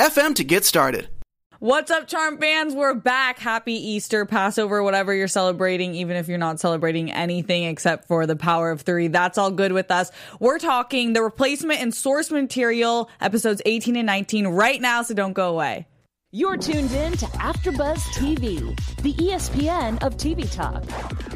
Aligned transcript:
anchor.fm 0.00 0.34
to 0.36 0.44
get 0.44 0.64
started. 0.64 1.08
What's 1.58 1.90
up, 1.90 2.08
Charm 2.08 2.38
fans? 2.38 2.74
We're 2.74 2.94
back. 2.94 3.38
Happy 3.38 3.74
Easter, 3.74 4.24
Passover, 4.24 4.82
whatever 4.82 5.12
you're 5.12 5.28
celebrating, 5.28 5.94
even 5.94 6.16
if 6.16 6.26
you're 6.26 6.38
not 6.38 6.58
celebrating 6.58 7.12
anything 7.12 7.64
except 7.64 8.08
for 8.08 8.26
the 8.26 8.34
power 8.34 8.70
of 8.70 8.80
three. 8.80 9.08
That's 9.08 9.36
all 9.36 9.50
good 9.50 9.72
with 9.72 9.90
us. 9.90 10.10
We're 10.38 10.58
talking 10.58 11.12
the 11.12 11.22
replacement 11.22 11.80
and 11.80 11.94
source 11.94 12.30
material, 12.30 13.10
episodes 13.20 13.60
18 13.66 13.96
and 13.96 14.06
19, 14.06 14.46
right 14.48 14.80
now, 14.80 15.02
so 15.02 15.12
don't 15.12 15.34
go 15.34 15.50
away. 15.50 15.86
You're 16.32 16.56
tuned 16.56 16.92
in 16.92 17.12
to 17.18 17.26
AfterBuzz 17.26 17.98
TV, 18.14 18.74
the 19.02 19.12
ESPN 19.14 20.02
of 20.02 20.16
TV 20.16 20.50
talk. 20.50 20.82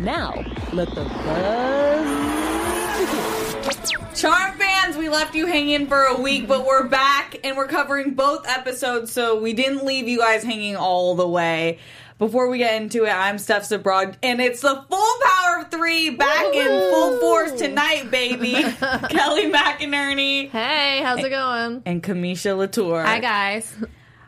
Now, 0.00 0.42
let 0.72 0.88
the 0.88 1.04
buzz 1.04 2.06
begin. 3.90 4.03
Charm 4.14 4.56
fans, 4.56 4.96
we 4.96 5.08
left 5.08 5.34
you 5.34 5.46
hanging 5.46 5.88
for 5.88 6.04
a 6.04 6.20
week, 6.20 6.46
but 6.46 6.64
we're 6.64 6.86
back 6.86 7.36
and 7.42 7.56
we're 7.56 7.66
covering 7.66 8.14
both 8.14 8.46
episodes, 8.46 9.10
so 9.10 9.40
we 9.40 9.52
didn't 9.52 9.84
leave 9.84 10.06
you 10.06 10.18
guys 10.18 10.44
hanging 10.44 10.76
all 10.76 11.16
the 11.16 11.26
way. 11.28 11.78
Before 12.20 12.48
we 12.48 12.58
get 12.58 12.80
into 12.80 13.04
it, 13.06 13.10
I'm 13.10 13.38
Steph 13.38 13.64
Zabrod, 13.68 14.14
and 14.22 14.40
it's 14.40 14.60
the 14.60 14.84
full 14.88 15.14
power 15.24 15.62
of 15.62 15.70
three 15.72 16.10
back 16.10 16.54
in 16.54 16.68
full 16.92 17.18
force 17.18 17.52
tonight, 17.52 18.08
baby. 18.12 18.52
Kelly 19.10 19.50
McInerney 19.50 20.48
Hey, 20.48 21.00
how's 21.02 21.18
it 21.18 21.30
going? 21.30 21.82
and 21.84 22.00
Kamisha 22.00 22.56
Latour. 22.56 23.02
Hi, 23.02 23.18
guys. 23.18 23.74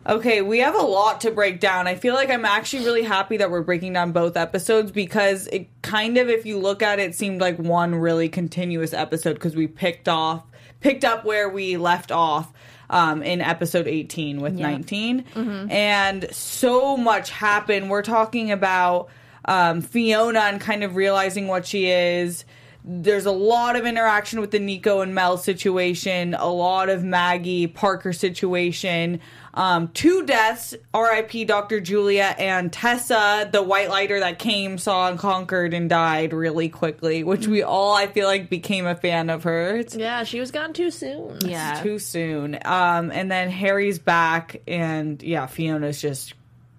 Okay, 0.04 0.40
we 0.42 0.58
have 0.60 0.74
a 0.76 0.82
lot 0.82 1.20
to 1.22 1.30
break 1.32 1.58
down. 1.58 1.86
I 1.88 1.94
feel 1.96 2.14
like 2.14 2.30
I'm 2.30 2.44
actually 2.44 2.84
really 2.84 3.02
happy 3.02 3.36
that 3.38 3.50
we're 3.50 3.62
breaking 3.62 3.92
down 3.92 4.12
both 4.12 4.36
episodes 4.36 4.92
because 4.92 5.46
it 5.48 5.68
kind 5.86 6.18
of, 6.18 6.28
if 6.28 6.44
you 6.44 6.58
look 6.58 6.82
at 6.82 6.98
it, 6.98 7.14
seemed 7.14 7.40
like 7.40 7.58
one 7.58 7.94
really 7.94 8.28
continuous 8.28 8.92
episode 8.92 9.34
because 9.34 9.54
we 9.56 9.66
picked 9.66 10.08
off, 10.08 10.42
picked 10.80 11.04
up 11.04 11.24
where 11.24 11.48
we 11.48 11.76
left 11.76 12.10
off 12.12 12.52
um, 12.90 13.22
in 13.22 13.40
episode 13.40 13.86
18 13.86 14.40
with 14.40 14.54
19, 14.54 15.24
and 15.70 16.28
so 16.34 16.96
much 16.96 17.30
happened. 17.30 17.88
We're 17.88 18.02
talking 18.02 18.50
about 18.50 19.08
um, 19.44 19.80
Fiona 19.80 20.40
and 20.40 20.60
kind 20.60 20.82
of 20.82 20.96
realizing 20.96 21.46
what 21.46 21.66
she 21.66 21.86
is 21.86 22.44
there's 22.88 23.26
a 23.26 23.32
lot 23.32 23.74
of 23.74 23.84
interaction 23.84 24.40
with 24.40 24.52
the 24.52 24.60
Nico 24.60 25.00
and 25.00 25.12
Mel 25.12 25.36
situation, 25.38 26.34
a 26.34 26.46
lot 26.46 26.88
of 26.88 27.02
Maggie 27.02 27.66
Parker 27.66 28.12
situation. 28.12 29.20
Um, 29.56 29.88
two 29.88 30.26
deaths, 30.26 30.74
R.I.P. 30.92 31.46
Dr. 31.46 31.80
Julia 31.80 32.34
and 32.38 32.70
Tessa, 32.70 33.48
the 33.50 33.62
white 33.62 33.88
lighter 33.88 34.20
that 34.20 34.38
came, 34.38 34.76
saw, 34.76 35.08
and 35.08 35.18
conquered 35.18 35.72
and 35.72 35.88
died 35.88 36.34
really 36.34 36.68
quickly, 36.68 37.24
which 37.24 37.46
we 37.46 37.62
all, 37.62 37.94
I 37.94 38.06
feel 38.06 38.26
like, 38.26 38.50
became 38.50 38.84
a 38.86 38.94
fan 38.94 39.30
of 39.30 39.44
her. 39.44 39.82
Yeah, 39.94 40.24
she 40.24 40.40
was 40.40 40.50
gone 40.50 40.74
too 40.74 40.90
soon. 40.90 41.38
it's 41.72 41.80
too 41.80 41.98
soon. 41.98 42.58
Um, 42.66 43.10
and 43.10 43.30
then 43.32 43.48
Harry's 43.48 43.98
back, 43.98 44.60
and 44.68 45.22
yeah, 45.22 45.46
Fiona's 45.46 46.02
just 46.02 46.34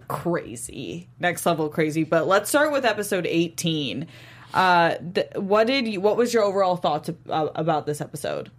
crazy, 0.08 1.10
next 1.20 1.46
level 1.46 1.70
crazy. 1.70 2.04
But 2.04 2.28
let's 2.28 2.50
start 2.50 2.72
with 2.72 2.86
episode 2.86 3.26
eighteen. 3.26 4.08
Uh, 4.54 4.96
th- 5.16 5.28
what 5.36 5.68
did 5.68 5.88
you? 5.88 6.00
What 6.00 6.16
was 6.18 6.34
your 6.34 6.44
overall 6.44 6.78
thoughts 6.78 7.10
ab- 7.10 7.52
about 7.56 7.86
this 7.86 8.02
episode? 8.02 8.52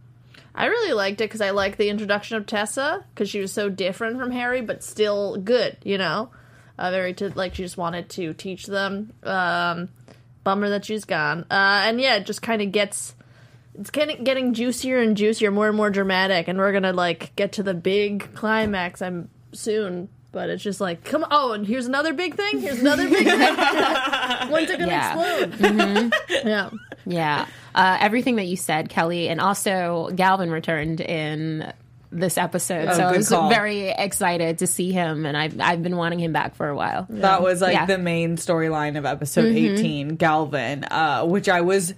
I 0.58 0.66
really 0.66 0.92
liked 0.92 1.20
it 1.20 1.24
because 1.30 1.41
I 1.41 1.50
liked 1.50 1.78
the 1.78 1.88
introduction 1.88 2.36
of 2.36 2.44
Tessa 2.46 3.04
because 3.14 3.30
she 3.30 3.38
was 3.41 3.52
so 3.52 3.69
different 3.70 4.19
from 4.19 4.32
Harry, 4.32 4.60
but 4.60 4.82
still 4.82 5.36
good. 5.36 5.76
You 5.84 5.98
know, 5.98 6.30
uh, 6.78 6.91
very 6.91 7.14
to 7.14 7.30
like 7.30 7.54
she 7.54 7.62
just 7.62 7.76
wanted 7.78 8.08
to 8.10 8.34
teach 8.34 8.66
them. 8.66 9.12
Um, 9.22 9.88
bummer 10.44 10.69
that 10.70 10.84
she's 10.84 11.04
gone. 11.04 11.42
Uh, 11.50 11.84
and 11.86 12.00
yeah, 12.00 12.16
it 12.16 12.26
just 12.26 12.42
kind 12.42 12.60
of 12.60 12.72
gets. 12.72 13.14
It's 13.78 13.91
getting 13.91 14.24
getting 14.24 14.52
juicier 14.54 14.98
and 14.98 15.16
juicier, 15.16 15.52
more 15.52 15.69
and 15.69 15.76
more 15.76 15.91
dramatic, 15.91 16.48
and 16.48 16.58
we're 16.58 16.72
gonna 16.72 16.92
like 16.92 17.36
get 17.36 17.52
to 17.52 17.62
the 17.62 17.75
big 17.75 18.34
climax. 18.34 19.00
I'm 19.00 19.30
soon, 19.52 20.08
but 20.32 20.50
it's 20.50 20.64
just 20.64 20.80
like, 20.80 21.04
come 21.04 21.22
on! 21.22 21.28
Oh, 21.30 21.52
and 21.52 21.64
here's 21.64 21.86
another 21.86 22.12
big 22.12 22.34
thing. 22.34 22.58
Here's 22.60 22.80
another 22.80 23.08
big 23.08 23.25
thing. 23.25 23.38
When's 24.50 24.70
it 24.70 24.80
gonna 24.80 24.90
Yeah. 24.90 25.44
explode? 25.44 26.12
Yeah. 26.44 26.70
Yeah. 27.06 27.46
Uh, 27.75 27.97
everything 28.01 28.37
that 28.37 28.47
you 28.47 28.56
said, 28.56 28.89
Kelly, 28.89 29.29
and 29.29 29.41
also 29.41 30.11
Galvin 30.15 30.51
returned 30.51 31.01
in 31.01 31.73
this 32.11 32.39
episode, 32.39 32.89
Oh, 32.89 32.95
so 32.95 33.03
I 33.05 33.12
was 33.17 33.29
call. 33.29 33.51
very 33.51 33.89
excited 33.91 34.59
to 34.61 34.67
see 34.67 34.93
him, 34.93 35.27
and 35.27 35.37
I've 35.37 35.61
I've 35.61 35.83
been 35.83 35.97
wanting 35.97 36.21
him 36.21 36.33
back 36.33 36.55
for 36.56 36.69
a 36.69 36.75
while. 36.75 37.06
That 37.11 37.43
was 37.43 37.61
like 37.61 37.75
Yeah. 37.75 37.84
the 37.87 37.99
main 37.99 38.37
storyline 38.37 38.97
of 38.97 39.05
episode 39.05 39.55
18, 39.55 40.17
Galvin, 40.17 40.84
uh, 40.84 41.25
which 41.27 41.49
I 41.49 41.61
was. 41.61 41.93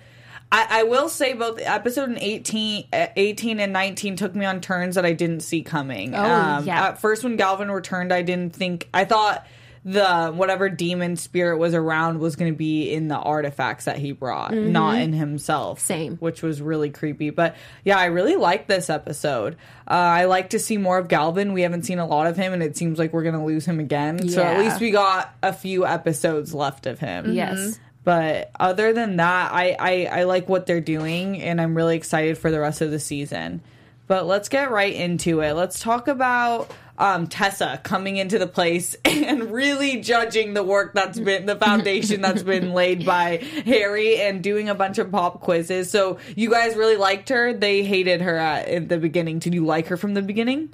I, 0.52 0.66
I 0.80 0.82
will 0.82 1.08
say 1.08 1.32
both 1.34 1.60
episode 1.62 2.08
and 2.08 2.18
18, 2.18 2.88
uh, 2.92 3.06
18 3.14 3.60
and 3.60 3.72
19 3.72 4.16
took 4.16 4.34
me 4.34 4.44
on 4.44 4.60
turns 4.60 4.96
that 4.96 5.06
I 5.06 5.12
didn't 5.12 5.44
see 5.44 5.62
coming. 5.62 6.12
Oh, 6.12 6.18
yeah. 6.64 6.88
At 6.88 7.00
first, 7.00 7.22
when 7.22 7.36
Galvin 7.36 7.70
returned, 7.70 8.12
I 8.12 8.22
didn't 8.22 8.52
think. 8.56 8.88
I 8.92 9.04
thought 9.04 9.46
the 9.82 10.30
whatever 10.30 10.68
demon 10.68 11.16
spirit 11.16 11.56
was 11.56 11.72
around 11.72 12.18
was 12.18 12.36
going 12.36 12.52
to 12.52 12.56
be 12.56 12.92
in 12.92 13.08
the 13.08 13.16
artifacts 13.16 13.86
that 13.86 13.96
he 13.96 14.12
brought, 14.12 14.52
not 14.52 14.98
in 14.98 15.14
himself. 15.14 15.78
Mm-hmm. 15.78 15.86
Same. 15.86 16.16
Which 16.16 16.42
was 16.42 16.60
really 16.60 16.90
creepy. 16.90 17.30
But 17.30 17.56
yeah, 17.84 17.98
I 17.98 18.06
really 18.06 18.36
like 18.36 18.66
this 18.66 18.90
episode. 18.90 19.54
Uh, 19.88 19.94
I 19.94 20.26
like 20.26 20.50
to 20.50 20.58
see 20.58 20.76
more 20.76 20.98
of 20.98 21.08
Galvin. 21.08 21.54
We 21.54 21.62
haven't 21.62 21.84
seen 21.84 21.98
a 21.98 22.06
lot 22.06 22.26
of 22.26 22.36
him, 22.36 22.52
and 22.52 22.62
it 22.62 22.76
seems 22.76 22.98
like 22.98 23.12
we're 23.12 23.22
going 23.22 23.38
to 23.38 23.44
lose 23.44 23.64
him 23.64 23.80
again. 23.80 24.28
So 24.28 24.42
at 24.42 24.58
least 24.58 24.80
we 24.80 24.90
got 24.90 25.34
a 25.42 25.52
few 25.52 25.86
episodes 25.86 26.54
left 26.54 26.86
of 26.86 26.98
him. 26.98 27.32
Yes. 27.32 27.80
But 28.04 28.50
other 28.58 28.92
than 28.92 29.16
that, 29.16 29.52
I, 29.52 29.76
I, 29.78 30.20
I 30.20 30.22
like 30.24 30.48
what 30.48 30.66
they're 30.66 30.80
doing, 30.80 31.40
and 31.40 31.60
I'm 31.60 31.74
really 31.74 31.96
excited 31.96 32.38
for 32.38 32.50
the 32.50 32.60
rest 32.60 32.80
of 32.80 32.90
the 32.90 33.00
season. 33.00 33.62
But 34.10 34.26
let's 34.26 34.48
get 34.48 34.72
right 34.72 34.92
into 34.92 35.38
it. 35.38 35.52
Let's 35.52 35.78
talk 35.78 36.08
about 36.08 36.68
um, 36.98 37.28
Tessa 37.28 37.78
coming 37.84 38.16
into 38.16 38.40
the 38.40 38.48
place 38.48 38.96
and 39.04 39.52
really 39.52 40.00
judging 40.00 40.52
the 40.52 40.64
work 40.64 40.94
that's 40.94 41.16
been 41.20 41.46
the 41.46 41.54
foundation 41.54 42.20
that's 42.20 42.42
been 42.42 42.72
laid 42.74 43.06
by 43.06 43.36
Harry 43.66 44.20
and 44.20 44.42
doing 44.42 44.68
a 44.68 44.74
bunch 44.74 44.98
of 44.98 45.12
pop 45.12 45.40
quizzes. 45.40 45.92
So 45.92 46.18
you 46.34 46.50
guys 46.50 46.74
really 46.74 46.96
liked 46.96 47.28
her. 47.28 47.52
They 47.52 47.84
hated 47.84 48.20
her 48.22 48.36
at, 48.36 48.66
at 48.66 48.88
the 48.88 48.98
beginning. 48.98 49.38
Did 49.38 49.54
you 49.54 49.64
like 49.64 49.86
her 49.86 49.96
from 49.96 50.14
the 50.14 50.22
beginning? 50.22 50.70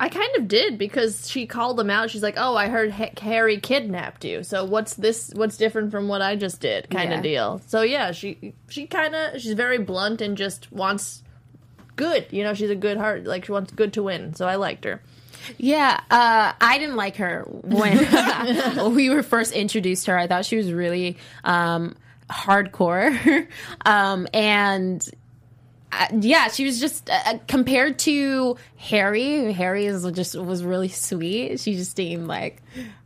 I 0.00 0.08
kind 0.08 0.34
of 0.38 0.48
did 0.48 0.76
because 0.76 1.30
she 1.30 1.46
called 1.46 1.76
them 1.76 1.90
out. 1.90 2.10
She's 2.10 2.24
like, 2.24 2.34
"Oh, 2.38 2.56
I 2.56 2.66
heard 2.66 2.90
ha- 2.90 3.10
Harry 3.20 3.58
kidnapped 3.60 4.24
you. 4.24 4.42
So 4.42 4.64
what's 4.64 4.94
this? 4.94 5.30
What's 5.36 5.56
different 5.56 5.92
from 5.92 6.08
what 6.08 6.22
I 6.22 6.34
just 6.34 6.60
did?" 6.60 6.90
Kind 6.90 7.10
Yeah. 7.12 7.18
of 7.18 7.22
deal. 7.22 7.60
So 7.68 7.82
yeah, 7.82 8.10
she 8.10 8.52
she 8.68 8.86
kind 8.88 9.14
of 9.14 9.40
she's 9.40 9.52
very 9.52 9.78
blunt 9.78 10.20
and 10.20 10.36
just 10.36 10.72
wants 10.72 11.22
good. 12.00 12.26
You 12.30 12.42
know, 12.42 12.54
she's 12.54 12.70
a 12.70 12.74
good 12.74 12.96
heart. 12.96 13.24
Like 13.24 13.44
she 13.44 13.52
wants 13.52 13.70
good 13.72 13.92
to 13.92 14.02
win. 14.02 14.34
So 14.34 14.46
I 14.48 14.56
liked 14.56 14.84
her. 14.84 15.00
Yeah, 15.58 16.00
uh, 16.10 16.52
I 16.60 16.78
didn't 16.78 16.96
like 16.96 17.16
her 17.16 17.44
when 17.48 18.94
we 18.94 19.10
were 19.10 19.22
first 19.22 19.52
introduced 19.52 20.04
to 20.06 20.12
her. 20.12 20.18
I 20.18 20.26
thought 20.26 20.44
she 20.44 20.56
was 20.56 20.72
really 20.72 21.16
um, 21.44 21.96
hardcore, 22.30 23.46
um, 23.84 24.28
and 24.34 25.06
uh, 25.92 26.06
yeah, 26.20 26.48
she 26.48 26.64
was 26.64 26.78
just 26.78 27.08
uh, 27.10 27.38
compared 27.48 27.98
to 28.00 28.56
Harry. 28.76 29.52
Harry 29.52 29.86
is 29.86 30.04
just 30.12 30.36
was 30.36 30.62
really 30.62 30.88
sweet. 30.88 31.58
She 31.60 31.74
just 31.74 31.96
seemed 31.96 32.26
like 32.28 32.62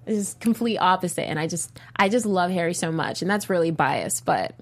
is 0.07 0.37
complete 0.41 0.79
opposite, 0.79 1.29
and 1.29 1.39
I 1.39 1.47
just 1.47 1.79
I 1.97 2.09
just 2.09 2.27
love 2.27 2.51
Harry 2.51 2.75
so 2.75 2.93
much, 2.93 3.23
and 3.23 3.31
that's 3.31 3.49
really 3.49 3.71
biased, 3.71 4.25
but 4.27 4.55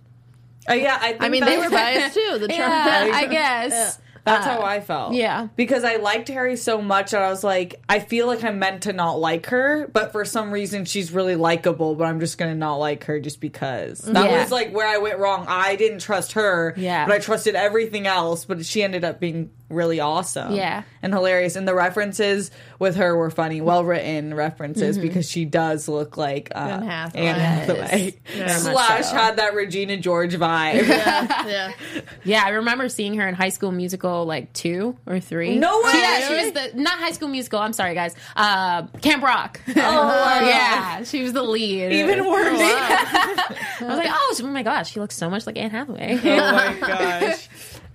Uh, 0.68 0.74
yeah, 0.74 0.98
I, 1.00 1.12
think 1.12 1.22
I 1.22 1.28
mean, 1.30 1.44
they 1.44 1.56
were 1.58 1.70
biased 1.70 2.14
too. 2.14 2.38
The 2.38 2.46
yeah, 2.50 3.06
Trump 3.08 3.14
I 3.16 3.26
guess. 3.26 3.98
That's 4.24 4.46
how 4.46 4.60
uh, 4.60 4.64
I 4.64 4.80
felt. 4.80 5.14
yeah. 5.14 5.48
Because 5.56 5.82
I 5.84 5.96
liked 5.96 6.28
Harry 6.28 6.56
so 6.56 6.80
much 6.80 7.10
that 7.10 7.22
I 7.22 7.28
was 7.30 7.42
like, 7.42 7.82
I 7.88 7.98
feel 7.98 8.26
like 8.28 8.44
I'm 8.44 8.58
meant 8.58 8.82
to 8.84 8.92
not 8.92 9.14
like 9.18 9.46
her, 9.46 9.88
but 9.92 10.12
for 10.12 10.24
some 10.24 10.52
reason 10.52 10.84
she's 10.84 11.10
really 11.12 11.34
likable, 11.34 11.94
but 11.96 12.04
I'm 12.04 12.20
just 12.20 12.38
gonna 12.38 12.54
not 12.54 12.76
like 12.76 13.04
her 13.04 13.18
just 13.20 13.40
because. 13.40 14.00
That 14.00 14.30
Yeah. 14.30 14.40
was 14.42 14.52
like 14.52 14.72
where 14.72 14.86
I 14.86 14.98
went 14.98 15.18
wrong. 15.18 15.44
I 15.48 15.74
didn't 15.76 15.98
trust 16.00 16.32
her, 16.32 16.74
Yeah. 16.76 17.04
but 17.06 17.14
I 17.14 17.18
trusted 17.18 17.54
everything 17.56 18.06
else, 18.06 18.44
but 18.44 18.64
she 18.64 18.82
ended 18.82 19.04
up 19.04 19.18
being 19.18 19.50
really 19.72 20.00
awesome. 20.00 20.52
Yeah. 20.54 20.82
And 21.02 21.12
hilarious. 21.12 21.56
And 21.56 21.66
the 21.66 21.74
references 21.74 22.50
with 22.78 22.96
her 22.96 23.16
were 23.16 23.30
funny, 23.30 23.60
well 23.60 23.84
written 23.84 24.34
references 24.34 24.98
because 24.98 25.28
she 25.28 25.44
does 25.44 25.88
look 25.88 26.16
like 26.16 26.50
uh, 26.54 26.58
Anne 26.58 26.82
Hathaway. 26.82 27.22
Anne 27.26 27.40
Hathaway. 27.40 28.14
Very 28.34 28.48
much 28.48 28.58
Slash 28.60 29.06
so. 29.06 29.14
had 29.16 29.36
that 29.36 29.54
Regina 29.54 29.96
George 29.96 30.34
vibe. 30.34 30.86
yeah. 30.86 31.72
Yeah, 32.24 32.42
I 32.44 32.50
remember 32.50 32.88
seeing 32.88 33.14
her 33.14 33.26
in 33.26 33.34
High 33.34 33.48
School 33.48 33.72
Musical 33.72 34.24
like 34.26 34.52
two 34.52 34.96
or 35.06 35.18
three. 35.20 35.58
No 35.58 35.82
way! 35.82 35.90
Yeah, 35.94 36.28
she 36.28 36.34
was 36.44 36.52
the 36.52 36.80
not 36.80 36.98
High 36.98 37.12
School 37.12 37.28
Musical. 37.28 37.58
I'm 37.58 37.72
sorry, 37.72 37.94
guys. 37.94 38.14
Uh, 38.36 38.86
Camp 39.00 39.22
Rock. 39.22 39.60
Oh 39.68 39.72
my 39.74 39.78
yeah, 40.48 41.02
she 41.04 41.22
was 41.22 41.32
the 41.32 41.42
lead. 41.42 41.92
Even 41.92 42.24
worse. 42.24 42.46
I 42.60 43.54
was 43.80 43.96
like, 43.98 44.08
oh, 44.10 44.34
oh 44.40 44.46
my 44.46 44.62
gosh, 44.62 44.92
she 44.92 45.00
looks 45.00 45.16
so 45.16 45.28
much 45.30 45.46
like 45.46 45.58
Anne 45.58 45.70
Hathaway. 45.70 46.18
oh 46.22 46.52
my 46.52 46.76
gosh. 46.80 47.48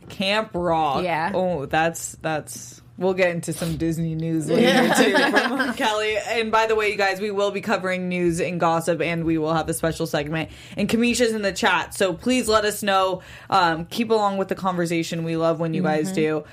Camp 0.09 0.51
Rock. 0.53 1.03
Yeah. 1.03 1.31
Oh, 1.33 1.65
that's 1.65 2.13
that's. 2.21 2.81
We'll 2.97 3.13
get 3.13 3.29
into 3.29 3.53
some 3.53 3.77
Disney 3.77 4.15
news 4.15 4.49
later 4.49 4.91
too 4.95 5.15
from 5.29 5.73
Kelly. 5.75 6.17
And 6.17 6.51
by 6.51 6.65
the 6.65 6.73
way, 6.73 6.89
you 6.89 6.97
guys, 6.97 7.21
we 7.21 7.29
will 7.29 7.51
be 7.51 7.61
covering 7.61 8.09
news 8.09 8.41
and 8.41 8.59
gossip, 8.59 9.01
and 9.01 9.23
we 9.23 9.37
will 9.37 9.53
have 9.53 9.69
a 9.69 9.73
special 9.75 10.07
segment. 10.07 10.49
And 10.75 10.89
Kamisha's 10.89 11.31
in 11.31 11.43
the 11.43 11.51
chat, 11.51 11.93
so 11.93 12.13
please 12.13 12.47
let 12.47 12.65
us 12.65 12.81
know. 12.81 13.21
Um, 13.51 13.85
keep 13.85 14.09
along 14.09 14.37
with 14.37 14.47
the 14.47 14.55
conversation. 14.55 15.23
We 15.23 15.37
love 15.37 15.59
when 15.59 15.75
you 15.75 15.83
guys 15.83 16.11
do. 16.11 16.43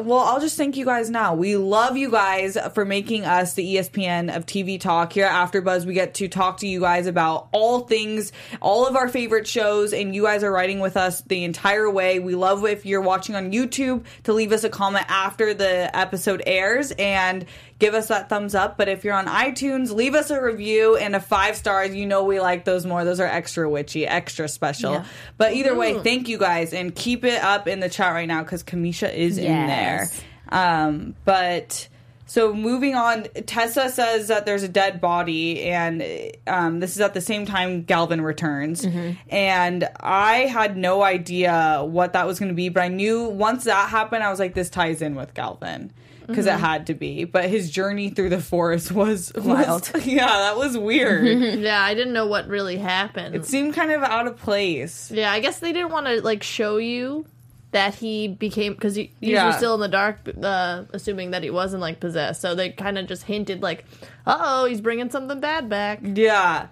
Well, 0.00 0.20
I'll 0.20 0.40
just 0.40 0.56
thank 0.56 0.76
you 0.76 0.84
guys 0.84 1.10
now. 1.10 1.34
We 1.34 1.56
love 1.56 1.96
you 1.96 2.10
guys 2.10 2.56
for 2.72 2.84
making 2.84 3.24
us 3.24 3.54
the 3.54 3.76
ESPN 3.76 4.34
of 4.34 4.46
TV 4.46 4.80
talk. 4.80 5.12
Here 5.12 5.26
at 5.26 5.50
AfterBuzz, 5.50 5.86
we 5.86 5.94
get 5.94 6.14
to 6.14 6.28
talk 6.28 6.58
to 6.58 6.68
you 6.68 6.80
guys 6.80 7.06
about 7.08 7.48
all 7.52 7.80
things, 7.80 8.32
all 8.62 8.86
of 8.86 8.94
our 8.94 9.08
favorite 9.08 9.46
shows, 9.46 9.92
and 9.92 10.14
you 10.14 10.22
guys 10.22 10.44
are 10.44 10.52
writing 10.52 10.78
with 10.78 10.96
us 10.96 11.22
the 11.22 11.42
entire 11.42 11.90
way. 11.90 12.20
We 12.20 12.36
love 12.36 12.64
if 12.64 12.86
you're 12.86 13.00
watching 13.00 13.34
on 13.34 13.50
YouTube 13.50 14.04
to 14.24 14.32
leave 14.32 14.52
us 14.52 14.62
a 14.62 14.70
comment 14.70 15.06
after 15.08 15.52
the 15.52 15.94
episode 15.96 16.42
airs 16.46 16.92
and 16.92 17.44
give 17.78 17.94
us 17.94 18.08
that 18.08 18.28
thumbs 18.28 18.54
up. 18.54 18.76
But 18.76 18.88
if 18.88 19.04
you're 19.04 19.14
on 19.14 19.26
iTunes, 19.26 19.92
leave 19.92 20.14
us 20.14 20.30
a 20.30 20.42
review 20.42 20.96
and 20.96 21.14
a 21.14 21.20
five 21.20 21.56
stars. 21.56 21.94
You 21.94 22.06
know 22.06 22.24
we 22.24 22.40
like 22.40 22.64
those 22.64 22.84
more. 22.86 23.04
Those 23.04 23.20
are 23.20 23.26
extra 23.26 23.68
witchy, 23.68 24.06
extra 24.06 24.48
special. 24.48 24.92
Yeah. 24.92 25.04
But 25.36 25.54
either 25.54 25.74
way, 25.74 25.98
thank 26.00 26.28
you 26.28 26.38
guys 26.38 26.72
and 26.72 26.94
keep 26.94 27.24
it 27.24 27.42
up 27.42 27.68
in 27.68 27.80
the 27.80 27.88
chat 27.88 28.12
right 28.12 28.28
now 28.28 28.42
because 28.42 28.62
Kamisha 28.62 29.12
is 29.12 29.38
in 29.38 29.44
there. 29.66 30.08
Um, 30.50 31.14
but 31.24 31.88
so 32.26 32.52
moving 32.52 32.94
on, 32.94 33.24
Tessa 33.46 33.88
says 33.88 34.28
that 34.28 34.44
there's 34.44 34.62
a 34.62 34.68
dead 34.68 35.00
body, 35.00 35.62
and 35.64 36.04
um, 36.46 36.78
this 36.78 36.94
is 36.94 37.00
at 37.00 37.14
the 37.14 37.22
same 37.22 37.46
time 37.46 37.84
Galvin 37.84 38.20
returns. 38.20 38.84
And 39.30 39.88
I 39.98 40.40
had 40.40 40.76
no 40.76 41.02
idea 41.02 41.82
what 41.86 42.12
that 42.12 42.26
was 42.26 42.38
going 42.38 42.50
to 42.50 42.54
be, 42.54 42.68
but 42.68 42.82
I 42.82 42.88
knew 42.88 43.24
once 43.28 43.64
that 43.64 43.88
happened, 43.88 44.22
I 44.22 44.30
was 44.30 44.38
like, 44.38 44.54
this 44.54 44.68
ties 44.68 45.00
in 45.00 45.14
with 45.14 45.32
Galvin. 45.32 45.90
Because 46.28 46.46
it 46.46 46.52
had 46.60 46.86
to 46.88 46.94
be, 46.94 47.24
but 47.24 47.46
his 47.46 47.70
journey 47.70 48.10
through 48.10 48.28
the 48.28 48.40
forest 48.40 48.92
was 48.92 49.32
Wild. 49.36 49.90
was- 49.92 50.06
yeah, 50.06 50.26
that 50.26 50.56
was 50.56 50.76
weird. 50.78 51.26
Yeah, 51.58 51.82
I 51.82 51.94
didn't 51.94 52.12
know 52.12 52.26
what 52.26 52.46
really 52.48 52.76
happened. 52.76 53.34
it 53.34 53.46
seemed 53.46 53.74
kind 53.74 53.90
of 53.90 54.02
out 54.02 54.26
of 54.26 54.36
place. 54.36 55.10
yeah, 55.10 55.32
I 55.32 55.40
guess 55.40 55.58
they 55.60 55.72
didn't 55.72 55.90
want 55.90 56.06
to 56.06 56.20
like 56.22 56.42
show 56.42 56.76
you 56.76 57.24
that 57.70 57.94
he 57.94 58.28
became 58.28 58.72
because 58.74 58.94
he, 58.94 59.10
he 59.20 59.32
Yeah. 59.32 59.46
was 59.48 59.56
still 59.56 59.74
in 59.74 59.80
the 59.80 59.88
dark, 59.88 60.20
uh, 60.42 60.84
assuming 60.92 61.32
that 61.32 61.42
he 61.42 61.50
wasn't 61.50 61.80
like 61.82 61.98
possessed. 62.00 62.40
So 62.40 62.54
they 62.54 62.70
kind 62.70 62.96
of 62.98 63.06
just 63.06 63.22
hinted 63.24 63.60
like, 63.62 63.84
"Uh 64.26 64.38
oh, 64.40 64.64
he's 64.66 64.80
bringing 64.80 65.10
something 65.10 65.40
bad 65.40 65.68
back." 65.68 66.00
Yeah. 66.02 66.68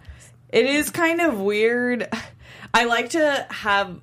It 0.51 0.65
is 0.67 0.91
kind 0.91 1.21
of 1.21 1.39
weird. 1.41 2.09
I 2.75 2.85
like 2.85 3.11
to 3.11 3.47
have 3.51 4.01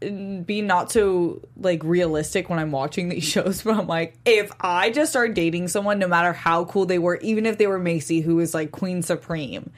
be 0.00 0.62
not 0.62 0.92
so 0.92 1.42
like 1.56 1.82
realistic 1.82 2.48
when 2.48 2.58
I'm 2.58 2.70
watching 2.70 3.08
these 3.08 3.24
shows, 3.28 3.62
but 3.62 3.76
I'm 3.76 3.86
like, 3.86 4.16
if 4.24 4.50
I 4.60 4.90
just 4.90 5.12
start 5.12 5.34
dating 5.34 5.68
someone, 5.68 5.98
no 5.98 6.08
matter 6.08 6.32
how 6.32 6.64
cool 6.66 6.86
they 6.86 6.98
were, 6.98 7.16
even 7.18 7.46
if 7.46 7.58
they 7.58 7.66
were 7.66 7.78
Macy, 7.78 8.20
who 8.20 8.38
is 8.40 8.54
like 8.54 8.70
Queen 8.70 9.02
Supreme, 9.02 9.70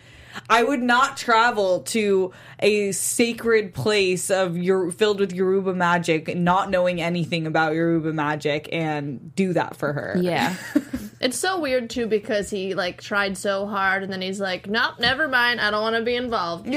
I 0.49 0.63
would 0.63 0.83
not 0.83 1.17
travel 1.17 1.81
to 1.81 2.33
a 2.61 2.93
sacred 2.93 3.75
place 3.75 4.31
of 4.31 4.57
your 4.57 4.91
filled 4.91 5.21
with 5.21 5.33
Yoruba 5.33 5.75
magic, 5.75 6.37
not 6.37 6.71
knowing 6.71 7.01
anything 7.01 7.47
about 7.47 7.75
Yoruba 7.75 8.13
magic, 8.13 8.69
and 8.73 9.35
do 9.35 9.53
that 9.55 9.77
for 9.77 9.93
her. 9.93 10.17
yeah. 10.21 10.57
It's 11.23 11.39
so 11.39 11.61
weird 11.61 11.91
too 11.91 12.07
because 12.07 12.49
he 12.49 12.75
like 12.75 13.03
tried 13.03 13.37
so 13.37 13.67
hard 13.67 14.03
and 14.03 14.11
then 14.11 14.23
he's 14.23 14.41
like, 14.41 14.67
"Nope, 14.67 14.95
never 14.99 15.29
mind. 15.29 15.61
I 15.61 15.71
don't 15.71 15.83
want 15.83 15.97
to 15.97 16.03
be 16.03 16.17
involved." 16.17 16.67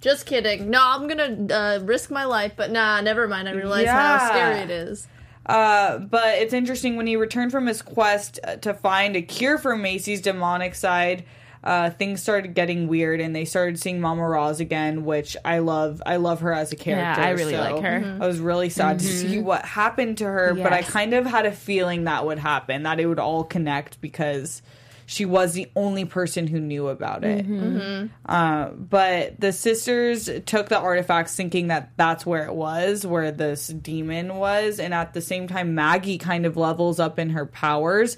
Just 0.00 0.24
kidding. 0.26 0.70
No, 0.70 0.80
I'm 0.82 1.06
gonna 1.08 1.54
uh, 1.54 1.78
risk 1.82 2.10
my 2.10 2.24
life, 2.24 2.52
but 2.56 2.70
nah, 2.70 3.00
never 3.00 3.28
mind. 3.28 3.48
I 3.48 3.52
realize 3.52 3.84
Yeah. 3.84 4.18
how 4.18 4.28
scary 4.28 4.58
it 4.60 4.70
is. 4.70 5.06
Uh, 5.44 5.98
but 5.98 6.38
it's 6.38 6.52
interesting 6.54 6.96
when 6.96 7.06
he 7.06 7.16
returned 7.16 7.50
from 7.50 7.66
his 7.66 7.82
quest 7.82 8.38
uh, 8.44 8.56
to 8.56 8.72
find 8.72 9.16
a 9.16 9.22
cure 9.22 9.58
for 9.58 9.76
Macy's 9.76 10.20
demonic 10.20 10.74
side. 10.74 11.24
Uh, 11.62 11.90
things 11.90 12.22
started 12.22 12.54
getting 12.54 12.88
weird, 12.88 13.20
and 13.20 13.36
they 13.36 13.44
started 13.44 13.78
seeing 13.78 14.00
Mama 14.00 14.26
Roz 14.26 14.60
again, 14.60 15.04
which 15.04 15.36
I 15.44 15.58
love. 15.58 16.00
I 16.06 16.16
love 16.16 16.40
her 16.40 16.54
as 16.54 16.72
a 16.72 16.76
character. 16.76 17.20
Yeah, 17.20 17.28
I 17.28 17.30
really 17.32 17.52
so 17.52 17.60
like 17.60 17.82
her. 17.82 18.18
I 18.18 18.26
was 18.26 18.38
really 18.40 18.70
sad 18.70 18.98
to 19.00 19.04
see 19.04 19.38
what 19.40 19.62
happened 19.66 20.18
to 20.18 20.24
her, 20.24 20.54
but 20.54 20.72
I 20.72 20.80
kind 20.82 21.12
of 21.12 21.26
had 21.26 21.44
a 21.44 21.52
feeling 21.52 22.04
that 22.04 22.24
would 22.24 22.38
happen, 22.38 22.84
that 22.84 22.98
it 22.98 23.04
would 23.04 23.18
all 23.18 23.44
connect 23.44 24.00
because 24.00 24.62
she 25.10 25.24
was 25.24 25.54
the 25.54 25.68
only 25.74 26.04
person 26.04 26.46
who 26.46 26.60
knew 26.60 26.86
about 26.86 27.24
it. 27.24 27.44
Mm-hmm. 27.44 27.78
Mm-hmm. 27.78 28.06
Uh, 28.26 28.68
but 28.68 29.40
the 29.40 29.52
sisters 29.52 30.30
took 30.46 30.68
the 30.68 30.78
artifacts 30.78 31.34
thinking 31.34 31.66
that 31.66 31.90
that's 31.96 32.24
where 32.24 32.46
it 32.46 32.54
was, 32.54 33.04
where 33.04 33.32
this 33.32 33.66
demon 33.66 34.36
was, 34.36 34.78
and 34.78 34.94
at 34.94 35.12
the 35.12 35.20
same 35.20 35.48
time, 35.48 35.74
Maggie 35.74 36.16
kind 36.16 36.46
of 36.46 36.56
levels 36.56 37.00
up 37.00 37.18
in 37.18 37.30
her 37.30 37.44
powers. 37.44 38.16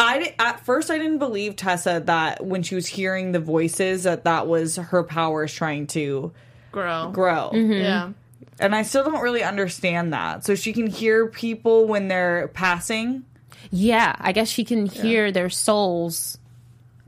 I 0.00 0.34
at 0.40 0.66
first 0.66 0.90
I 0.90 0.98
didn't 0.98 1.20
believe 1.20 1.54
Tessa 1.54 2.02
that 2.06 2.44
when 2.44 2.64
she 2.64 2.74
was 2.74 2.88
hearing 2.88 3.30
the 3.30 3.38
voices 3.38 4.02
that 4.02 4.24
that 4.24 4.48
was 4.48 4.74
her 4.74 5.04
powers 5.04 5.54
trying 5.54 5.86
to 5.88 6.32
Grow. 6.72 7.12
grow. 7.12 7.50
Mm-hmm. 7.52 7.72
Yeah. 7.72 8.10
And 8.58 8.74
I 8.74 8.82
still 8.82 9.04
don't 9.04 9.22
really 9.22 9.44
understand 9.44 10.12
that. 10.12 10.44
So 10.44 10.56
she 10.56 10.72
can 10.72 10.88
hear 10.88 11.28
people 11.28 11.86
when 11.86 12.08
they're 12.08 12.48
passing. 12.48 13.26
Yeah, 13.70 14.14
I 14.18 14.32
guess 14.32 14.48
she 14.48 14.64
can 14.64 14.86
hear 14.86 15.30
their 15.32 15.50
souls 15.50 16.38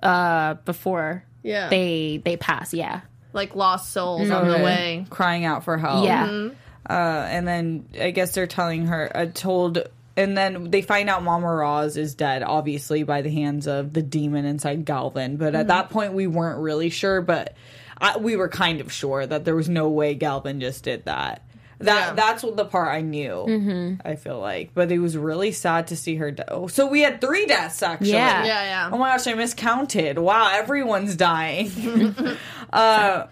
uh 0.03 0.55
before 0.65 1.25
Yeah. 1.43 1.69
they 1.69 2.21
they 2.25 2.37
pass. 2.37 2.75
Yeah. 2.75 3.01
like 3.33 3.55
lost 3.57 3.93
souls 3.93 4.31
on 4.31 4.49
the 4.49 4.59
way. 4.59 5.07
crying 5.11 5.45
out 5.45 5.65
for 5.65 5.77
help. 5.79 6.05
Yeah. 6.05 6.49
Uh, 6.89 7.27
and 7.31 7.49
then 7.49 7.87
I 7.99 8.11
guess 8.11 8.33
they're 8.35 8.47
telling 8.47 8.87
her, 8.89 9.11
uh, 9.17 9.27
told, 9.33 9.79
and 10.19 10.37
then 10.37 10.71
they 10.71 10.83
find 10.83 11.09
out 11.09 11.23
Mama 11.23 11.51
Roz 11.51 11.97
is 11.97 12.15
dead, 12.15 12.43
obviously 12.43 13.05
by 13.05 13.23
the 13.23 13.31
hands 13.31 13.67
of 13.67 13.95
the 13.95 14.03
demon 14.03 14.45
inside 14.45 14.85
Galvin. 14.85 15.39
But 15.39 15.55
at 15.55 15.69
that 15.69 15.89
point, 15.89 16.13
we 16.13 16.27
weren't 16.27 16.61
really 16.61 16.91
sure, 16.91 17.23
but 17.23 17.55
I, 17.99 18.19
we 18.19 18.37
were 18.37 18.49
kind 18.51 18.83
of 18.83 18.93
sure 18.93 19.27
that 19.27 19.47
there 19.47 19.57
was 19.57 19.69
no 19.69 19.89
way 19.89 20.15
Galvin 20.15 20.61
just 20.61 20.85
did 20.85 21.07
that. 21.07 21.43
That 21.81 22.09
Yeah. 22.09 22.13
that's 22.15 22.43
what 22.43 22.57
the 22.57 22.65
part 22.65 22.89
I 22.89 23.01
knew. 23.01 23.99
I 24.05 24.15
feel 24.17 24.39
like, 24.41 24.71
but 24.75 24.91
it 24.93 24.99
was 25.01 25.17
really 25.17 25.53
sad 25.53 25.89
to 25.89 25.97
see 25.97 26.17
her. 26.17 26.31
Die. 26.31 26.45
Oh, 26.49 26.67
so 26.69 26.87
we 26.87 27.01
had 27.01 27.21
three 27.21 27.47
deaths 27.47 27.83
actually. 27.83 28.13
Yeah. 28.13 28.45
Yeah, 28.45 28.63
yeah. 28.63 28.91
Oh 28.93 28.99
my 28.99 29.11
gosh, 29.11 29.27
I 29.27 29.35
miscounted. 29.35 30.19
Wow, 30.19 30.51
everyone's 30.53 31.17
dying. 31.17 32.15
uh, 32.73 33.27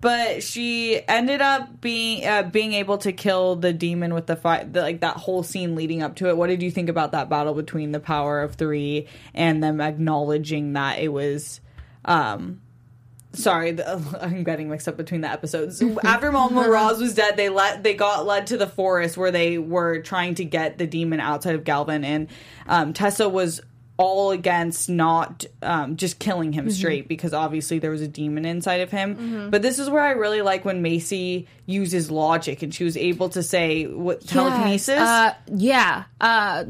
but 0.00 0.42
she 0.42 1.02
ended 1.08 1.42
up 1.42 1.80
being 1.82 2.26
uh, 2.26 2.44
being 2.44 2.72
able 2.72 2.96
to 2.98 3.12
kill 3.12 3.56
the 3.56 3.72
demon 3.72 4.14
with 4.14 4.26
the 4.26 4.36
fight, 4.36 4.72
like 4.72 5.00
that 5.00 5.16
whole 5.16 5.42
scene 5.42 5.74
leading 5.74 6.02
up 6.02 6.16
to 6.16 6.28
it. 6.28 6.36
What 6.36 6.46
did 6.46 6.62
you 6.62 6.70
think 6.70 6.88
about 6.88 7.12
that 7.12 7.28
battle 7.28 7.52
between 7.54 7.92
the 7.92 8.00
power 8.00 8.40
of 8.40 8.54
three 8.54 9.08
and 9.34 9.62
them 9.62 9.80
acknowledging 9.80 10.72
that 10.72 11.00
it 11.00 11.08
was? 11.08 11.60
Um, 12.06 12.60
sorry, 13.32 13.72
the, 13.72 14.18
I'm 14.20 14.44
getting 14.44 14.68
mixed 14.68 14.88
up 14.88 14.96
between 14.96 15.20
the 15.20 15.28
episodes. 15.28 15.82
After 16.04 16.32
Mama 16.32 16.68
Roz 16.68 17.00
was 17.00 17.14
dead, 17.14 17.36
they 17.36 17.48
let 17.48 17.82
they 17.82 17.94
got 17.94 18.26
led 18.26 18.48
to 18.48 18.56
the 18.56 18.66
forest 18.66 19.16
where 19.16 19.30
they 19.30 19.58
were 19.58 20.00
trying 20.00 20.34
to 20.36 20.44
get 20.44 20.78
the 20.78 20.86
demon 20.86 21.20
outside 21.20 21.54
of 21.54 21.64
Galvin, 21.64 22.04
and 22.04 22.28
um, 22.66 22.92
Tessa 22.92 23.28
was 23.28 23.60
all 24.00 24.30
against 24.30 24.88
not 24.88 25.44
um, 25.60 25.94
just 25.94 26.18
killing 26.18 26.54
him 26.54 26.70
straight 26.70 27.06
because 27.06 27.34
obviously 27.34 27.78
there 27.78 27.90
was 27.90 28.00
a 28.00 28.08
demon 28.08 28.46
inside 28.46 28.80
of 28.80 28.90
him. 28.90 29.50
But 29.50 29.60
this 29.60 29.78
is 29.78 29.90
where 29.90 30.02
I 30.02 30.12
really 30.12 30.40
like 30.40 30.64
when 30.64 30.80
Macy 30.80 31.46
uses 31.66 32.10
logic 32.10 32.62
and 32.62 32.74
she 32.74 32.82
was 32.82 32.96
able 32.96 33.28
to 33.28 33.42
say 33.42 33.84
what 33.84 34.26
telekinesis. 34.26 34.88
Yes. 34.88 35.06
Uh, 35.06 35.34
yeah. 35.54 36.04
Uh, 36.18 36.64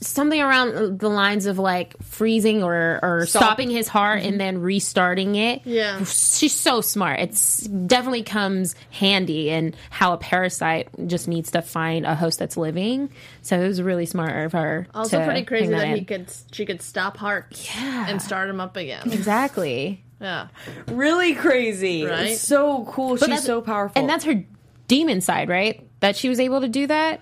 something 0.00 0.40
around 0.40 0.98
the 0.98 1.08
lines 1.08 1.46
of 1.46 1.58
like 1.58 1.94
freezing 2.02 2.62
or, 2.62 2.98
or 3.02 3.26
Stop. 3.26 3.42
stopping 3.42 3.70
his 3.70 3.86
heart 3.88 4.22
and 4.22 4.40
then 4.40 4.58
restarting 4.60 5.36
it. 5.36 5.62
Yeah. 5.64 5.98
She's 6.04 6.54
so 6.54 6.80
smart. 6.80 7.20
It's 7.20 7.58
definitely 7.60 8.22
comes 8.24 8.74
handy 8.90 9.50
in 9.50 9.74
how 9.90 10.12
a 10.12 10.16
parasite 10.18 10.88
just 11.06 11.28
needs 11.28 11.52
to 11.52 11.62
find 11.62 12.04
a 12.04 12.14
host 12.14 12.38
that's 12.38 12.56
living. 12.56 13.10
So 13.42 13.60
it 13.60 13.68
was 13.68 13.80
really 13.80 14.06
smart 14.06 14.44
of 14.46 14.52
her. 14.52 14.86
Also 14.94 15.18
to 15.20 15.24
pretty 15.24 15.44
crazy 15.44 15.66
bring 15.68 15.78
that, 15.78 15.96
he 15.98 16.04
could 16.04 16.32
she 16.52 16.66
could 16.66 16.82
stop 16.82 17.16
hearts 17.16 17.72
Yeah. 17.74 18.06
and 18.08 18.20
start 18.20 18.48
him 18.50 18.60
up 18.60 18.76
again. 18.76 19.12
Exactly. 19.12 20.02
Yeah. 20.20 20.48
really 20.88 21.34
crazy. 21.34 22.04
Right? 22.04 22.36
So 22.36 22.84
cool. 22.88 23.16
She's 23.16 23.44
so 23.44 23.60
powerful. 23.60 24.00
And 24.00 24.08
that's 24.08 24.24
her 24.24 24.44
demon 24.88 25.20
side, 25.20 25.48
right? 25.48 25.86
That 26.00 26.16
she 26.16 26.28
was 26.28 26.38
able 26.40 26.60
to 26.60 26.68
do 26.68 26.86
that. 26.88 27.20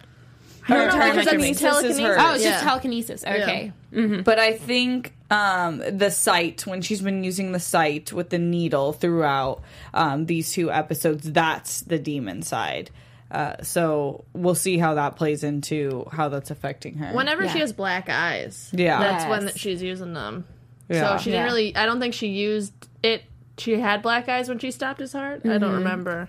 Or 0.70 0.86
no, 0.88 1.12
because 1.12 1.28
I 1.28 1.36
mean 1.36 1.54
telekinesis 1.54 1.98
her. 1.98 2.16
Oh, 2.18 2.34
it's 2.34 2.44
Yeah. 2.44 2.50
just 2.52 2.64
telekinesis. 2.64 3.24
Okay. 3.24 3.72
But 3.92 4.38
I 4.38 4.52
think 4.54 5.12
um, 5.30 5.78
the 5.78 6.10
sight, 6.10 6.66
when 6.66 6.80
she's 6.82 7.02
been 7.02 7.24
using 7.24 7.52
the 7.52 7.60
sight 7.60 8.12
with 8.12 8.30
the 8.30 8.38
needle 8.38 8.92
throughout 8.92 9.62
um, 9.94 10.26
these 10.26 10.52
two 10.52 10.70
episodes, 10.70 11.30
that's 11.32 11.80
the 11.82 11.98
demon 11.98 12.42
side. 12.42 12.90
Uh, 13.30 13.54
so 13.62 14.24
we'll 14.32 14.56
see 14.56 14.76
how 14.78 14.94
that 14.94 15.14
plays 15.16 15.44
into 15.44 16.04
how 16.10 16.28
that's 16.28 16.50
affecting 16.50 16.94
her. 16.98 17.12
Whenever 17.14 17.48
she 17.48 17.60
has 17.60 17.72
black 17.72 18.08
eyes, 18.08 18.70
Yeah. 18.72 18.98
that's 18.98 19.24
when 19.28 19.42
Yes. 19.44 19.56
she's 19.58 19.82
using 19.82 20.14
them. 20.14 20.44
Yeah. 20.88 21.16
So 21.16 21.22
she 21.22 21.30
didn't 21.30 21.40
Yeah. 21.42 21.44
really. 21.44 21.76
I 21.76 21.86
don't 21.86 22.00
think 22.00 22.14
she 22.14 22.26
used 22.28 22.72
it. 23.04 23.22
She 23.58 23.78
had 23.78 24.02
black 24.02 24.28
eyes 24.28 24.48
when 24.48 24.58
she 24.58 24.70
stopped 24.72 24.98
his 24.98 25.12
heart. 25.12 25.42
I 25.44 25.48
Mm-hmm. 25.48 25.58
don't 25.60 25.74
remember. 25.74 26.28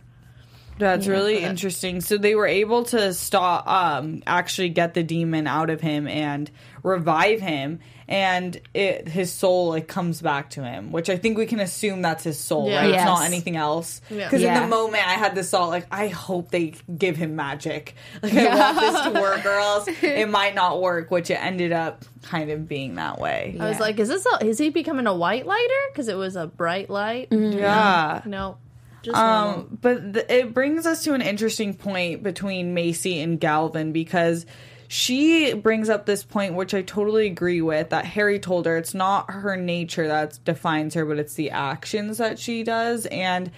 That's 0.82 1.08
really 1.08 1.36
but- 1.36 1.44
interesting. 1.44 2.02
So 2.02 2.18
they 2.18 2.36
were 2.36 2.48
able 2.48 2.84
to 2.86 3.14
stop, 3.14 3.68
um, 3.68 4.22
actually 4.28 4.70
get 4.70 4.94
the 4.94 5.04
demon 5.04 5.48
out 5.48 5.70
of 5.70 5.82
him 5.82 6.08
and 6.08 6.50
revive 6.84 7.40
him, 7.40 7.80
and 8.08 8.60
it 8.74 9.08
his 9.08 9.32
soul 9.32 9.70
like 9.70 9.88
comes 9.88 10.20
back 10.22 10.50
to 10.52 10.64
him, 10.64 10.92
which 10.92 11.10
I 11.10 11.16
think 11.18 11.38
we 11.38 11.46
can 11.46 11.60
assume 11.60 12.02
that's 12.02 12.24
his 12.24 12.38
soul, 12.40 12.68
Yeah. 12.70 12.82
right? 12.82 12.90
It's 12.96 13.04
not 13.06 13.24
anything 13.24 13.56
else. 13.56 14.02
Yeah. 14.10 14.26
Because 14.26 14.42
in 14.44 14.54
the 14.54 14.68
moment 14.68 15.08
I 15.08 15.14
had 15.14 15.36
this 15.36 15.52
thought, 15.52 15.70
like 15.70 15.86
I 15.92 16.08
hope 16.08 16.50
they 16.52 16.74
give 16.98 17.16
him 17.16 17.36
magic. 17.36 17.96
Like 18.24 18.34
I 18.34 18.56
want 18.56 18.80
this 18.80 19.02
to 19.14 19.22
work, 19.22 19.46
or 19.46 19.52
else 19.60 19.88
it 20.02 20.28
might 20.30 20.56
not 20.56 20.82
work. 20.82 21.12
Which 21.12 21.30
it 21.30 21.36
ended 21.42 21.72
up 21.72 22.04
kind 22.24 22.50
of 22.52 22.68
being 22.68 22.96
that 22.96 23.20
way. 23.20 23.56
I 23.60 23.70
was 23.70 23.80
like, 23.80 24.00
"Is 24.00 24.10
this? 24.10 24.26
A, 24.26 24.46
is 24.46 24.58
he 24.58 24.70
becoming 24.70 25.06
a 25.08 25.14
white 25.16 25.46
lighter? 25.46 25.82
Because 25.92 26.08
it 26.08 26.16
was 26.18 26.36
a 26.36 26.48
bright 26.48 26.90
light." 26.90 27.28
Yeah. 27.32 28.22
No, 28.26 28.58
just. 29.04 29.18
Um, 29.18 29.78
but 29.82 30.14
th- 30.14 30.26
it 30.30 30.54
brings 30.54 30.86
us 30.86 31.04
to 31.06 31.14
an 31.14 31.22
interesting 31.22 31.74
point 31.74 32.24
between 32.24 32.74
Macy 32.74 33.20
and 33.22 33.40
Galvin 33.40 33.92
because 33.92 34.46
she 34.88 35.54
brings 35.54 35.90
up 35.90 36.06
this 36.06 36.24
point, 36.24 36.56
which 36.56 36.74
I 36.74 36.82
totally 36.82 37.28
agree 37.28 37.62
with, 37.62 37.90
that 37.92 38.06
Harry 38.06 38.40
told 38.40 38.66
her 38.66 38.78
it's 38.78 38.94
not 38.94 39.32
her 39.32 39.56
nature 39.56 40.08
that 40.08 40.38
defines 40.44 40.96
her, 40.96 41.06
but 41.06 41.18
it's 41.18 41.36
the 41.36 41.52
actions 41.52 42.18
that 42.18 42.38
she 42.40 42.64
does. 42.64 43.06
And 43.06 43.52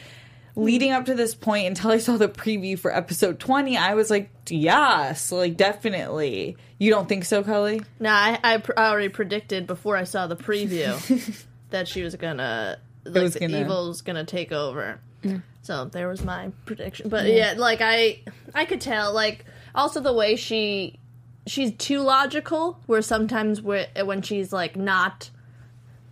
leading 0.55 0.91
up 0.91 1.05
to 1.05 1.15
this 1.15 1.33
point, 1.33 1.65
until 1.65 1.89
I 1.89 1.97
saw 1.97 2.17
the 2.17 2.29
preview 2.29 2.77
for 2.77 2.95
episode 2.95 3.39
20, 3.39 3.75
I 3.75 3.95
was 3.95 4.11
like, 4.11 4.29
yes, 4.47 5.31
like 5.31 5.57
definitely. 5.57 6.55
You 6.77 6.91
don't 6.91 7.09
think 7.09 7.25
so, 7.25 7.43
Kelly? 7.43 7.81
No, 7.99 8.11
I, 8.11 8.37
I, 8.43 8.57
pr- 8.57 8.77
I 8.77 8.89
already 8.89 9.09
predicted 9.09 9.65
before 9.65 9.97
I 9.97 10.03
saw 10.03 10.27
the 10.27 10.35
preview 10.35 11.45
that 11.71 11.87
she 11.87 12.03
was 12.03 12.15
gonna, 12.15 12.77
like, 13.05 13.23
was 13.23 13.33
the 13.33 13.39
gonna- 13.39 13.61
evil's 13.61 14.01
gonna 14.01 14.25
take 14.25 14.51
over. 14.51 14.99
Mm. 15.23 15.43
So 15.61 15.85
there 15.85 16.07
was 16.07 16.23
my 16.23 16.51
prediction. 16.65 17.09
But 17.09 17.25
yeah, 17.27 17.55
like 17.57 17.79
I, 17.81 18.21
I 18.53 18.65
could 18.65 18.81
tell. 18.81 19.13
Like 19.13 19.45
also 19.73 19.99
the 19.99 20.13
way 20.13 20.35
she, 20.35 20.99
she's 21.47 21.71
too 21.77 22.01
logical. 22.01 22.79
Where 22.85 23.01
sometimes 23.01 23.61
whe- 23.61 23.89
when 24.03 24.21
she's 24.21 24.53
like 24.53 24.75
not. 24.75 25.29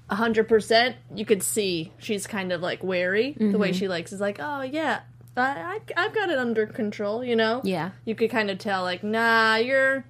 hundred 0.09 0.49
percent, 0.49 0.97
you 1.15 1.23
could 1.23 1.41
see 1.41 1.93
she's 1.97 2.27
kind 2.27 2.51
of 2.51 2.59
like 2.59 2.83
wary. 2.83 3.31
The 3.39 3.57
way 3.57 3.69
mm-hmm. 3.69 3.79
she 3.79 3.87
likes 3.87 4.11
is 4.11 4.19
like, 4.19 4.39
oh 4.41 4.61
yeah, 4.61 5.03
I, 5.37 5.79
I 5.95 6.05
I've 6.05 6.13
got 6.13 6.29
it 6.29 6.37
under 6.37 6.67
control. 6.67 7.23
You 7.23 7.37
know. 7.37 7.61
Yeah. 7.63 7.91
You 8.03 8.13
could 8.13 8.29
kind 8.29 8.51
of 8.51 8.57
tell 8.57 8.83
like, 8.83 9.03
nah, 9.03 9.55
you're 9.55 10.03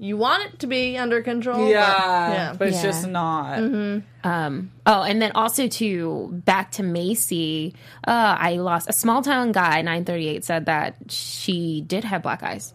you 0.00 0.16
want 0.16 0.44
it 0.44 0.58
to 0.60 0.66
be 0.66 0.96
under 0.96 1.22
control. 1.22 1.58
but- 1.58 1.70
Yeah. 1.70 2.32
yeah. 2.32 2.54
But 2.56 2.68
it's 2.68 2.76
Yeah. 2.78 2.82
just 2.82 3.06
not. 3.08 3.58
Um, 4.24 4.70
oh, 4.86 5.02
and 5.02 5.20
then 5.22 5.32
also 5.34 5.66
to 5.68 6.28
back 6.44 6.72
to 6.72 6.82
Macy, 6.82 7.74
uh, 8.06 8.36
I 8.38 8.54
lost 8.56 8.88
a 8.88 8.92
small 8.92 9.22
town 9.22 9.52
guy. 9.52 9.82
Nine 9.82 10.04
thirty 10.04 10.28
eight 10.28 10.44
said 10.44 10.66
that 10.66 10.96
she 11.08 11.80
did 11.86 12.04
have 12.04 12.22
black 12.22 12.42
eyes. 12.42 12.74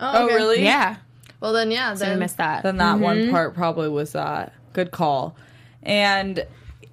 Oh, 0.00 0.24
okay. 0.26 0.34
really? 0.34 0.64
Yeah, 0.64 0.96
Well 1.40 1.52
then, 1.52 1.70
yeah. 1.70 1.94
so 1.94 2.06
I 2.06 2.08
Then 2.10 2.18
missed 2.18 2.38
that. 2.38 2.62
then 2.64 2.78
that 2.78 2.98
one 2.98 3.30
part 3.30 3.54
probably 3.54 3.88
was 3.88 4.12
that. 4.12 4.52
Good 4.72 4.90
call. 4.90 5.36
And 5.82 6.44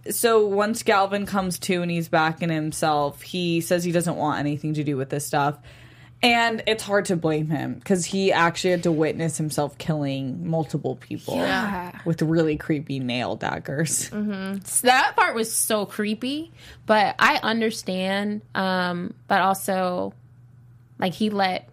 so 0.10 0.46
once 0.48 0.84
Galvin 0.84 1.26
comes 1.26 1.58
to 1.60 1.82
and 1.82 1.90
he's 1.90 2.10
back 2.10 2.42
in 2.44 2.50
himself, 2.50 3.22
he 3.22 3.62
says 3.62 3.84
he 3.84 3.92
doesn't 3.92 4.16
want 4.18 4.40
anything 4.40 4.74
to 4.76 4.84
do 4.84 4.98
with 4.98 5.10
this 5.10 5.26
stuff. 5.26 5.58
And 6.24 6.62
it's 6.68 6.84
hard 6.84 7.06
to 7.06 7.16
blame 7.16 7.50
him 7.50 7.74
because 7.74 8.06
he 8.06 8.32
actually 8.32 8.72
had 8.72 8.84
to 8.84 8.92
witness 8.92 9.38
himself 9.38 9.78
killing 9.80 10.48
multiple 10.48 10.96
people 10.96 11.36
Yeah. 11.38 12.00
with 12.06 12.22
really 12.22 12.58
creepy 12.58 13.00
nail 13.00 13.36
daggers. 13.36 14.10
So 14.10 14.88
that 14.88 15.16
part 15.16 15.34
was 15.34 15.52
so 15.52 15.88
creepy, 15.88 16.52
but 16.86 17.16
I 17.18 17.40
understand. 17.42 18.42
Um, 18.54 19.16
but 19.28 19.42
also, 19.42 20.14
like 21.00 21.14
he 21.14 21.30
let. 21.32 21.68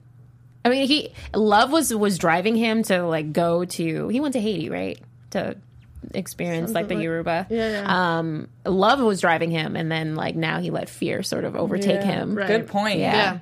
I 0.64 0.70
mean, 0.70 0.86
he 0.86 1.12
love 1.34 1.70
was 1.70 1.94
was 1.94 2.16
driving 2.18 2.56
him 2.56 2.82
to 2.84 3.02
like 3.06 3.32
go 3.34 3.64
to. 3.66 4.08
He 4.08 4.18
went 4.20 4.32
to 4.32 4.40
Haiti, 4.40 4.70
right? 4.70 4.98
To 5.30 5.56
experience 6.14 6.72
like 6.72 6.88
the 6.88 6.94
like- 6.94 7.04
Yoruba. 7.04 7.46
Yeah, 7.50 7.70
yeah. 7.82 8.18
Um, 8.18 8.48
love 8.64 9.00
was 9.00 9.20
driving 9.20 9.50
him, 9.50 9.76
and 9.76 9.92
then 9.92 10.14
like 10.14 10.36
now 10.36 10.58
he 10.60 10.70
let 10.70 10.88
fear 10.88 11.22
sort 11.22 11.44
of 11.44 11.54
overtake 11.54 12.02
him. 12.02 12.34
right. 12.34 12.46
Good 12.46 12.66
point. 12.68 12.98
Yeah. 12.98 13.40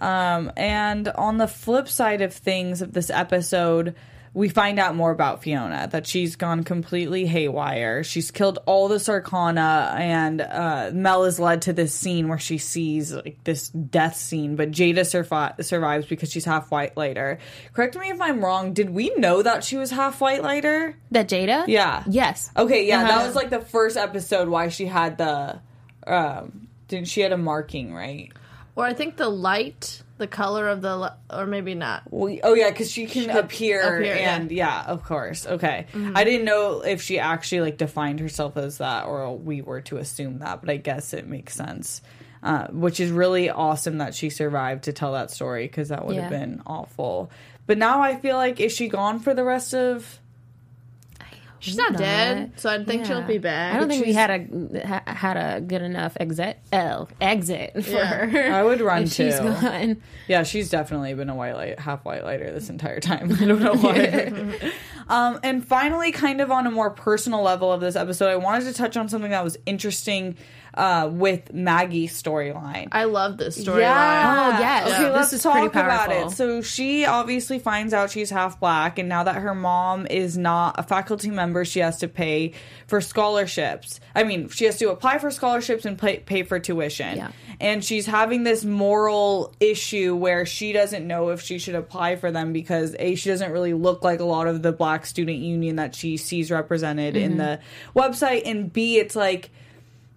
Um, 0.00 0.50
and 0.56 1.08
on 1.08 1.36
the 1.38 1.46
flip 1.48 1.88
side 1.88 2.22
of 2.22 2.32
things 2.32 2.82
of 2.82 2.92
this 2.92 3.10
episode, 3.10 3.94
we 4.32 4.48
find 4.48 4.78
out 4.78 4.94
more 4.94 5.10
about 5.10 5.42
Fiona 5.42 5.88
that 5.90 6.06
she's 6.06 6.36
gone 6.36 6.62
completely 6.62 7.26
haywire. 7.26 8.04
She's 8.04 8.30
killed 8.30 8.60
all 8.64 8.86
the 8.86 8.96
Sarkana, 8.98 9.92
and 9.98 10.40
uh, 10.40 10.90
Mel 10.94 11.24
is 11.24 11.40
led 11.40 11.62
to 11.62 11.72
this 11.72 11.92
scene 11.92 12.28
where 12.28 12.38
she 12.38 12.56
sees 12.56 13.12
like 13.12 13.42
this 13.42 13.70
death 13.70 14.14
scene. 14.16 14.54
But 14.54 14.70
Jada 14.70 15.00
survi- 15.00 15.64
survives 15.64 16.06
because 16.06 16.30
she's 16.30 16.44
half 16.44 16.70
white 16.70 16.96
lighter. 16.96 17.40
Correct 17.72 17.96
me 17.98 18.08
if 18.10 18.20
I'm 18.20 18.40
wrong. 18.44 18.72
Did 18.72 18.90
we 18.90 19.10
know 19.16 19.42
that 19.42 19.64
she 19.64 19.76
was 19.76 19.90
half 19.90 20.20
white 20.20 20.42
lighter? 20.44 20.96
That 21.10 21.28
Jada. 21.28 21.64
Yeah. 21.66 22.04
Yes. 22.08 22.52
Okay, 22.56 22.86
yeah, 22.86 23.02
that 23.02 23.10
Uh-huh. 23.16 23.26
was 23.26 23.34
like 23.34 23.50
the 23.50 23.60
first 23.60 23.96
episode 23.96 24.48
why 24.48 24.68
she 24.68 24.86
had 24.86 25.18
the. 25.18 25.60
Um, 26.06 26.68
didn't 26.86 27.08
she 27.08 27.20
had 27.20 27.32
a 27.32 27.36
marking 27.36 27.92
right? 27.92 28.32
Or 28.76 28.84
I 28.84 28.92
think 28.94 29.16
the 29.16 29.28
light, 29.28 30.02
the 30.18 30.26
color 30.26 30.68
of 30.68 30.80
the, 30.80 30.96
li- 30.96 31.08
or 31.30 31.44
maybe 31.46 31.74
not. 31.74 32.02
Well, 32.08 32.36
oh 32.44 32.54
yeah, 32.54 32.70
because 32.70 32.90
she 32.90 33.06
can 33.06 33.30
appear, 33.30 33.98
appear, 33.98 34.14
and 34.14 34.50
yeah. 34.52 34.84
of 34.86 35.02
course. 35.04 35.46
Okay, 35.46 35.86
I 36.14 36.24
didn't 36.24 36.44
know 36.46 36.80
if 36.82 37.02
she 37.02 37.18
actually 37.18 37.62
like 37.62 37.78
defined 37.78 38.20
herself 38.20 38.56
as 38.56 38.78
that, 38.78 39.06
or 39.06 39.36
we 39.36 39.60
were 39.60 39.80
to 39.82 39.96
assume 39.98 40.38
that, 40.38 40.60
but 40.60 40.70
I 40.70 40.76
guess 40.76 41.12
it 41.12 41.26
makes 41.26 41.54
sense. 41.54 42.00
Uh, 42.42 42.68
which 42.68 43.00
is 43.00 43.10
really 43.10 43.50
awesome 43.50 43.98
that 43.98 44.14
she 44.14 44.30
survived 44.30 44.84
to 44.84 44.94
tell 44.94 45.12
that 45.12 45.30
story 45.30 45.66
because 45.66 45.88
that 45.90 46.06
would 46.06 46.16
have 46.16 46.32
Yeah. 46.32 46.38
been 46.38 46.62
awful. 46.66 47.30
But 47.66 47.76
now 47.76 48.00
I 48.00 48.16
feel 48.16 48.36
like 48.36 48.60
is 48.60 48.72
she 48.72 48.88
gone 48.88 49.18
for 49.20 49.34
the 49.34 49.44
rest 49.44 49.74
of? 49.74 50.19
She's 51.60 51.76
not, 51.76 51.96
dead, 51.96 52.52
so 52.56 52.70
I 52.70 52.82
think 52.84 53.04
she'll 53.04 53.22
be 53.22 53.36
back. 53.38 53.74
I 53.74 53.78
don't 53.78 53.88
think 53.88 54.04
we 54.04 54.14
had 54.14 54.30
a 54.30 54.86
ha, 54.86 55.02
had 55.06 55.36
a 55.36 55.60
good 55.60 55.82
enough 55.82 56.16
exit 56.18 56.58
oh, 56.72 57.06
exit 57.20 57.72
for 57.84 57.90
Yeah. 57.90 58.26
her. 58.26 58.52
I 58.52 58.62
would 58.62 58.80
run 58.80 59.02
if 59.02 59.12
she's 59.12 59.38
too. 59.38 59.44
gone. 59.44 60.02
Yeah, 60.26 60.42
she's 60.42 60.70
definitely 60.70 61.12
been 61.12 61.28
a 61.28 61.34
white 61.34 61.54
light, 61.54 61.78
half 61.78 62.04
white 62.04 62.24
lighter 62.24 62.50
this 62.50 62.70
entire 62.70 62.98
time. 62.98 63.30
I 63.40 63.44
don't 63.44 63.60
know 63.62 63.74
why. 63.74 64.72
um, 65.08 65.38
and 65.42 65.66
finally, 65.66 66.12
kind 66.12 66.40
of 66.40 66.50
on 66.50 66.66
a 66.66 66.70
more 66.70 66.90
personal 66.90 67.42
level 67.42 67.70
of 67.70 67.80
this 67.82 67.94
episode, 67.94 68.28
I 68.30 68.36
wanted 68.36 68.64
to 68.64 68.72
touch 68.72 68.96
on 68.96 69.08
something 69.10 69.30
that 69.30 69.44
was 69.44 69.58
interesting 69.66 70.36
uh, 70.74 71.08
with 71.12 71.52
Maggie's 71.52 72.20
storyline. 72.20 72.88
I 72.92 73.04
love 73.04 73.36
this 73.38 73.62
storyline. 73.64 73.80
Yeah. 73.80 74.52
Oh, 74.56 74.60
yes. 74.60 74.86
Okay, 74.92 75.02
Yeah. 75.02 75.08
let's 75.10 75.30
This 75.30 75.38
is 75.38 75.42
talk 75.42 75.70
about 75.70 76.12
it. 76.12 76.30
So 76.30 76.62
she 76.62 77.04
obviously 77.04 77.58
finds 77.58 77.92
out 77.92 78.10
she's 78.10 78.30
half 78.30 78.60
black, 78.60 78.98
and 78.98 79.08
now 79.08 79.24
that 79.24 79.36
her 79.36 79.54
mom 79.54 80.06
is 80.06 80.36
not 80.38 80.76
a 80.78 80.82
faculty 80.82 81.30
member, 81.30 81.64
she 81.64 81.80
has 81.80 81.98
to 81.98 82.08
pay 82.08 82.52
for 82.86 83.00
scholarships. 83.00 84.00
I 84.14 84.24
mean, 84.24 84.48
she 84.48 84.64
has 84.66 84.76
to 84.78 84.90
apply 84.90 85.18
for 85.18 85.30
scholarships 85.30 85.84
and 85.84 85.98
pay, 85.98 86.18
pay 86.18 86.42
for 86.42 86.58
tuition. 86.58 87.16
Yeah. 87.16 87.30
And 87.60 87.84
she's 87.84 88.06
having 88.06 88.42
this 88.44 88.64
moral 88.64 89.54
issue 89.60 90.16
where 90.16 90.46
she 90.46 90.72
doesn't 90.72 91.06
know 91.06 91.28
if 91.30 91.42
she 91.42 91.58
should 91.58 91.74
apply 91.74 92.16
for 92.16 92.30
them 92.30 92.52
because 92.52 92.96
A, 92.98 93.14
she 93.16 93.28
doesn't 93.28 93.50
really 93.52 93.74
look 93.74 94.02
like 94.02 94.20
a 94.20 94.24
lot 94.24 94.46
of 94.46 94.62
the 94.62 94.72
black 94.72 95.04
student 95.04 95.38
union 95.38 95.76
that 95.76 95.94
she 95.94 96.16
sees 96.16 96.50
represented 96.50 97.16
in 97.16 97.30
Mm-hmm. 97.32 97.38
the 97.38 97.60
website, 97.94 98.42
and 98.44 98.72
B, 98.72 98.98
it's 98.98 99.14
like 99.14 99.50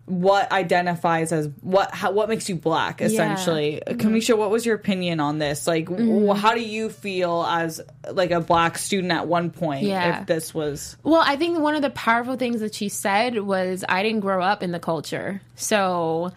what 0.06 0.52
identifies 0.52 1.32
as 1.32 1.48
what 1.62 1.94
how, 1.94 2.12
what 2.12 2.28
makes 2.28 2.50
you 2.50 2.56
black 2.56 3.02
essentially 3.02 3.82
Mm-hmm. 3.88 4.06
kamisha 4.06 4.38
what 4.38 4.50
was 4.52 4.66
your 4.66 4.76
opinion 4.76 5.22
on 5.22 5.38
this 5.40 5.66
like 5.66 5.86
w 5.86 6.34
how 6.34 6.54
do 6.54 6.60
you 6.62 6.90
feel 6.90 7.46
as 7.48 7.80
like 8.12 8.32
a 8.32 8.42
black 8.42 8.78
student 8.78 9.14
at 9.14 9.28
one 9.28 9.50
point 9.50 9.84
Yeah. 9.86 10.20
if 10.22 10.28
this 10.28 10.54
was 10.54 10.98
Well, 11.04 11.24
I 11.26 11.38
think 11.38 11.58
one 11.60 11.76
of 11.76 11.82
the 11.82 11.90
powerful 11.90 12.36
things 12.36 12.60
that 12.60 12.76
she 12.76 12.90
said 12.90 13.40
was, 13.40 13.86
"I 13.88 14.04
didn't 14.04 14.20
grow 14.20 14.44
up 14.44 14.62
in 14.64 14.72
the 14.72 14.80
culture, 14.80 15.42
so." 15.56 16.32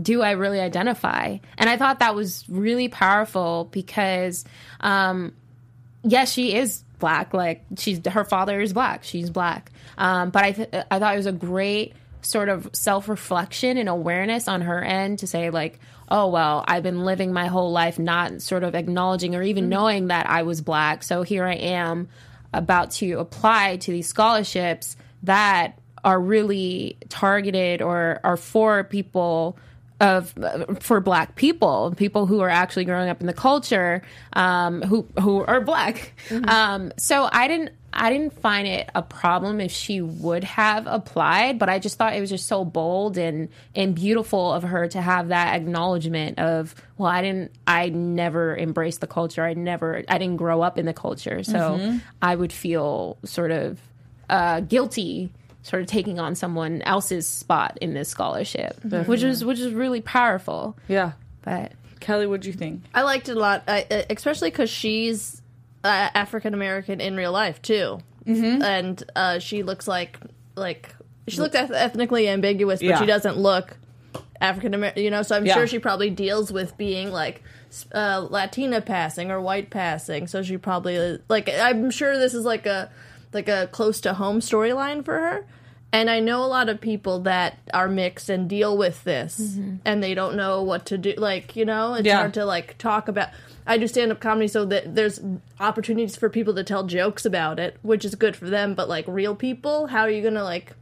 Do 0.00 0.22
I 0.22 0.30
really 0.30 0.58
identify? 0.58 1.36
And 1.58 1.68
I 1.68 1.76
thought 1.76 1.98
that 1.98 2.14
was 2.14 2.46
really 2.48 2.88
powerful 2.88 3.68
because, 3.72 4.42
um, 4.80 5.34
yes, 6.02 6.32
she 6.32 6.54
is 6.54 6.82
black. 6.98 7.34
Like 7.34 7.62
she's 7.76 8.00
her 8.06 8.24
father 8.24 8.58
is 8.58 8.72
black. 8.72 9.04
She's 9.04 9.28
black. 9.28 9.70
Um, 9.98 10.30
but 10.30 10.44
I 10.44 10.52
th- 10.52 10.68
I 10.90 10.98
thought 10.98 11.12
it 11.12 11.18
was 11.18 11.26
a 11.26 11.32
great 11.32 11.92
sort 12.22 12.48
of 12.48 12.68
self 12.72 13.08
reflection 13.08 13.76
and 13.76 13.88
awareness 13.88 14.48
on 14.48 14.62
her 14.62 14.82
end 14.82 15.20
to 15.20 15.26
say, 15.26 15.50
like, 15.50 15.78
oh, 16.08 16.28
well, 16.28 16.64
I've 16.66 16.82
been 16.82 17.04
living 17.04 17.32
my 17.32 17.46
whole 17.46 17.72
life 17.72 17.98
not 17.98 18.42
sort 18.42 18.64
of 18.64 18.74
acknowledging 18.74 19.34
or 19.34 19.42
even 19.42 19.68
knowing 19.68 20.08
that 20.08 20.28
I 20.28 20.42
was 20.42 20.60
black. 20.60 21.02
So 21.02 21.22
here 21.22 21.44
I 21.44 21.54
am 21.54 22.08
about 22.52 22.90
to 22.92 23.14
apply 23.14 23.78
to 23.78 23.90
these 23.90 24.06
scholarships 24.06 24.96
that 25.22 25.78
are 26.04 26.20
really 26.20 26.96
targeted 27.08 27.80
or 27.80 28.20
are 28.24 28.36
for 28.36 28.84
people 28.84 29.56
of 30.00 30.34
for 30.80 31.00
black 31.00 31.36
people 31.36 31.94
people 31.96 32.26
who 32.26 32.40
are 32.40 32.48
actually 32.48 32.84
growing 32.84 33.08
up 33.08 33.20
in 33.20 33.28
the 33.28 33.32
culture 33.32 34.02
um, 34.32 34.82
who 34.82 35.06
who 35.20 35.44
are 35.44 35.60
black. 35.60 36.12
Um, 36.48 36.92
so 36.96 37.28
i 37.30 37.46
didn't 37.46 37.70
i 37.92 38.10
didn't 38.10 38.32
find 38.40 38.66
it 38.66 38.88
a 38.94 39.02
problem 39.02 39.60
if 39.60 39.70
she 39.70 40.00
would 40.00 40.44
have 40.44 40.86
applied 40.86 41.58
but 41.58 41.68
i 41.68 41.78
just 41.78 41.98
thought 41.98 42.14
it 42.14 42.20
was 42.20 42.30
just 42.30 42.46
so 42.46 42.64
bold 42.64 43.18
and 43.18 43.48
and 43.74 43.94
beautiful 43.94 44.52
of 44.52 44.62
her 44.62 44.88
to 44.88 45.00
have 45.00 45.28
that 45.28 45.54
acknowledgement 45.54 46.38
of 46.38 46.74
well 46.98 47.10
i 47.10 47.20
didn't 47.20 47.50
i 47.66 47.88
never 47.88 48.56
embraced 48.56 49.00
the 49.00 49.06
culture. 49.06 49.42
I 49.44 49.54
never 49.54 50.02
i 50.08 50.18
didn't 50.18 50.36
grow 50.36 50.62
up 50.62 50.78
in 50.78 50.86
the 50.86 50.94
culture. 50.94 51.42
So 51.42 51.98
i 52.20 52.34
would 52.34 52.52
feel 52.52 53.16
sort 53.24 53.50
of 53.50 53.78
uh, 54.30 54.60
guilty 54.60 55.30
sort 55.62 55.82
of 55.82 55.88
taking 55.88 56.18
on 56.18 56.34
someone 56.34 56.80
else's 56.82 57.26
spot 57.26 57.76
in 57.80 57.92
this 57.92 58.08
scholarship 58.08 58.78
which 59.06 59.22
is 59.22 59.44
which 59.44 59.58
is 59.58 59.72
really 59.74 60.00
powerful. 60.00 60.76
Yeah. 60.88 61.12
but 61.42 61.72
Kelly, 62.00 62.26
what'd 62.26 62.46
you 62.46 62.52
think? 62.52 62.82
I 62.94 63.02
liked 63.02 63.28
it 63.28 63.36
a 63.36 63.40
lot, 63.40 63.64
I, 63.68 63.86
uh, 63.90 64.02
especially 64.10 64.50
because 64.50 64.70
she's 64.70 65.41
uh, 65.84 66.08
African 66.14 66.54
American 66.54 67.00
in 67.00 67.16
real 67.16 67.32
life 67.32 67.60
too, 67.62 67.98
mm-hmm. 68.24 68.62
and 68.62 69.02
uh, 69.16 69.38
she 69.38 69.62
looks 69.62 69.86
like 69.88 70.18
like 70.54 70.94
she 71.28 71.38
looks 71.38 71.54
eth- 71.54 71.70
ethnically 71.72 72.28
ambiguous, 72.28 72.80
but 72.80 72.86
Yeah. 72.86 73.00
she 73.00 73.06
doesn't 73.06 73.36
look 73.38 73.76
African 74.40 74.74
American. 74.74 75.02
You 75.02 75.10
know, 75.10 75.22
so 75.22 75.36
I'm 75.36 75.46
Yeah. 75.46 75.54
sure 75.54 75.66
she 75.66 75.78
probably 75.78 76.10
deals 76.10 76.52
with 76.52 76.76
being 76.76 77.10
like 77.12 77.42
uh, 77.94 78.26
Latina 78.28 78.80
passing 78.80 79.30
or 79.30 79.40
white 79.40 79.70
passing. 79.70 80.26
So 80.26 80.42
she 80.42 80.56
probably 80.58 81.18
like 81.28 81.48
I'm 81.48 81.90
sure 81.90 82.18
this 82.18 82.34
is 82.34 82.44
like 82.44 82.66
a 82.66 82.90
like 83.32 83.48
a 83.48 83.68
close 83.72 84.00
to 84.02 84.14
home 84.14 84.40
storyline 84.40 85.04
for 85.04 85.18
her. 85.18 85.46
And 85.94 86.08
I 86.08 86.20
know 86.20 86.42
a 86.42 86.46
lot 86.46 86.70
of 86.70 86.80
people 86.80 87.20
that 87.20 87.58
are 87.74 87.86
mixed 87.86 88.30
and 88.30 88.48
deal 88.48 88.78
with 88.78 89.04
this, 89.04 89.38
mm-hmm. 89.38 89.76
and 89.84 90.02
they 90.02 90.14
don't 90.14 90.36
know 90.36 90.62
what 90.62 90.86
to 90.86 90.96
do. 90.96 91.12
Like 91.18 91.54
you 91.54 91.64
know, 91.66 91.94
it's 91.94 92.06
Yeah. 92.06 92.16
hard 92.18 92.34
to 92.34 92.44
like 92.46 92.78
talk 92.78 93.08
about. 93.08 93.28
I 93.66 93.76
do 93.78 93.86
stand 93.86 94.10
up 94.10 94.18
comedy, 94.18 94.48
so 94.48 94.64
that 94.64 94.94
there's 94.94 95.20
opportunities 95.60 96.16
for 96.16 96.28
people 96.30 96.54
to 96.54 96.64
tell 96.64 96.84
jokes 96.84 97.24
about 97.26 97.60
it, 97.60 97.76
which 97.82 98.04
is 98.04 98.14
good 98.14 98.34
for 98.36 98.46
them. 98.48 98.74
But 98.74 98.88
like 98.88 99.04
real 99.06 99.34
people, 99.36 99.86
how 99.88 100.00
are 100.00 100.10
you 100.10 100.22
gonna 100.22 100.42
like, 100.42 100.72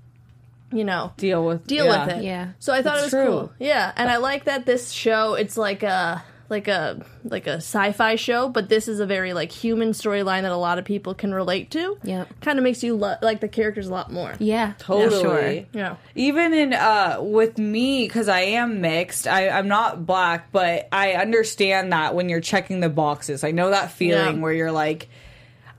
you 0.72 0.84
know, 0.84 1.12
Deal 1.16 1.44
with 1.44 1.66
deal 1.66 1.86
yeah. 1.86 2.06
with 2.06 2.16
it. 2.18 2.24
Yeah. 2.24 2.48
So 2.60 2.72
I 2.72 2.80
thought 2.80 2.98
It's 3.02 3.12
it 3.12 3.16
was 3.16 3.24
true. 3.26 3.32
cool. 3.32 3.52
Yeah, 3.58 3.92
and 3.96 4.08
I 4.10 4.16
like 4.18 4.44
that 4.44 4.64
this 4.64 4.92
show. 4.92 5.34
It's 5.34 5.56
like 5.56 5.82
a 5.82 6.22
like 6.50 6.68
a 6.68 7.04
like 7.24 7.46
a 7.46 7.56
sci-fi 7.56 8.16
show, 8.16 8.48
but 8.48 8.68
this 8.68 8.88
is 8.88 9.00
a 9.00 9.06
very 9.06 9.32
like 9.32 9.52
human 9.52 9.90
storyline 9.92 10.42
that 10.42 10.52
a 10.52 10.56
lot 10.56 10.78
of 10.78 10.84
people 10.84 11.14
can 11.14 11.32
relate 11.32 11.70
to. 11.70 11.96
Yeah, 12.02 12.24
kind 12.40 12.58
of 12.58 12.62
makes 12.64 12.82
you 12.82 12.96
lo- 12.96 13.16
like 13.22 13.40
the 13.40 13.48
characters 13.48 13.86
a 13.88 13.92
lot 13.92 14.12
more. 14.12 14.34
yeah 14.38 14.74
Totally. 14.78 15.20
sure. 15.22 15.64
Yeah. 15.72 15.96
Even 16.14 16.52
in 16.52 16.72
uh 16.74 17.18
with 17.20 17.56
me 17.58 18.04
because 18.06 18.28
I 18.28 18.40
am 18.40 18.80
mixed. 18.80 19.26
I 19.26 19.48
I'm 19.48 19.68
not 19.68 20.04
black, 20.06 20.50
but 20.52 20.88
I 20.92 21.12
understand 21.14 21.92
that 21.92 22.14
when 22.14 22.28
you're 22.28 22.40
checking 22.40 22.80
the 22.80 22.88
boxes. 22.90 23.44
I 23.44 23.52
know 23.52 23.70
that 23.70 23.92
feeling 23.92 24.36
Yeah. 24.36 24.42
where 24.42 24.52
you're 24.52 24.72
like 24.72 25.08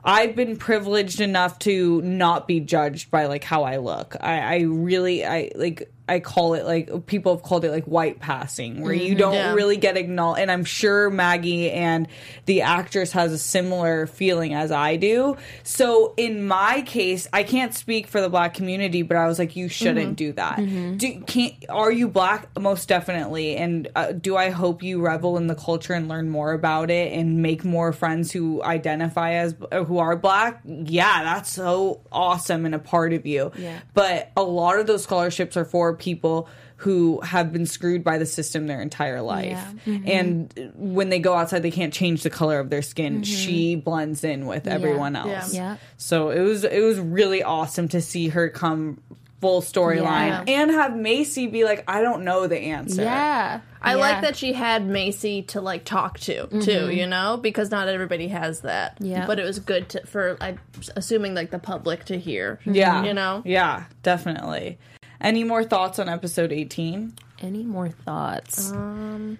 I've 0.03 0.35
been 0.35 0.57
privileged 0.57 1.21
enough 1.21 1.59
to 1.59 2.01
not 2.01 2.47
be 2.47 2.59
judged 2.59 3.11
by 3.11 3.27
like 3.27 3.43
how 3.43 3.63
I 3.63 3.77
look. 3.77 4.15
I, 4.19 4.39
I 4.39 4.59
really 4.61 5.23
I 5.25 5.51
like 5.55 5.91
I 6.11 6.19
call 6.19 6.53
it 6.55 6.65
like 6.65 7.05
people 7.05 7.33
have 7.35 7.43
called 7.43 7.63
it 7.65 7.71
like 7.71 7.85
white 7.85 8.19
passing, 8.19 8.81
where 8.81 8.93
you 8.93 9.15
don't 9.15 9.33
Yeah. 9.33 9.53
really 9.53 9.77
get 9.77 9.97
acknowledged. 9.97 10.41
And 10.41 10.51
I'm 10.51 10.65
sure 10.65 11.09
Maggie 11.09 11.71
and 11.71 12.07
the 12.45 12.61
actress 12.63 13.11
has 13.13 13.31
a 13.31 13.37
similar 13.37 14.07
feeling 14.07 14.53
as 14.53 14.71
I 14.71 14.95
do. 14.97 15.37
So 15.63 16.13
in 16.17 16.45
my 16.47 16.81
case, 16.81 17.27
I 17.31 17.43
can't 17.43 17.73
speak 17.73 18.07
for 18.07 18.19
the 18.21 18.29
black 18.29 18.53
community, 18.53 19.01
but 19.03 19.17
I 19.17 19.27
was 19.27 19.39
like, 19.39 19.55
you 19.55 19.67
shouldn't 19.69 20.17
do 20.17 20.33
that. 20.33 20.57
Do, 20.97 21.21
can't 21.21 21.53
are 21.69 21.91
you 21.91 22.07
black? 22.07 22.47
Most 22.59 22.87
definitely. 22.89 23.55
And 23.55 23.87
uh, 23.95 24.11
do 24.11 24.35
I 24.35 24.49
hope 24.49 24.83
you 24.83 25.01
revel 25.01 25.37
in 25.37 25.47
the 25.47 25.55
culture 25.55 25.93
and 25.93 26.07
learn 26.07 26.29
more 26.29 26.51
about 26.51 26.91
it 26.91 27.13
and 27.13 27.41
make 27.41 27.63
more 27.63 27.93
friends 27.93 28.31
who 28.31 28.61
identify 28.63 29.33
as 29.33 29.55
uh, 29.71 29.83
who 29.83 29.97
are 29.99 30.15
black? 30.15 30.61
Yeah, 30.65 31.23
that's 31.23 31.49
so 31.51 32.01
awesome 32.11 32.65
and 32.65 32.75
a 32.75 32.79
part 32.79 33.13
of 33.13 33.25
you. 33.25 33.51
Yeah. 33.57 33.79
But 33.93 34.31
a 34.35 34.43
lot 34.43 34.79
of 34.79 34.87
those 34.87 35.03
scholarships 35.03 35.55
are 35.55 35.65
for 35.65 35.95
people 36.01 36.49
who 36.77 37.21
have 37.21 37.53
been 37.53 37.67
screwed 37.67 38.03
by 38.03 38.17
the 38.17 38.25
system 38.25 38.65
their 38.65 38.81
entire 38.81 39.21
life. 39.21 39.63
Yeah. 39.85 39.99
And 40.05 40.73
when 40.75 41.09
they 41.09 41.19
go 41.19 41.35
outside, 41.35 41.61
they 41.61 41.69
can't 41.71 41.93
change 41.93 42.23
the 42.23 42.31
color 42.31 42.59
of 42.59 42.71
their 42.71 42.81
skin. 42.81 43.17
Mm-hmm. 43.17 43.23
She 43.23 43.75
blends 43.75 44.23
in 44.23 44.47
with 44.47 44.67
everyone 44.67 45.15
else. 45.15 45.53
Yeah. 45.53 45.61
Yeah. 45.61 45.77
So 45.97 46.31
it 46.31 46.41
was 46.41 46.63
it 46.63 46.81
was 46.81 46.99
really 46.99 47.43
awesome 47.43 47.87
to 47.89 48.01
see 48.01 48.29
her 48.29 48.49
come 48.49 48.99
full 49.41 49.61
storyline 49.61 50.27
Yeah. 50.27 50.43
and 50.61 50.71
have 50.71 50.95
Macy 50.95 51.47
be 51.47 51.63
like, 51.65 51.83
I 51.87 52.01
don't 52.01 52.23
know 52.23 52.45
the 52.47 52.59
answer. 52.59 53.01
yeah 53.01 53.61
I 53.81 53.95
Yeah. 53.95 53.99
like 53.99 54.21
that 54.21 54.35
she 54.35 54.53
had 54.53 54.85
Macy 54.85 55.41
to 55.43 55.61
like 55.61 55.83
talk 55.83 56.19
to 56.21 56.47
too, 56.47 56.57
mm-hmm. 56.57 56.91
you 56.91 57.07
know, 57.07 57.37
because 57.37 57.71
not 57.71 57.87
everybody 57.87 58.27
has 58.27 58.61
that. 58.61 58.97
Yeah. 58.99 59.25
But 59.25 59.39
it 59.39 59.43
was 59.43 59.57
good 59.59 59.89
to, 59.89 60.05
for 60.05 60.37
I 60.39 60.57
assuming 60.95 61.33
like 61.33 61.49
the 61.49 61.57
public 61.59 62.05
to 62.05 62.19
hear. 62.19 62.59
Yeah. 62.65 63.03
You 63.03 63.13
know. 63.15 63.41
Yeah, 63.43 63.85
definitely. 64.03 64.77
Any 65.21 65.43
more 65.43 65.63
thoughts 65.63 65.99
on 65.99 66.09
episode 66.09 66.51
18? 66.51 67.13
any 67.43 67.63
more 67.63 67.89
thoughts 67.89 68.71
Um, 68.71 69.37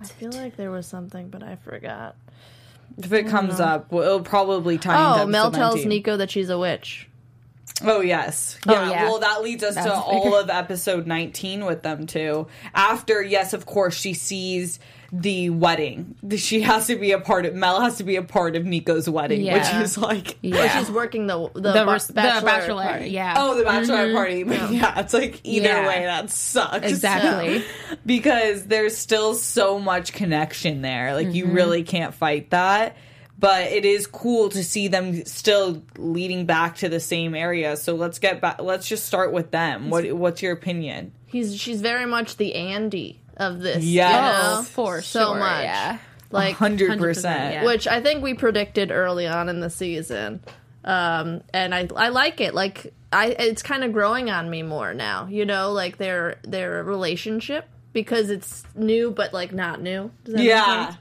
I 0.00 0.04
feel 0.06 0.32
like 0.32 0.56
there 0.56 0.70
was 0.72 0.86
something, 0.86 1.28
but 1.28 1.42
I 1.42 1.54
forgot. 1.56 2.16
If 2.98 3.12
it 3.12 3.28
comes 3.28 3.60
up, 3.60 3.92
well, 3.92 4.02
it'll 4.04 4.20
probably 4.22 4.76
tie 4.78 4.94
into 4.94 5.08
Oh, 5.08 5.12
episode 5.22 5.30
Mel 5.30 5.50
tells 5.52 5.74
19. 5.76 5.88
Nico 5.88 6.16
that 6.16 6.30
she's 6.30 6.50
a 6.50 6.58
witch. 6.58 7.08
Oh 7.82 8.00
yes, 8.00 8.56
Oh, 8.68 8.72
yeah. 8.72 8.90
yeah. 8.90 9.04
Well, 9.04 9.18
that 9.18 9.42
leads 9.42 9.64
us 9.64 9.74
to 9.74 9.82
That's- 9.82 10.02
all 10.06 10.36
of 10.36 10.48
episode 10.48 11.06
nineteen 11.08 11.64
with 11.64 11.82
them 11.82 12.06
too. 12.06 12.46
After, 12.72 13.20
yes, 13.20 13.52
of 13.52 13.66
course, 13.66 13.94
she 13.96 14.14
sees 14.14 14.78
the 15.12 15.50
wedding. 15.50 16.14
She 16.36 16.60
has 16.62 16.86
to 16.86 16.96
be 16.96 17.10
a 17.12 17.18
part 17.20 17.46
of. 17.46 17.54
Mel 17.54 17.80
has 17.80 17.96
to 17.98 18.04
be 18.04 18.14
a 18.16 18.22
part 18.22 18.54
of 18.56 18.64
Nico's 18.64 19.08
wedding, 19.08 19.42
Yeah. 19.42 19.54
which 19.58 19.84
is 19.84 19.98
like, 19.98 20.38
yeah 20.40 20.64
Or 20.64 20.68
she's 20.80 20.90
working 20.90 21.26
the 21.26 21.48
the, 21.54 21.60
the, 21.72 21.84
ba- 21.84 21.92
res- 21.92 22.06
the 22.08 22.12
bachelor, 22.14 22.46
bachelor 22.46 22.82
party. 22.84 23.10
yeah 23.10 23.34
oh, 23.36 23.56
the 23.56 23.64
bachelor 23.64 24.06
mm-hmm. 24.06 24.16
party. 24.16 24.44
But 24.44 24.70
yeah, 24.72 25.00
it's 25.00 25.12
like 25.14 25.40
either 25.44 25.68
Yeah. 25.68 25.86
way, 25.86 26.04
that 26.04 26.30
sucks. 26.30 26.86
exactly 26.86 27.64
because 28.06 28.66
there's 28.66 28.96
still 28.96 29.34
so 29.34 29.78
much 29.80 30.12
connection 30.12 30.82
there. 30.82 31.14
Like 31.14 31.32
you 31.34 31.44
mm-hmm. 31.46 31.54
really 31.54 31.82
can't 31.82 32.14
fight 32.14 32.50
that. 32.50 32.96
But 33.44 33.72
it 33.72 33.84
is 33.84 34.06
cool 34.06 34.48
to 34.48 34.64
see 34.64 34.88
them 34.88 35.22
still 35.26 35.82
leading 35.98 36.46
back 36.46 36.76
to 36.76 36.88
the 36.88 36.98
same 36.98 37.34
area. 37.34 37.76
So 37.76 37.94
let's 37.94 38.18
get 38.18 38.40
back. 38.40 38.62
Let's 38.62 38.88
just 38.88 39.04
start 39.04 39.34
with 39.34 39.50
them. 39.50 39.90
What 39.90 40.10
What's 40.14 40.40
your 40.40 40.54
opinion? 40.54 41.12
He's 41.26 41.54
she's 41.54 41.82
very 41.82 42.06
much 42.06 42.38
the 42.38 42.54
Andy 42.54 43.20
of 43.36 43.60
this. 43.60 43.84
Yes. 43.84 44.10
you 44.10 44.22
know? 44.22 44.60
oh 44.60 44.62
for 44.62 45.02
so 45.02 45.32
sure 45.32 45.38
much. 45.38 45.62
yeah 45.62 45.98
Like 46.30 46.54
Hundred 46.54 46.98
percent. 46.98 47.52
yeah. 47.52 47.64
which 47.66 47.86
I 47.86 48.00
think 48.00 48.22
we 48.22 48.32
predicted 48.32 48.90
early 48.90 49.26
on 49.26 49.50
in 49.50 49.60
the 49.60 49.68
season. 49.68 50.40
Um, 50.82 51.42
and 51.52 51.74
I 51.74 51.86
I 51.94 52.08
like 52.08 52.40
it. 52.40 52.54
Like 52.54 52.94
I 53.12 53.26
it's 53.26 53.62
kind 53.62 53.84
of 53.84 53.92
growing 53.92 54.30
on 54.30 54.48
me 54.48 54.62
more 54.62 54.94
now. 54.94 55.26
You 55.26 55.44
know, 55.44 55.70
like 55.70 55.98
their 55.98 56.36
their 56.44 56.82
relationship 56.82 57.68
because 57.92 58.30
it's 58.30 58.64
new 58.74 59.10
but 59.10 59.34
like 59.34 59.52
not 59.52 59.82
new. 59.82 60.12
Does 60.24 60.32
that 60.32 60.38
make 60.38 60.48
Yeah. 60.48 60.94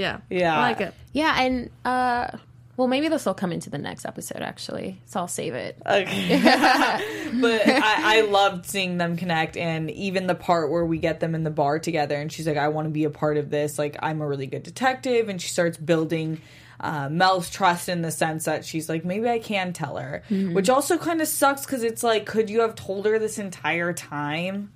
Sense? 0.00 0.22
Yeah. 0.30 0.38
Yeah. 0.38 0.56
I 0.58 0.60
like 0.62 0.80
it. 0.80 0.94
yeah 1.12 1.40
and 1.42 1.70
uh 1.84 2.28
well 2.76 2.88
maybe 2.88 3.08
this 3.08 3.26
will 3.26 3.34
come 3.34 3.52
into 3.52 3.68
the 3.68 3.78
next 3.78 4.06
episode 4.06 4.40
actually 4.42 5.00
so 5.04 5.20
i'll 5.20 5.28
save 5.28 5.54
it 5.54 5.76
Okay. 5.86 6.40
but 7.40 7.62
I, 7.68 8.18
I 8.18 8.20
loved 8.22 8.66
seeing 8.66 8.96
them 8.98 9.16
connect, 9.16 9.56
and 9.56 9.90
even 9.90 10.26
the 10.26 10.34
part 10.34 10.70
where 10.70 10.84
we 10.84 10.98
get 10.98 11.20
them 11.20 11.34
in 11.34 11.44
the 11.44 11.50
bar 11.50 11.78
together, 11.78 12.16
and 12.16 12.32
she's 12.32 12.46
like, 12.46 12.56
"I 12.56 12.68
want 12.68 12.86
to 12.86 12.90
be 12.90 13.04
a 13.04 13.10
part 13.10 13.36
of 13.36 13.50
this. 13.50 13.78
Like, 13.78 13.96
I'm 14.02 14.20
a 14.20 14.26
really 14.26 14.46
good 14.46 14.62
detective," 14.62 15.28
and 15.28 15.40
she 15.40 15.48
starts 15.48 15.76
building. 15.78 16.40
Uh, 16.80 17.08
Mel's 17.10 17.50
trust 17.50 17.88
in 17.90 18.00
the 18.00 18.10
sense 18.10 18.46
that 18.46 18.64
she's 18.64 18.88
like, 18.88 19.04
maybe 19.04 19.28
I 19.28 19.38
can 19.38 19.74
tell 19.74 19.98
her, 19.98 20.22
which 20.30 20.70
also 20.70 20.96
kind 20.96 21.20
of 21.20 21.28
sucks 21.28 21.66
because 21.66 21.82
it's 21.82 22.02
like, 22.02 22.24
could 22.24 22.48
you 22.48 22.60
have 22.60 22.74
told 22.74 23.04
her 23.04 23.18
this 23.18 23.38
entire 23.38 23.92
time? 23.92 24.72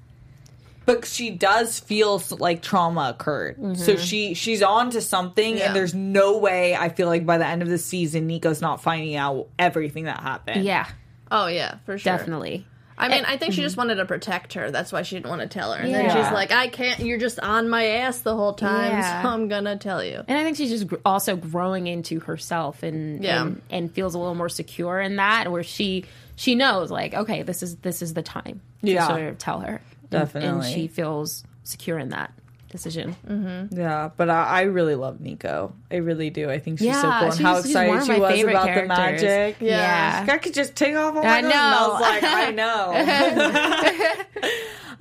But 0.86 1.06
she 1.06 1.30
does 1.30 1.80
feel 1.80 2.22
like 2.38 2.60
trauma 2.60 3.14
occurred, 3.16 3.56
so 3.78 3.94
mm-hmm. 3.94 4.02
she 4.02 4.34
she's 4.34 4.62
on 4.62 4.90
to 4.90 5.00
something, 5.00 5.56
Yeah. 5.56 5.66
and 5.66 5.76
there's 5.76 5.94
no 5.94 6.38
way 6.38 6.74
I 6.76 6.88
feel 6.90 7.06
like 7.08 7.24
by 7.24 7.38
the 7.38 7.46
end 7.46 7.62
of 7.62 7.68
the 7.68 7.78
season, 7.78 8.26
Nico's 8.26 8.60
not 8.60 8.82
finding 8.82 9.16
out 9.16 9.48
everything 9.58 10.04
that 10.04 10.20
happened. 10.20 10.64
yeah 10.64 10.86
Oh 11.30 11.46
yeah, 11.46 11.76
for 11.86 11.96
sure. 11.98 12.16
definitely 12.16 12.66
I 12.96 13.08
mean, 13.08 13.24
eh, 13.24 13.32
I 13.32 13.36
think 13.36 13.52
she 13.54 13.58
mm-hmm. 13.58 13.66
just 13.66 13.76
wanted 13.76 13.96
to 13.96 14.04
protect 14.04 14.52
her. 14.54 14.70
That's 14.70 14.92
why 14.92 15.02
she 15.02 15.16
didn't 15.16 15.28
want 15.28 15.40
to 15.40 15.48
tell 15.48 15.72
her. 15.72 15.82
And 15.82 15.92
then 15.92 16.04
Yeah. 16.04 16.14
she's 16.14 16.32
like, 16.32 16.52
"I 16.52 16.68
can't. 16.68 17.00
You're 17.00 17.18
just 17.18 17.40
on 17.40 17.68
my 17.68 17.84
ass 17.84 18.20
the 18.20 18.36
whole 18.36 18.52
time, 18.52 18.92
Yeah. 18.92 19.22
so 19.22 19.28
I'm 19.30 19.48
gonna 19.48 19.76
tell 19.76 20.04
you." 20.04 20.22
And 20.28 20.38
I 20.38 20.44
think 20.44 20.56
she's 20.56 20.70
just 20.70 20.86
also 21.04 21.34
growing 21.34 21.86
into 21.88 22.20
herself 22.20 22.82
and, 22.84 23.22
Yeah. 23.24 23.42
and 23.42 23.62
and 23.70 23.92
feels 23.92 24.14
a 24.14 24.18
little 24.18 24.36
more 24.36 24.48
secure 24.48 25.00
in 25.00 25.16
that, 25.16 25.50
where 25.50 25.64
she 25.64 26.04
she 26.36 26.54
knows 26.54 26.90
like, 26.90 27.14
okay, 27.14 27.42
this 27.42 27.62
is 27.64 27.76
this 27.76 28.00
is 28.00 28.14
the 28.14 28.22
time 28.22 28.60
to 28.84 28.90
Yeah. 28.92 29.08
sort 29.08 29.22
of 29.22 29.38
tell 29.38 29.60
her, 29.60 29.68
And- 29.68 29.80
Definitely. 30.18 30.66
and 30.66 30.74
she 30.74 30.88
feels 30.88 31.44
secure 31.64 31.98
in 31.98 32.10
that 32.10 32.32
decision. 32.70 33.68
Yeah, 33.72 34.10
but 34.16 34.28
I, 34.30 34.44
I 34.44 34.62
really 34.62 34.96
love 34.96 35.20
Nico. 35.20 35.72
I 35.92 35.96
really 35.96 36.30
do. 36.30 36.50
I 36.50 36.58
think 36.58 36.80
she's 36.80 36.92
so 37.00 37.06
Yeah, 37.08 37.18
cool. 37.20 37.28
And 37.28 37.36
she's- 37.36 37.42
how 37.48 37.56
excited 37.58 38.04
she 38.14 38.20
was 38.20 38.40
about 38.42 38.66
characters. 38.66 39.20
the 39.20 39.26
magic. 39.28 39.56
Yeah. 39.60 40.26
I 40.28 40.38
could 40.38 40.54
just 40.54 40.74
take 40.74 40.96
off 40.96 41.14
all 41.14 41.24
I 41.24 41.40
my 41.40 41.50
clothes. 41.52 42.22
And 42.24 42.30
I 42.34 42.50
know. 42.50 42.88
was 42.90 43.06
like, 43.06 43.22
I 43.32 44.10
know. 44.42 44.50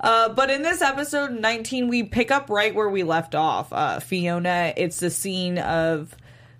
uh, 0.00 0.28
but 0.30 0.50
in 0.50 0.62
this 0.62 0.82
episode 0.82 1.32
19, 1.32 1.88
we 1.88 2.02
pick 2.04 2.30
up 2.30 2.48
right 2.50 2.74
where 2.74 2.88
we 2.88 3.02
left 3.02 3.34
off. 3.34 3.72
Uh, 3.72 3.98
Fiona, 4.00 4.72
it's 4.76 5.00
the 5.00 5.10
scene 5.10 5.58
of 5.58 6.14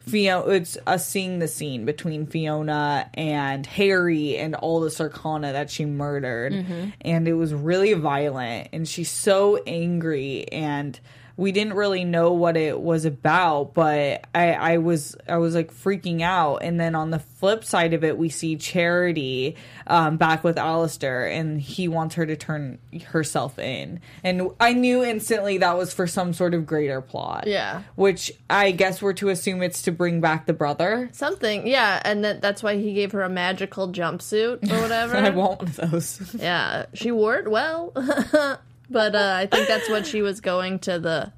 Fiona. 0.07 0.49
It's 0.51 0.77
us 0.87 1.07
seeing 1.07 1.39
the 1.39 1.49
scene 1.49 1.85
between 1.85 2.27
Fiona 2.27 3.09
and 3.15 3.67
Harry 3.67 4.37
and 4.37 4.55
all 4.55 4.81
the 4.81 4.89
Sarkana 4.89 5.53
that 5.53 5.71
she 5.71 5.85
murdered, 5.85 6.53
mm-hmm. 6.53 6.91
and 7.01 7.27
it 7.27 7.35
was 7.35 7.55
really 7.55 7.93
violent. 7.95 8.69
And 8.73 8.87
she's 8.87 9.11
so 9.11 9.61
angry 9.67 10.47
and 10.49 10.99
we 11.37 11.51
didn't 11.53 11.75
really 11.75 12.05
know 12.05 12.33
what 12.33 12.57
it 12.57 12.81
was 12.81 13.05
about, 13.05 13.75
but 13.75 14.25
I, 14.35 14.53
I 14.53 14.79
was 14.79 15.17
I 15.29 15.39
was 15.39 15.55
like 15.55 15.73
freaking 15.73 16.21
out. 16.21 16.59
And 16.59 16.79
then 16.79 16.95
on 16.95 17.11
the 17.11 17.19
flip 17.19 17.65
side 17.65 17.93
of 17.93 18.05
it, 18.05 18.17
we 18.17 18.29
see 18.29 18.57
Charity 18.57 19.57
um, 19.87 20.17
back 20.17 20.45
with 20.45 20.57
Alistair, 20.57 21.27
and 21.27 21.61
he 21.61 21.89
wants 21.89 22.15
her 22.15 22.25
to 22.25 22.37
turn 22.37 22.79
herself 23.07 23.59
in. 23.59 24.01
And 24.23 24.51
I 24.61 24.73
knew 24.75 25.03
instantly 25.03 25.59
that 25.59 25.77
was 25.77 25.93
for 25.93 26.07
some 26.07 26.33
sort 26.33 26.55
of 26.55 26.67
greater 26.67 27.01
plot. 27.01 27.47
Yeah. 27.47 27.83
which 27.97 28.33
I 28.49 28.71
guess 28.71 29.03
we're 29.03 29.13
to 29.15 29.29
assume 29.29 29.63
it's 29.63 29.83
to 29.83 29.93
bring 29.93 30.21
back 30.21 30.47
the 30.47 30.53
brother. 30.53 31.11
Something, 31.13 31.67
yeah, 31.67 32.01
and 32.05 32.25
that, 32.25 32.41
that's 32.41 32.63
why 32.63 32.77
he 32.77 32.95
gave 32.95 33.13
her 33.13 33.23
a 33.23 33.29
magical 33.29 33.89
jumpsuit 33.89 34.71
or 34.71 34.81
whatever. 34.83 35.17
I 35.17 35.31
want 35.31 35.59
one 35.59 35.69
of 35.69 35.77
those. 35.91 36.35
Yeah, 36.35 36.87
she 36.95 37.11
wore 37.11 37.37
it 37.37 37.51
well, 37.51 37.93
but 38.91 39.15
uh, 39.15 39.35
I 39.39 39.47
think 39.47 39.69
that's 39.69 39.89
what 39.89 40.07
she 40.07 40.23
was 40.23 40.41
going 40.41 40.79
to 40.81 40.99
the. 40.99 41.33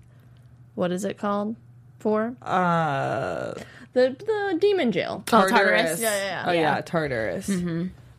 What 0.74 0.92
is 0.92 1.04
it 1.04 1.16
called? 1.18 1.56
For 1.98 2.36
Uh, 2.42 3.54
the 3.94 4.14
the 4.18 4.58
demon 4.60 4.92
jail. 4.92 5.22
Oh, 5.32 5.48
Tartarus. 5.48 6.00
Yeah, 6.00 6.14
yeah, 6.14 6.24
yeah. 6.24 6.44
Oh 6.46 6.52
yeah, 6.52 6.60
Yeah. 6.76 6.80
Tartarus. 6.82 7.50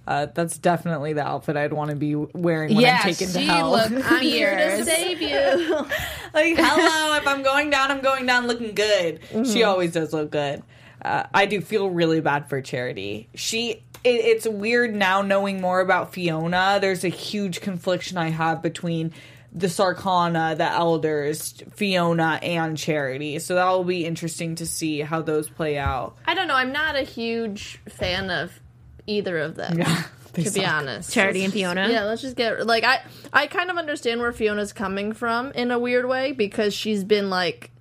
Uh, 0.07 0.25
that's 0.33 0.57
definitely 0.57 1.11
the 1.11 1.21
outfit 1.21 1.57
I'd 1.57 1.73
want 1.73 1.89
to 1.89 1.95
be 1.97 2.15
wearing 2.15 2.73
when 2.73 2.85
I'm 2.85 3.01
taken 3.01 3.27
to 3.27 3.39
hell. 3.41 3.71
looked 3.71 3.91
I'm 4.09 4.21
here 4.21 4.55
to 4.77 4.85
save 4.85 5.21
you. 5.21 5.29
like, 6.33 6.55
hello, 6.57 7.17
if 7.17 7.27
I'm 7.27 7.43
going 7.43 7.69
down, 7.69 7.91
I'm 7.91 7.99
going 7.99 8.25
down 8.25 8.47
looking 8.47 8.73
good. 8.73 9.19
She 9.45 9.63
always 9.63 9.91
does 9.91 10.13
look 10.13 10.31
good. 10.31 10.63
Uh, 11.01 11.23
I 11.33 11.45
do 11.45 11.61
feel 11.61 11.89
really 11.89 12.21
bad 12.21 12.49
for 12.49 12.61
Charity. 12.61 13.29
She, 13.35 13.83
it, 14.03 14.09
it's 14.09 14.47
weird 14.47 14.95
now 14.95 15.21
knowing 15.21 15.61
more 15.61 15.79
about 15.79 16.13
Fiona. 16.13 16.79
There's 16.81 17.03
a 17.03 17.09
huge 17.09 17.61
confliction 17.61 18.17
I 18.17 18.29
have 18.29 18.61
between 18.61 19.13
the 19.53 19.67
Sarkana, 19.67 20.57
the 20.57 20.69
Elders, 20.69 21.63
Fiona, 21.73 22.39
and 22.41 22.77
Charity. 22.77 23.39
So 23.39 23.55
that 23.55 23.69
will 23.69 23.83
be 23.83 24.05
interesting 24.05 24.55
to 24.55 24.65
see 24.65 24.99
how 25.01 25.21
those 25.21 25.49
play 25.49 25.77
out. 25.77 26.15
I 26.25 26.33
don't 26.33 26.47
know. 26.47 26.55
I'm 26.55 26.71
not 26.71 26.95
a 26.95 27.03
huge 27.03 27.79
fan 27.89 28.29
of 28.29 28.59
either 29.07 29.37
of 29.37 29.55
them. 29.55 29.77
they 30.33 30.43
to 30.43 30.51
be 30.51 30.65
honest, 30.65 31.11
Charity 31.11 31.43
and 31.43 31.53
Fiona. 31.53 31.89
Yeah, 31.89 32.03
let's 32.03 32.21
just 32.21 32.35
get 32.35 32.65
like 32.67 32.83
I 32.83 33.01
I 33.33 33.47
kind 33.47 33.71
of 33.71 33.77
understand 33.77 34.21
where 34.21 34.31
Fiona's 34.31 34.73
coming 34.73 35.13
from 35.13 35.51
in 35.51 35.71
a 35.71 35.79
weird 35.79 36.07
way 36.07 36.33
because 36.33 36.73
she's 36.73 37.03
been 37.03 37.29
like 37.29 37.71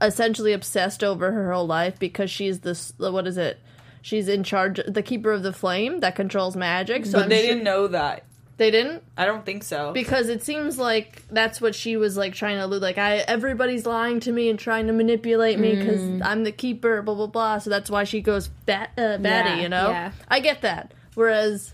essentially 0.00 0.52
obsessed 0.52 1.02
over 1.04 1.32
her 1.32 1.52
whole 1.52 1.66
life 1.66 1.98
because 1.98 2.30
she's 2.30 2.60
this 2.60 2.92
what 2.98 3.26
is 3.26 3.36
it? 3.38 3.58
She's 4.02 4.28
in 4.28 4.44
charge 4.44 4.80
the 4.86 5.02
keeper 5.02 5.32
of 5.32 5.42
the 5.42 5.52
flame 5.52 6.00
that 6.00 6.14
controls 6.14 6.56
magic. 6.56 7.06
So 7.06 7.12
But 7.12 7.22
I'm 7.24 7.28
they 7.28 7.38
sure- 7.40 7.48
didn't 7.48 7.64
know 7.64 7.88
that. 7.88 8.22
they 8.56 8.70
didn't 8.70 9.02
I 9.18 9.24
don't 9.26 9.44
think 9.44 9.64
so. 9.64 9.92
because 9.92 10.28
it 10.28 10.42
seems 10.44 10.78
like 10.78 11.22
that's 11.30 11.60
what 11.60 11.74
she 11.74 11.96
was 11.96 12.16
like 12.16 12.32
trying 12.34 12.56
to 12.56 12.64
allude 12.64 12.80
like 12.82 12.96
I 12.98 13.16
everybody's 13.18 13.84
lying 13.84 14.20
to 14.20 14.32
me 14.32 14.48
and 14.48 14.58
trying 14.58 14.86
to 14.86 14.92
manipulate 14.94 15.58
me 15.58 15.74
because 15.76 16.22
I'm 16.22 16.44
the 16.44 16.52
keeper 16.52 17.02
blah 17.02 17.14
blah 17.14 17.26
blah 17.26 17.58
so 17.58 17.68
that's 17.68 17.90
why 17.90 18.04
she 18.04 18.20
goes 18.22 18.48
bat 18.48 18.90
uh, 18.96 19.18
batty 19.18 19.50
Yeah, 19.50 19.60
you 19.60 19.68
know 19.68 19.90
yeah. 19.90 20.12
I 20.28 20.40
get 20.40 20.62
that 20.62 20.94
whereas 21.14 21.72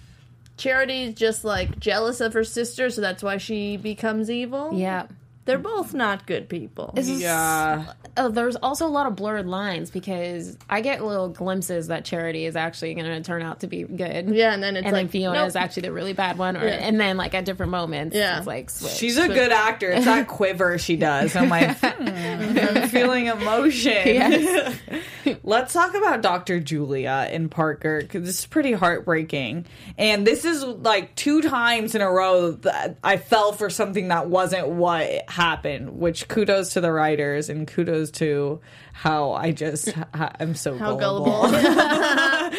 Charity's 0.57 1.15
just 1.15 1.45
like 1.45 1.79
jealous 1.79 2.21
of 2.21 2.33
her 2.35 2.45
sister 2.45 2.91
so 2.91 3.01
that's 3.01 3.23
why 3.23 3.37
she 3.37 3.77
becomes 3.77 4.31
evil 4.31 4.71
Yeah. 4.75 5.07
they're 5.45 5.59
both 5.59 5.95
not 5.95 6.27
good 6.27 6.49
people 6.49 6.95
is- 6.97 7.09
yeah. 7.21 7.93
Oh, 8.17 8.29
there's 8.29 8.57
also 8.57 8.87
a 8.87 8.89
lot 8.91 9.07
of 9.07 9.17
blurred 9.17 9.47
lines 9.47 9.91
because 9.91 10.57
I 10.69 10.83
get 10.83 11.03
little 11.05 11.29
glimpses 11.31 11.87
that 11.87 12.05
Charity 12.05 12.45
is 12.45 12.57
actually 12.57 12.93
going 12.95 13.07
to 13.07 13.23
turn 13.23 13.41
out 13.43 13.61
to 13.61 13.67
be 13.67 13.85
good. 13.85 14.29
yeah 14.31 14.53
and 14.53 14.63
then 14.63 14.77
it's 14.77 14.85
And 14.85 14.93
like 14.93 15.05
then 15.07 15.09
Fiona 15.11 15.39
nope. 15.39 15.49
is 15.49 15.57
actually 15.57 15.83
the 15.83 15.93
really 15.93 16.13
bad 16.13 16.37
one, 16.37 16.57
or, 16.57 16.65
Yeah. 16.65 16.75
and 16.75 17.01
then 17.01 17.17
like 17.17 17.33
at 17.35 17.45
different 17.47 17.73
moments, 17.73 18.15
Yeah. 18.15 18.39
it's 18.39 18.47
like 18.47 18.69
switch. 18.71 18.93
She's 18.93 19.17
a 19.17 19.29
good 19.29 19.51
actor. 19.53 19.91
It's 19.91 20.05
that 20.05 20.29
quiver 20.29 20.77
she 20.79 20.97
does. 20.97 21.35
I'm 21.37 21.49
like, 21.49 21.79
hmm, 21.79 22.07
I'm 22.09 22.89
feeling 22.89 23.27
emotion. 23.27 23.93
Yes. 24.05 24.77
Let's 25.45 25.73
talk 25.73 25.95
about 25.95 26.21
Dr. 26.21 26.59
Julia 26.61 27.29
and 27.31 27.51
Parker 27.51 28.01
because 28.01 28.25
this 28.25 28.41
is 28.41 28.47
pretty 28.47 28.73
heartbreaking. 28.73 29.67
And 29.97 30.27
this 30.27 30.45
is 30.45 30.63
like 30.65 31.15
two 31.15 31.43
times 31.43 31.95
in 31.95 32.01
a 32.03 32.11
row 32.11 32.53
that 32.53 32.99
I 33.05 33.17
fell 33.17 33.53
for 33.53 33.71
something 33.71 34.09
that 34.09 34.29
wasn't 34.29 34.69
what 34.69 35.29
happened, 35.31 35.91
which 35.99 36.27
kudos 36.29 36.71
to 36.75 36.81
the 36.81 36.91
writers 36.93 37.49
and 37.49 37.67
kudos 37.69 38.02
to 38.13 38.61
how 38.93 39.33
I 39.33 39.53
just, 39.53 39.91
ha- 40.15 40.33
I'm 40.39 40.55
so 40.55 40.77
how 40.77 40.97
gullible. 40.97 41.51
gullible 41.51 42.59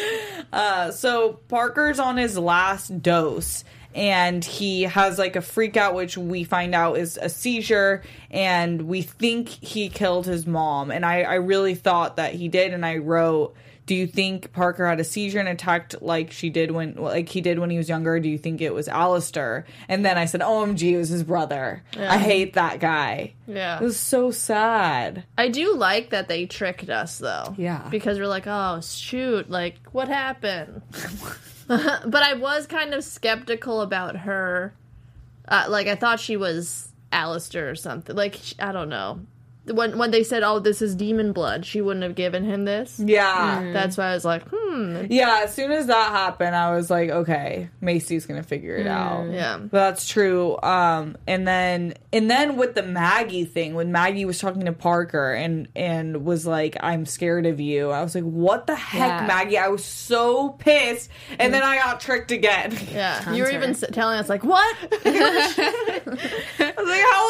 Uh, 0.52 0.92
so 0.92 1.40
Parker's 1.48 1.98
on 1.98 2.16
his 2.16 2.38
last 2.38 3.02
dose 3.02 3.64
and 3.92 4.44
he 4.44 4.82
has 4.82 5.18
like 5.18 5.34
a 5.34 5.40
freak 5.40 5.76
out 5.76 5.94
which 5.94 6.16
we 6.16 6.44
find 6.44 6.74
out 6.74 6.96
is 6.96 7.18
a 7.20 7.28
seizure 7.28 8.02
and 8.30 8.82
we 8.82 9.02
think 9.02 9.48
he 9.48 9.88
killed 9.88 10.26
his 10.26 10.46
mom 10.46 10.90
and 10.92 11.04
I, 11.04 11.22
I 11.22 11.34
really 11.34 11.74
thought 11.74 12.16
that 12.16 12.34
he 12.34 12.46
did 12.48 12.72
and 12.72 12.86
I 12.86 12.98
wrote 12.98 13.54
do 13.86 13.94
you 13.94 14.06
think 14.06 14.52
Parker 14.52 14.86
had 14.86 14.98
a 14.98 15.04
seizure 15.04 15.38
and 15.40 15.48
attacked 15.48 16.00
like 16.00 16.30
she 16.32 16.48
did 16.48 16.70
when 16.70 16.94
like 16.94 17.28
he 17.28 17.40
did 17.40 17.58
when 17.58 17.70
he 17.70 17.76
was 17.76 17.88
younger? 17.88 18.18
Do 18.18 18.28
you 18.28 18.38
think 18.38 18.60
it 18.60 18.72
was 18.72 18.88
Alistair? 18.88 19.66
And 19.88 20.04
then 20.04 20.16
I 20.16 20.24
said, 20.24 20.40
OMG, 20.40 20.92
it 20.92 20.96
was 20.96 21.10
his 21.10 21.22
brother. 21.22 21.82
I 21.98 22.18
hate 22.18 22.54
that 22.54 22.80
guy. 22.80 23.34
yeah 23.46 23.78
It 23.78 23.82
was 23.82 23.98
so 23.98 24.30
sad. 24.30 25.24
I 25.36 25.48
do 25.48 25.74
like 25.74 26.10
that 26.10 26.28
they 26.28 26.46
tricked 26.46 26.88
us 26.88 27.18
though. 27.18 27.54
Yeah. 27.58 27.86
Because 27.90 28.18
we're 28.18 28.26
like, 28.26 28.46
oh 28.46 28.80
shoot, 28.80 29.50
like 29.50 29.76
what 29.92 30.08
happened? 30.08 30.80
but 31.66 32.22
I 32.22 32.34
was 32.34 32.66
kind 32.66 32.94
of 32.94 33.04
skeptical 33.04 33.82
about 33.82 34.16
her. 34.16 34.74
Uh, 35.46 35.66
like 35.68 35.88
I 35.88 35.94
thought 35.94 36.20
she 36.20 36.36
was 36.38 36.88
Alistair 37.12 37.68
or 37.68 37.74
something. 37.74 38.16
Like 38.16 38.38
I 38.58 38.72
don't 38.72 38.88
know. 38.88 39.20
When 39.66 39.96
when 39.98 40.10
they 40.10 40.22
said, 40.22 40.42
"Oh, 40.42 40.58
this 40.58 40.82
is 40.82 40.94
demon 40.94 41.32
blood," 41.32 41.64
she 41.64 41.80
wouldn't 41.80 42.02
have 42.02 42.14
given 42.14 42.44
him 42.44 42.64
this. 42.66 43.00
Yeah. 43.02 43.70
That's 43.72 43.96
why 43.96 44.10
I 44.10 44.14
was 44.14 44.24
like, 44.24 44.42
hmm. 44.52 45.06
Yeah, 45.08 45.40
as 45.44 45.54
soon 45.54 45.70
as 45.72 45.86
that 45.86 46.10
happened, 46.10 46.54
I 46.54 46.74
was 46.74 46.90
like, 46.90 47.08
okay, 47.10 47.70
Macy's 47.80 48.26
gonna 48.26 48.42
figure 48.42 48.76
it 48.76 48.86
out. 48.86 49.30
Yeah. 49.30 49.56
But 49.58 49.70
that's 49.70 50.06
true. 50.08 50.60
Um, 50.62 51.16
and 51.26 51.46
then 51.48 51.94
and 52.12 52.30
then 52.30 52.56
with 52.56 52.74
the 52.74 52.82
Maggie 52.82 53.44
thing, 53.46 53.74
when 53.74 53.90
Maggie 53.92 54.24
was 54.24 54.38
talking 54.38 54.64
to 54.66 54.72
Parker 54.72 55.32
and 55.32 55.68
and 55.74 56.24
was 56.26 56.46
like, 56.46 56.76
"I'm 56.80 57.06
scared 57.06 57.46
of 57.46 57.58
you," 57.60 57.90
I 57.90 58.02
was 58.02 58.14
like, 58.14 58.24
"What 58.24 58.66
the 58.66 58.76
heck, 58.76 59.20
Yeah. 59.22 59.26
Maggie?" 59.26 59.58
I 59.58 59.68
was 59.68 59.84
so 59.84 60.50
pissed, 60.50 61.08
and 61.38 61.54
then 61.54 61.62
I 61.62 61.76
got 61.76 62.00
tricked 62.00 62.32
again. 62.32 62.76
Yeah. 62.92 63.32
You 63.32 63.44
were 63.44 63.50
even 63.50 63.74
telling 63.74 64.18
us 64.18 64.28
like, 64.28 64.44
what? 64.44 64.76
I 65.04 66.72
was 66.76 66.88
like, 66.88 67.04
"How 67.12 67.28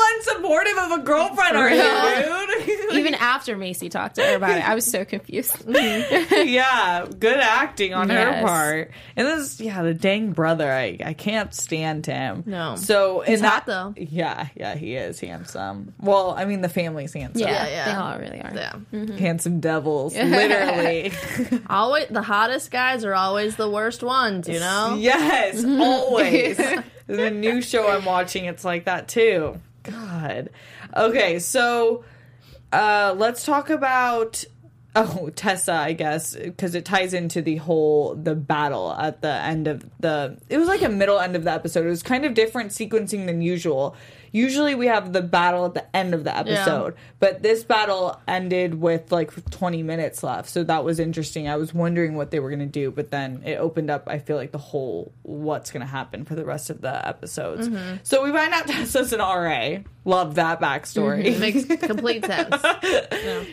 unsupportive 0.96 1.02
a 1.02 1.04
girlfriend 1.04 1.56
are 1.56 1.70
you, 1.70 2.46
dude?" 2.66 2.94
Even 2.94 3.14
after 3.14 3.56
Macy 3.56 3.88
talked 3.88 4.16
to 4.16 4.22
her 4.22 4.36
about 4.36 4.56
it, 4.58 4.68
I 4.68 4.74
was 4.74 4.86
so 4.86 5.04
confused. 5.04 5.64
yeah, 5.68 7.06
good 7.18 7.38
acting 7.38 7.92
on 7.94 8.08
her 8.08 8.42
part. 8.42 8.92
And 9.16 9.26
this, 9.26 9.60
yeah, 9.60 9.82
the 9.82 9.94
dang 9.94 10.32
brother, 10.32 10.70
I, 10.70 10.98
I 11.04 11.12
can't 11.12 11.52
stand 11.52 12.06
him. 12.06 12.44
No. 12.46 12.76
So 12.76 13.20
He's 13.20 13.40
and 13.40 13.48
hot, 13.48 13.66
that, 13.66 13.94
though. 13.94 13.94
Yeah, 13.96 14.48
yeah, 14.54 14.74
he 14.74 14.94
is 14.94 15.20
handsome. 15.20 15.94
Well, 16.00 16.34
I 16.36 16.44
mean, 16.44 16.60
the 16.60 16.68
family's 16.68 17.12
handsome. 17.12 17.42
Yeah, 17.42 17.66
yeah. 17.68 17.84
they 17.86 17.92
all 17.92 18.18
really 18.18 18.40
are. 18.40 18.52
yeah. 18.54 18.72
Mm-hmm. 18.92 19.16
Handsome 19.16 19.60
devils, 19.60 20.14
literally. 20.16 21.12
Always 21.68 22.06
the 22.08 22.22
hottest 22.22 22.70
guys 22.70 23.04
are 23.04 23.14
always 23.14 23.56
the 23.56 23.68
worst 23.68 24.02
ones. 24.02 24.48
You 24.48 24.60
know. 24.60 24.96
yes, 24.98 25.62
mm-hmm. 25.62 25.80
always. 25.80 26.56
the 27.06 27.30
new 27.30 27.60
show 27.60 27.88
I'm 27.88 28.04
watching, 28.04 28.44
it's 28.44 28.64
like 28.64 28.84
that 28.84 29.08
too. 29.08 29.60
God. 29.84 30.50
Okay, 30.96 31.38
so 31.38 32.04
uh, 32.72 33.14
let's 33.16 33.44
talk 33.44 33.70
about 33.70 34.44
oh 34.96 35.30
Tessa, 35.34 35.72
I 35.72 35.92
guess, 35.92 36.36
because 36.36 36.74
it 36.74 36.84
ties 36.84 37.14
into 37.14 37.42
the 37.42 37.56
whole 37.56 38.14
the 38.14 38.34
battle 38.34 38.92
at 38.92 39.22
the 39.22 39.32
end 39.32 39.66
of 39.66 39.84
the. 40.00 40.38
It 40.48 40.58
was 40.58 40.68
like 40.68 40.82
a 40.82 40.88
middle 40.88 41.18
end 41.18 41.36
of 41.36 41.44
the 41.44 41.52
episode. 41.52 41.86
It 41.86 41.90
was 41.90 42.02
kind 42.02 42.24
of 42.24 42.34
different 42.34 42.70
sequencing 42.70 43.26
than 43.26 43.42
usual. 43.42 43.96
Usually 44.34 44.74
we 44.74 44.88
have 44.88 45.12
the 45.12 45.22
battle 45.22 45.64
at 45.66 45.74
the 45.74 45.96
end 45.96 46.12
of 46.12 46.24
the 46.24 46.36
episode, 46.36 46.96
but 47.20 47.40
this 47.40 47.62
battle 47.62 48.20
ended 48.26 48.74
with 48.80 49.12
like 49.12 49.48
20 49.52 49.84
minutes 49.84 50.24
left, 50.24 50.48
so 50.50 50.64
that 50.64 50.84
was 50.84 50.98
interesting. 50.98 51.46
I 51.48 51.54
was 51.54 51.72
wondering 51.72 52.16
what 52.16 52.32
they 52.32 52.40
were 52.40 52.50
gonna 52.50 52.66
do, 52.66 52.90
but 52.90 53.12
then 53.12 53.42
it 53.44 53.58
opened 53.58 53.90
up. 53.90 54.08
I 54.08 54.18
feel 54.18 54.36
like 54.36 54.50
the 54.50 54.58
whole 54.58 55.12
what's 55.22 55.70
gonna 55.70 55.86
happen 55.86 56.24
for 56.24 56.34
the 56.34 56.44
rest 56.44 56.68
of 56.68 56.80
the 56.80 57.06
episodes. 57.06 57.70
So 58.02 58.24
we 58.24 58.32
find 58.32 58.52
out 58.52 58.66
Tessa's 58.66 59.12
an 59.12 59.20
RA. 59.20 59.78
Love 60.04 60.34
that 60.34 60.60
backstory. 60.60 61.24
It 61.26 61.38
makes 61.38 61.64
complete 61.86 62.24
sense. 62.26 62.56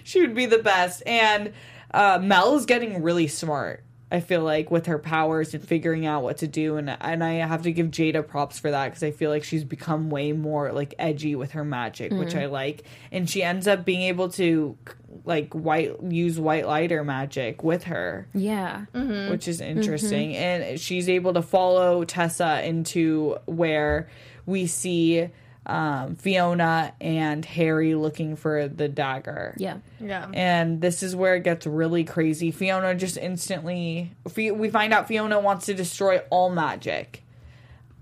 she 0.04 0.22
would 0.22 0.34
be 0.34 0.48
the 0.48 0.58
best. 0.58 1.04
And 1.06 1.54
uh, 1.94 2.20
Mel 2.22 2.56
is 2.56 2.66
getting 2.66 3.04
really 3.04 3.28
smart. 3.28 3.84
I 4.12 4.20
feel 4.20 4.44
like 4.44 4.70
with 4.70 4.88
her 4.88 5.00
powers 5.00 5.54
and 5.54 5.66
figuring 5.66 6.06
out 6.06 6.22
what 6.22 6.40
to 6.40 6.48
do, 6.48 6.76
and 6.76 6.90
and 6.90 7.24
I 7.24 7.34
have 7.36 7.64
to 7.64 7.72
give 7.72 7.88
Jada 7.88 8.28
props 8.28 8.60
for 8.60 8.70
that 8.72 8.90
because 8.90 9.04
I 9.04 9.12
feel 9.12 9.30
like 9.30 9.46
she's 9.46 9.64
become 9.64 10.10
way 10.10 10.34
more 10.34 10.74
like 10.74 10.94
edgy 11.00 11.36
with 11.36 11.52
her 11.52 11.64
magic, 11.64 12.12
which 12.12 12.36
I 12.36 12.44
mm-hmm. 12.44 12.54
like. 12.54 12.84
And 13.12 13.30
she 13.30 13.42
ends 13.42 13.68
up 13.68 13.86
being 13.86 14.02
able 14.02 14.30
to 14.32 14.78
like 15.24 15.54
white 15.54 15.96
use 16.04 16.40
white 16.40 16.68
lighter 16.68 17.04
magic 17.04 17.64
with 17.64 17.86
her 17.86 18.28
Yeah. 18.34 18.86
Mm-hmm. 18.94 19.32
which 19.32 19.48
is 19.48 19.62
mm-hmm. 19.62 19.78
interesting. 19.78 20.36
And 20.36 20.80
she's 20.80 21.08
able 21.08 21.34
to 21.34 21.42
follow 21.42 22.04
Tessa 22.04 22.66
into 22.66 23.38
where 23.46 24.10
we 24.46 24.68
see 24.68 25.30
um, 25.66 26.16
Fiona 26.16 26.94
and 27.00 27.46
Harry 27.46 27.96
looking 27.96 28.36
for 28.36 28.68
the 28.68 28.88
dagger. 28.88 29.56
Yeah. 29.58 29.78
Yeah. 30.00 30.28
And 30.34 30.82
this 30.82 31.04
is 31.04 31.16
where 31.16 31.36
it 31.36 31.44
gets 31.44 31.68
really 31.68 32.04
crazy. 32.04 32.52
Fiona 32.52 32.96
just 32.96 33.18
instantly, 33.18 34.12
we 34.36 34.70
find 34.70 34.94
out 34.94 35.08
Fiona 35.08 35.40
wants 35.40 35.68
to 35.68 35.74
destroy 35.74 36.20
all 36.30 36.50
magic. 36.50 37.24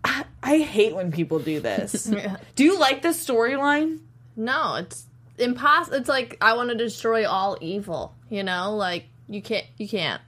I, 0.03 0.23
I 0.41 0.57
hate 0.59 0.95
when 0.95 1.11
people 1.11 1.39
do 1.39 1.59
this. 1.59 2.03
Do 2.55 2.63
you 2.63 2.79
like 2.79 3.01
this 3.01 3.23
storyline? 3.25 3.99
No, 4.35 4.75
it's 4.75 5.05
impossible. 5.37 5.97
It's 5.97 6.07
like 6.07 6.37
I 6.39 6.53
want 6.53 6.69
to 6.69 6.75
destroy 6.75 7.27
all 7.27 7.57
evil. 7.59 8.15
You 8.29 8.43
know, 8.43 8.75
like 8.75 9.05
you 9.27 9.41
can't. 9.41 9.65
You 9.77 9.89
can't. 9.89 10.21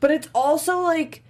But 0.00 0.10
it's 0.10 0.28
also 0.34 0.80
like 0.80 1.22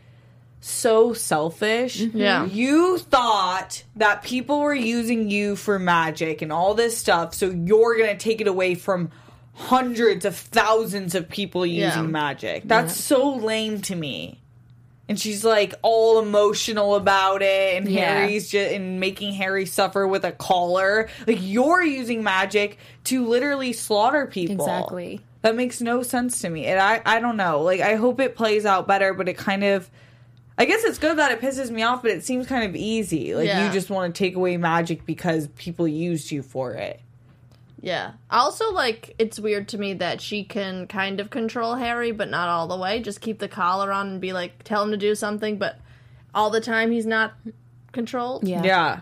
so 0.61 1.12
selfish. 1.12 2.01
Mm-hmm. 2.01 2.18
Yeah. 2.18 2.44
You 2.47 2.99
thought 2.99 3.85
that 3.97 4.23
people 4.23 4.61
were 4.61 4.75
using 4.75 5.31
you 5.31 5.57
for 5.57 5.79
magic 5.79 6.42
and 6.42 6.53
all 6.53 6.75
this 6.75 6.97
stuff, 6.97 7.35
so 7.35 7.51
you're 7.51 7.97
going 7.97 8.11
to 8.11 8.16
take 8.16 8.40
it 8.40 8.47
away 8.49 8.75
from 8.75 9.11
hundreds 9.55 10.25
of 10.25 10.37
thousands 10.37 11.14
of 11.14 11.29
people 11.29 11.66
using 11.66 12.05
Yeah. 12.05 12.11
magic. 12.11 12.62
That's 12.66 12.94
so 12.97 13.35
lame 13.37 13.81
to 13.83 13.94
me. 13.97 14.40
And 15.09 15.18
she's 15.18 15.42
like 15.44 15.75
all 15.83 16.18
emotional 16.18 16.94
about 16.94 17.40
it, 17.40 17.77
and 17.77 17.88
Yeah. 17.88 18.18
Harry's 18.18 18.51
just 18.51 18.73
and 18.73 19.01
making 19.01 19.33
Harry 19.35 19.64
suffer 19.64 20.07
with 20.07 20.25
a 20.25 20.33
collar. 20.33 21.09
Like 21.27 21.38
you're 21.40 21.83
using 21.83 22.23
magic 22.23 22.79
to 23.05 23.27
literally 23.27 23.73
slaughter 23.73 24.27
people. 24.27 24.66
Exactly. 24.66 25.21
That 25.42 25.57
makes 25.57 25.81
no 25.81 26.03
sense 26.03 26.40
to 26.42 26.51
me. 26.51 26.66
And 26.66 26.79
I, 26.81 27.01
I 27.07 27.21
don't 27.21 27.37
know. 27.37 27.62
Like, 27.62 27.81
I 27.81 27.94
hope 27.94 28.21
it 28.21 28.37
plays 28.37 28.66
out 28.66 28.87
better, 28.88 29.14
but 29.14 29.29
it 29.29 29.37
kind 29.38 29.64
of. 29.64 29.88
I 30.59 30.64
guess 30.64 30.83
it's 30.83 30.99
good 30.99 31.18
that 31.18 31.31
it 31.31 31.40
pisses 31.40 31.71
me 31.71 31.85
off, 31.85 32.03
but 32.03 32.11
it 32.11 32.25
seems 32.25 32.47
kind 32.49 32.64
of 32.68 32.75
easy. 32.75 33.35
Like, 33.35 33.47
Yeah. 33.47 33.66
you 33.66 33.73
just 33.73 33.90
want 33.90 34.12
to 34.12 34.18
take 34.18 34.35
away 34.35 34.57
magic 34.57 35.07
because 35.07 35.47
people 35.57 35.87
used 35.87 36.33
you 36.33 36.42
for 36.42 36.73
it. 36.73 37.01
Yeah. 37.81 38.12
Also, 38.29 38.73
like, 38.73 39.14
it's 39.21 39.38
weird 39.38 39.68
to 39.68 39.79
me 39.79 39.94
that 39.94 40.21
she 40.21 40.42
can 40.42 40.88
kind 40.88 41.21
of 41.21 41.31
control 41.31 41.77
Harry, 41.77 42.11
but 42.11 42.29
not 42.29 42.49
all 42.49 42.66
the 42.66 42.77
way. 42.77 43.01
Just 43.01 43.21
keep 43.21 43.38
the 43.38 43.47
collar 43.47 43.92
on 43.92 44.09
and 44.09 44.21
be 44.21 44.33
like, 44.33 44.64
tell 44.64 44.83
him 44.83 44.90
to 44.90 44.97
do 44.97 45.14
something, 45.14 45.59
but 45.59 45.79
all 46.35 46.51
the 46.51 46.61
time 46.61 46.90
he's 46.90 47.07
not 47.07 47.35
controlled. 47.92 48.47
Yeah. 48.47 48.64
Yeah. 48.64 49.01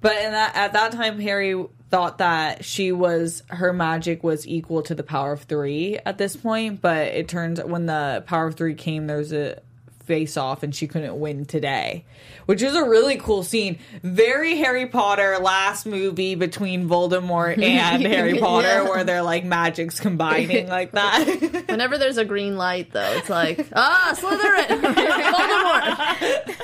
But 0.00 0.16
in 0.18 0.30
that, 0.30 0.54
at 0.54 0.74
that 0.74 0.92
time, 0.92 1.18
Harry 1.18 1.60
thought 1.90 2.18
that 2.18 2.64
she 2.64 2.92
was, 2.92 3.42
her 3.48 3.72
magic 3.72 4.22
was 4.22 4.46
equal 4.46 4.82
to 4.82 4.94
the 4.94 5.02
power 5.02 5.32
of 5.32 5.42
three 5.42 5.98
at 6.06 6.18
this 6.18 6.36
point. 6.36 6.80
But 6.80 7.08
it 7.08 7.26
turns, 7.26 7.60
when 7.64 7.86
the 7.86 8.22
power 8.28 8.46
of 8.46 8.54
three 8.54 8.74
came, 8.74 9.08
there 9.08 9.16
was 9.16 9.32
a 9.32 9.60
face 10.04 10.36
off 10.36 10.62
and 10.62 10.74
she 10.74 10.86
couldn't 10.86 11.18
win 11.18 11.44
today, 11.44 12.04
which 12.46 12.62
is 12.62 12.74
a 12.74 12.84
really 12.84 13.16
cool 13.16 13.42
scene. 13.42 13.78
Very 14.02 14.56
Harry 14.56 14.86
Potter 14.86 15.38
last 15.40 15.86
movie 15.86 16.34
between 16.34 16.88
Voldemort 16.88 17.62
and 17.62 18.02
Harry 18.06 18.38
Potter, 18.38 18.66
Yeah. 18.68 18.82
where 18.88 19.04
they're 19.04 19.22
like 19.22 19.44
magics 19.44 20.00
combining 20.00 20.68
like 20.68 20.92
that. 20.92 21.64
Whenever 21.68 21.98
there's 21.98 22.18
a 22.18 22.24
green 22.24 22.56
light, 22.56 22.92
though, 22.92 23.12
it's 23.16 23.28
like, 23.30 23.66
ah, 23.74 24.14
Slytherin! 24.16 24.80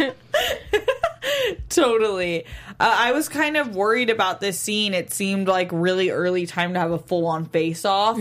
Voldemort! 0.00 0.14
totally. 1.68 2.44
Uh, 2.78 2.94
I 2.98 3.12
was 3.12 3.28
kind 3.28 3.56
of 3.56 3.74
worried 3.74 4.10
about 4.10 4.40
this 4.40 4.58
scene. 4.58 4.94
It 4.94 5.12
seemed 5.12 5.48
like 5.48 5.68
really 5.72 6.10
early 6.10 6.46
time 6.46 6.72
to 6.74 6.80
have 6.80 6.92
a 6.92 6.98
full 6.98 7.26
on 7.26 7.44
face 7.46 7.84
off, 7.84 8.16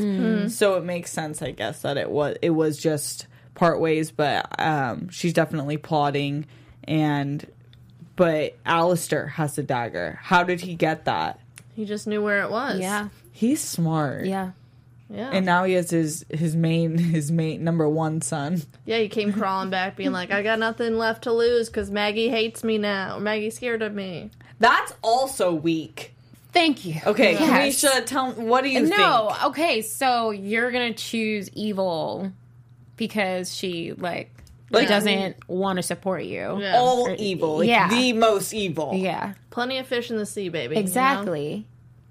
so 0.49 0.75
it 0.75 0.83
makes 0.83 1.11
sense, 1.11 1.41
I 1.41 1.51
guess, 1.51 1.81
that 1.83 1.97
it 1.97 2.09
was 2.09 2.35
it 2.41 2.49
was 2.49 2.77
just 2.77 3.27
part 3.59 3.79
ways. 3.79 4.11
But 4.11 4.47
um, 4.59 5.09
she's 5.09 5.33
definitely 5.33 5.77
plotting, 5.77 6.45
and 6.85 7.45
but 8.15 8.57
Alistair 8.65 9.27
has 9.27 9.55
the 9.55 9.63
dagger. 9.63 10.17
How 10.21 10.43
did 10.43 10.61
he 10.61 10.75
get 10.75 11.05
that? 11.05 11.39
He 11.75 11.85
just 11.85 12.07
knew 12.07 12.23
where 12.23 12.41
it 12.43 12.49
was. 12.51 12.79
Yeah. 12.79 13.09
He's 13.31 13.61
smart. 13.61 14.25
Yeah. 14.25 14.51
Yeah. 15.11 15.31
And 15.33 15.43
now 15.45 15.63
he 15.63 15.73
has 15.73 15.89
his 15.89 16.23
his 16.29 16.55
main 16.55 16.97
his 16.97 17.31
main 17.31 17.63
number 17.63 17.87
one 17.89 18.21
son. 18.21 18.61
yeah, 18.85 18.99
he 18.99 19.09
came 19.09 19.33
crawling 19.33 19.69
back 19.71 19.95
being 19.95 20.11
like, 20.11 20.31
I 20.31 20.43
got 20.43 20.59
nothing 20.59 20.97
left 20.97 21.23
to 21.23 21.33
lose 21.33 21.67
because 21.67 21.89
Maggie 21.89 22.29
hates 22.29 22.63
me 22.63 22.77
now. 22.77 23.17
Maggie's 23.17 23.55
scared 23.55 23.81
of 23.81 23.93
me. 23.93 24.29
That's 24.59 24.93
also 25.01 25.53
weak. 25.53 26.13
Thank 26.51 26.83
you. 26.85 26.95
Okay, 27.05 27.33
Yes. 27.33 27.81
Kamisha, 27.83 28.05
tell 28.05 28.31
what 28.33 28.63
do 28.63 28.69
you 28.69 28.81
No, 28.81 28.87
think? 28.87 28.97
No, 28.99 29.35
okay, 29.45 29.81
so 29.81 30.31
you're 30.31 30.69
gonna 30.71 30.93
choose 30.93 31.49
evil 31.53 32.31
because 32.99 33.55
she 33.55 33.93
like, 33.93 34.29
Like- 34.69 34.87
doesn't 34.87 35.37
want 35.49 35.77
to 35.77 35.83
support 35.83 36.23
you. 36.25 36.59
Yeah. 36.61 36.77
All 36.77 37.07
Or- 37.07 37.15
evil, 37.17 37.57
like 37.57 37.67
yeah. 37.69 37.89
the 37.89 38.13
most 38.13 38.53
evil. 38.53 38.93
Yeah, 38.93 39.33
Plenty 39.49 39.79
of 39.79 39.87
fish 39.87 40.11
in 40.11 40.17
the 40.17 40.25
sea, 40.27 40.49
baby. 40.49 40.75
you 40.75 40.81
know? 40.81 40.85
exactly. 40.85 41.65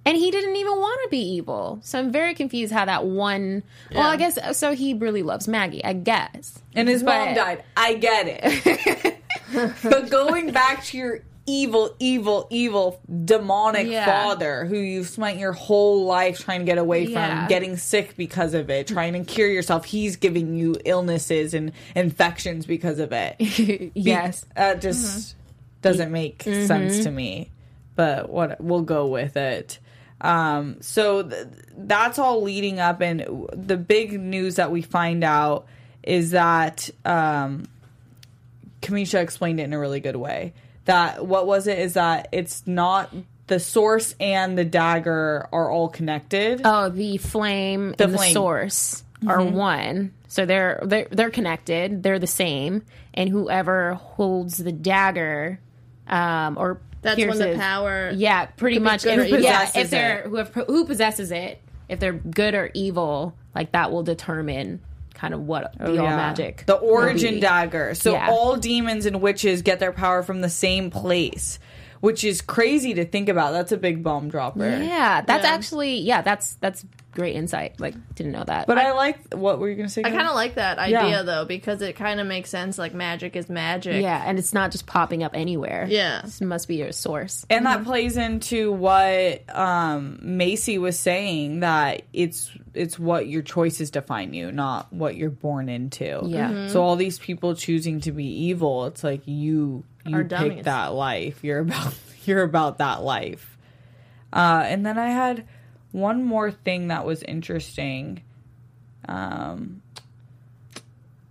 And 0.04 0.16
he 0.16 0.30
didn't 0.30 0.56
even 0.56 0.72
want 0.78 1.00
to 1.04 1.08
be 1.10 1.18
evil. 1.34 1.80
So 1.82 1.98
I'm 1.98 2.10
very 2.10 2.32
confused 2.34 2.72
how 2.72 2.86
that 2.86 3.04
one. 3.04 3.62
Well, 3.92 4.04
Yeah. 4.04 4.08
I 4.08 4.16
guess 4.16 4.38
uh, 4.38 4.52
so. 4.54 4.74
He 4.74 4.94
really 4.94 5.22
loves 5.22 5.46
Maggie, 5.46 5.84
I 5.84 5.92
guess. 5.92 6.58
And 6.74 6.88
his 6.88 7.02
mom 7.02 7.28
But- 7.28 7.34
died. 7.34 7.64
I 7.76 7.94
get 7.94 8.26
it. 8.26 9.18
but 9.82 10.08
going 10.08 10.50
back 10.50 10.82
to 10.86 10.96
your 10.98 11.20
evil, 11.48 11.96
evil, 11.98 12.46
evil, 12.50 13.00
demonic 13.24 13.88
Yeah. 13.88 14.04
father 14.04 14.66
who 14.66 14.76
you've 14.76 15.08
spent 15.08 15.38
your 15.38 15.52
whole 15.52 16.04
life 16.04 16.38
trying 16.38 16.60
to 16.60 16.66
get 16.66 16.78
away 16.78 17.06
from, 17.12 17.48
getting 17.48 17.76
sick 17.76 18.16
because 18.16 18.54
of 18.54 18.68
it, 18.70 18.86
trying 18.86 19.14
to 19.14 19.20
cure 19.24 19.48
yourself, 19.48 19.86
he's 19.86 20.16
giving 20.16 20.54
you 20.54 20.76
illnesses 20.84 21.54
and 21.54 21.72
infections 21.96 22.66
because 22.66 22.98
of 22.98 23.12
it. 23.12 23.36
yes. 23.94 24.44
That 24.54 24.80
just 24.82 25.34
doesn't 25.82 26.12
make 26.12 26.42
sense 26.42 27.04
to 27.04 27.10
me. 27.10 27.50
But 27.96 28.28
what 28.30 28.60
we'll 28.60 28.82
go 28.82 29.06
with 29.06 29.36
it. 29.36 29.78
Um, 30.20 30.76
so 30.80 31.22
th- 31.22 31.46
that's 31.76 32.18
all 32.18 32.42
leading 32.42 32.78
up, 32.78 33.00
and 33.00 33.46
the 33.52 33.76
big 33.76 34.20
news 34.20 34.56
that 34.56 34.70
we 34.70 34.82
find 34.82 35.24
out 35.24 35.66
is 36.02 36.32
that 36.32 36.90
um, 37.04 37.66
Kamisha 38.82 39.20
explained 39.20 39.60
it 39.60 39.64
in 39.64 39.72
a 39.72 39.78
really 39.78 40.00
good 40.00 40.16
way. 40.16 40.54
That 40.88 41.24
what 41.26 41.46
was 41.46 41.66
it 41.66 41.78
is 41.78 41.94
that 41.94 42.28
it's 42.32 42.66
not 42.66 43.14
the 43.46 43.60
source 43.60 44.14
and 44.20 44.58
the 44.58 44.64
dagger 44.64 45.46
are 45.52 45.70
all 45.70 45.88
connected. 45.88 46.62
Oh, 46.64 46.88
the 46.90 47.16
flame 47.18 47.94
The 47.96 48.04
and 48.04 48.14
flame. 48.14 48.28
the 48.30 48.34
source 48.34 49.04
are 49.26 49.42
one. 49.42 50.12
So 50.28 50.44
they're 50.44 50.80
they're 50.84 51.06
they're 51.10 51.30
connected. 51.30 52.02
They're 52.02 52.18
the 52.18 52.26
same. 52.26 52.82
And 53.14 53.28
whoever 53.30 53.94
holds 53.94 54.58
the 54.58 54.72
dagger, 54.72 55.60
um, 56.06 56.56
or 56.58 56.80
That's 57.02 57.18
when 57.18 57.38
the 57.38 57.54
power. 57.56 58.10
Yeah, 58.14 58.46
pretty 58.46 58.78
much. 58.78 59.02
good 59.04 59.18
If, 59.18 59.40
yeah, 59.40 59.70
if 59.74 59.90
they're 59.90 60.20
it. 60.20 60.26
whoever 60.26 60.64
who 60.64 60.84
possesses 60.84 61.30
it, 61.32 61.60
if 61.88 61.98
they're 62.00 62.12
good 62.12 62.54
or 62.54 62.70
evil, 62.74 63.34
like 63.54 63.72
that 63.72 63.90
will 63.90 64.02
determine 64.02 64.80
kind 65.18 65.34
of 65.34 65.40
what 65.46 65.74
oh, 65.80 65.92
the 65.92 65.98
all 66.00 66.06
Oh, 66.06 66.10
Yeah. 66.10 66.16
magic. 66.16 66.64
The 66.66 66.76
will 66.76 66.88
origin 66.90 67.34
be. 67.34 67.40
dagger. 67.40 67.94
So 67.94 68.12
Yeah. 68.12 68.28
all 68.30 68.56
demons 68.56 69.04
and 69.04 69.20
witches 69.20 69.62
get 69.62 69.80
their 69.80 69.92
power 69.92 70.22
from 70.22 70.40
the 70.40 70.48
same 70.48 70.90
place, 70.90 71.58
which 72.00 72.22
is 72.24 72.40
crazy 72.40 72.94
to 72.94 73.04
think 73.04 73.28
about. 73.28 73.52
That's 73.52 73.72
a 73.72 73.76
big 73.76 74.02
bomb 74.02 74.28
dropper. 74.28 74.60
Yeah, 74.68 75.20
that's 75.22 75.44
Yeah. 75.44 75.52
actually 75.52 75.94
yeah, 75.98 76.22
that's 76.22 76.54
that's 76.60 76.84
great 77.18 77.34
insight. 77.34 77.80
Like, 77.80 77.94
didn't 78.14 78.30
know 78.32 78.44
that. 78.44 78.68
But 78.68 78.78
I, 78.78 78.92
like 78.92 79.34
what 79.34 79.58
were 79.58 79.68
you 79.68 79.74
gonna 79.74 79.88
say? 79.88 80.02
I 80.04 80.10
kind 80.10 80.28
of 80.28 80.34
like 80.36 80.54
that 80.54 80.78
idea 80.78 81.08
Yeah. 81.08 81.22
though 81.22 81.44
because 81.44 81.82
it 81.82 81.96
kind 81.96 82.20
of 82.20 82.26
makes 82.28 82.48
sense. 82.48 82.78
Like 82.78 82.94
magic 82.94 83.34
is 83.34 83.48
magic. 83.48 84.00
yeah, 84.02 84.22
and 84.24 84.38
it's 84.38 84.52
not 84.52 84.70
just 84.70 84.86
popping 84.86 85.22
up 85.24 85.32
anywhere. 85.34 85.86
Yeah. 85.88 86.22
This 86.24 86.40
must 86.40 86.68
be 86.68 86.76
your 86.76 86.92
source. 86.92 87.44
And 87.50 87.66
that 87.66 87.84
plays 87.84 88.16
into 88.16 88.70
what 88.72 89.42
um, 89.54 90.18
Macy 90.22 90.78
was 90.78 90.98
saying 90.98 91.60
that 91.60 92.02
it's 92.12 92.50
it's 92.74 92.96
what 92.98 93.26
your 93.26 93.42
choices 93.42 93.90
define 93.90 94.32
you, 94.34 94.52
not 94.52 94.92
what 94.92 95.16
you're 95.16 95.30
born 95.30 95.68
into. 95.68 96.20
Yeah. 96.24 96.50
Mhm. 96.50 96.70
So 96.70 96.82
all 96.82 96.94
these 96.94 97.18
people 97.18 97.56
choosing 97.56 98.00
to 98.02 98.12
be 98.12 98.24
evil, 98.26 98.86
it's 98.86 99.02
like 99.02 99.22
you 99.26 99.84
you 100.06 100.16
Are 100.18 100.24
pick 100.24 100.62
that 100.62 100.94
life. 100.94 101.42
You're 101.42 101.58
about 101.60 101.94
you're 102.24 102.42
about 102.44 102.78
that 102.78 103.02
life. 103.02 103.58
Uh, 104.32 104.62
and 104.66 104.86
then 104.86 104.98
I 104.98 105.08
had 105.08 105.44
one 105.92 106.22
more 106.24 106.50
thing 106.50 106.88
that 106.88 107.04
was 107.04 107.22
interesting. 107.22 108.22
Um, 109.08 109.82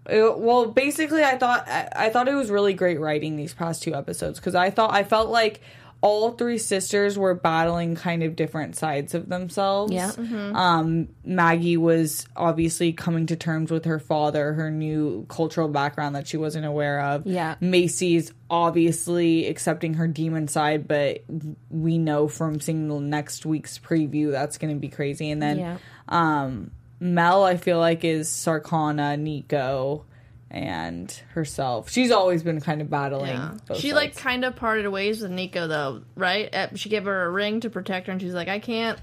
it- 0.09 0.39
well, 0.39 0.67
basically, 0.71 1.23
I 1.23 1.37
thought 1.37 1.67
I, 1.67 1.89
I 1.95 2.09
thought 2.09 2.27
it 2.27 2.33
was 2.33 2.49
really 2.49 2.73
great 2.73 2.99
writing 2.99 3.35
these 3.35 3.53
past 3.53 3.83
two 3.83 3.93
episodes 3.93 4.39
because 4.39 4.55
I 4.55 4.69
thought 4.69 4.93
I 4.93 5.03
felt 5.03 5.29
like 5.29 5.61
all 6.01 6.31
three 6.31 6.59
sisters 6.59 7.17
were 7.17 7.33
battling 7.33 7.95
kind 7.95 8.21
of 8.21 8.35
different 8.35 8.75
sides 8.75 9.15
of 9.15 9.29
themselves. 9.29 9.91
Yeah. 9.91 10.11
Um, 10.17 11.09
Maggie 11.25 11.77
was 11.77 12.27
obviously 12.35 12.93
coming 12.93 13.25
to 13.27 13.35
terms 13.35 13.71
with 13.71 13.85
her 13.85 13.97
father, 13.99 14.53
her 14.53 14.69
new 14.69 15.25
cultural 15.27 15.67
background 15.67 16.15
that 16.15 16.27
she 16.27 16.37
wasn't 16.37 16.65
aware 16.65 17.01
of. 17.01 17.25
Yeah. 17.25 17.55
Macy's 17.59 18.31
obviously 18.49 19.47
accepting 19.47 19.95
her 19.95 20.07
demon 20.07 20.47
side, 20.47 20.87
but 20.87 21.23
we 21.69 21.97
know 21.97 22.27
from 22.27 22.59
seeing 22.59 22.87
the 22.87 22.99
next 22.99 23.45
week's 23.45 23.79
preview 23.79 24.31
that's 24.31 24.57
going 24.57 24.73
to 24.73 24.79
be 24.79 24.89
crazy. 24.89 25.31
And 25.31 25.41
then 25.41 25.57
Yeah. 25.59 25.77
um, 26.09 26.71
Mel, 26.99 27.43
I 27.43 27.57
feel 27.57 27.79
like, 27.79 28.03
is 28.03 28.27
Sarkana, 28.29 29.19
Nico, 29.19 30.05
and 30.49 31.11
herself. 31.33 31.89
She's 31.89 32.11
always 32.11 32.41
been 32.43 32.61
kind 32.61 32.81
of 32.81 32.89
battling. 32.89 33.31
Yeah. 33.35 33.55
both 33.67 33.79
She 33.79 33.89
sides. 33.89 33.95
like 33.95 34.15
kind 34.15 34.45
of 34.45 34.55
parted 34.55 34.87
ways 34.89 35.21
with 35.21 35.31
Nico 35.31 35.67
though, 35.67 36.03
right? 36.15 36.53
Uh, 36.53 36.67
She 36.75 36.89
gave 36.89 37.05
her 37.05 37.25
a 37.25 37.29
ring 37.29 37.59
to 37.61 37.69
protect 37.69 38.07
her, 38.07 38.13
and 38.13 38.21
she's 38.21 38.33
like, 38.33 38.47
"I 38.47 38.59
can't 38.59 38.99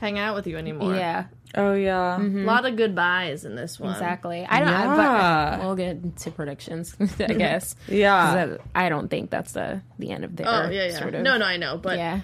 hang 0.00 0.18
out 0.18 0.34
with 0.34 0.46
you 0.46 0.56
anymore." 0.56 0.94
Yeah, 0.94 1.24
oh 1.54 1.74
yeah, 1.74 2.18
a 2.20 2.22
lot 2.22 2.66
of 2.66 2.76
goodbyes 2.76 3.44
in 3.44 3.56
this 3.56 3.80
one. 3.80 3.92
exactly. 3.92 4.46
I 4.48 4.60
don't. 4.60 4.68
Yeah. 4.68 5.56
But 5.56 5.64
we'll 5.66 5.76
get 5.76 5.96
into 5.96 6.30
predictions, 6.30 6.96
I 7.18 7.32
guess. 7.32 7.74
yeah. 7.88 8.56
I 8.74 8.86
I 8.86 8.88
don't 8.88 9.08
think 9.08 9.30
that's 9.30 9.52
the 9.52 9.82
the 9.98 10.10
end 10.10 10.24
of 10.24 10.36
their. 10.36 10.46
Oh 10.48 10.70
yeah, 10.70 10.86
yeah. 10.86 10.98
Sort 10.98 11.14
of. 11.14 11.22
No, 11.22 11.36
no, 11.36 11.44
I 11.46 11.56
know, 11.56 11.78
but 11.78 11.98
Yeah. 11.98 12.20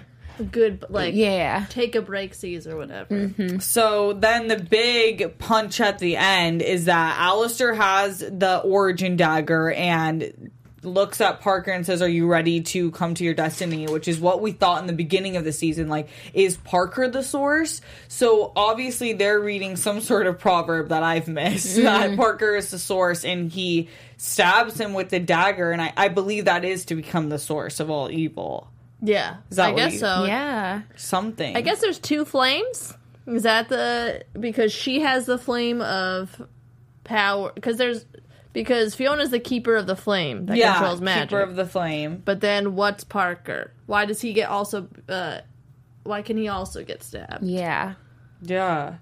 Good, 0.51 0.85
like 0.89 1.13
Yeah. 1.13 1.65
take 1.69 1.95
a 1.95 2.01
break, 2.01 2.33
seas 2.33 2.67
or 2.67 2.77
whatever. 2.77 3.13
Mm-hmm. 3.15 3.59
So 3.59 4.13
then 4.13 4.47
the 4.47 4.57
big 4.57 5.37
punch 5.37 5.79
at 5.79 5.99
the 5.99 6.17
end 6.17 6.61
is 6.61 6.85
that 6.85 7.17
Alastair 7.19 7.73
has 7.73 8.19
the 8.19 8.61
origin 8.63 9.15
dagger 9.15 9.71
and 9.71 10.51
looks 10.83 11.21
at 11.21 11.41
Parker 11.41 11.71
and 11.71 11.85
says, 11.85 12.01
Are 12.01 12.09
you 12.09 12.27
ready 12.27 12.61
to 12.61 12.91
come 12.91 13.13
to 13.15 13.23
your 13.23 13.33
destiny? 13.33 13.87
Which 13.87 14.07
is 14.07 14.19
what 14.19 14.41
we 14.41 14.51
thought 14.51 14.81
in 14.81 14.87
the 14.87 14.93
beginning 14.93 15.37
of 15.37 15.43
the 15.43 15.51
season. 15.51 15.89
Like, 15.89 16.09
is 16.33 16.57
Parker 16.57 17.07
the 17.07 17.23
source? 17.23 17.81
So 18.07 18.51
obviously 18.55 19.13
they're 19.13 19.39
reading 19.39 19.75
some 19.75 20.01
sort 20.01 20.27
of 20.27 20.39
proverb 20.39 20.89
that 20.89 21.03
I've 21.03 21.27
missed 21.27 21.75
that 21.77 22.09
mm-hmm. 22.09 22.17
Parker 22.17 22.55
is 22.55 22.71
the 22.71 22.79
source 22.79 23.23
and 23.23 23.51
he 23.51 23.89
stabs 24.17 24.79
him 24.79 24.93
with 24.93 25.09
the 25.09 25.19
dagger. 25.19 25.71
And 25.71 25.81
I, 25.81 25.93
I 25.95 26.07
believe 26.07 26.45
that 26.45 26.65
is 26.65 26.85
to 26.85 26.95
become 26.95 27.29
the 27.29 27.39
source 27.39 27.79
of 27.79 27.89
all 27.89 28.09
evil. 28.09 28.69
Yeah, 29.01 29.37
Is 29.49 29.57
that 29.57 29.67
I 29.67 29.71
what 29.71 29.77
guess 29.77 29.93
you- 29.93 29.99
so. 29.99 30.23
Yeah. 30.25 30.81
Something. 30.95 31.55
I 31.57 31.61
guess 31.61 31.81
there's 31.81 31.99
two 31.99 32.23
flames. 32.25 32.93
Is 33.27 33.43
that 33.43 33.69
the 33.69 34.23
because 34.39 34.71
she 34.71 35.01
has 35.01 35.25
the 35.25 35.37
flame 35.37 35.81
of 35.81 36.41
power? 37.03 37.51
Because 37.53 37.77
there's 37.77 38.05
because 38.53 38.93
Fiona's 38.95 39.29
the 39.31 39.39
keeper 39.39 39.75
of 39.75 39.87
the 39.87 39.95
flame 39.95 40.45
that 40.47 40.57
yeah, 40.57 40.73
controls 40.73 41.01
magic. 41.01 41.29
Keeper 41.29 41.41
of 41.41 41.55
the 41.55 41.65
Flame. 41.65 42.21
but 42.25 42.41
then 42.41 42.75
what's 42.75 43.03
Parker? 43.03 43.71
Why 43.85 44.05
does 44.05 44.21
he 44.21 44.33
get 44.33 44.49
also? 44.49 44.87
Uh, 45.07 45.39
why 46.03 46.21
can 46.21 46.35
he 46.37 46.47
also 46.47 46.83
get 46.83 47.01
stabbed? 47.03 47.43
Yeah. 47.43 47.93
Yeah. 48.41 48.95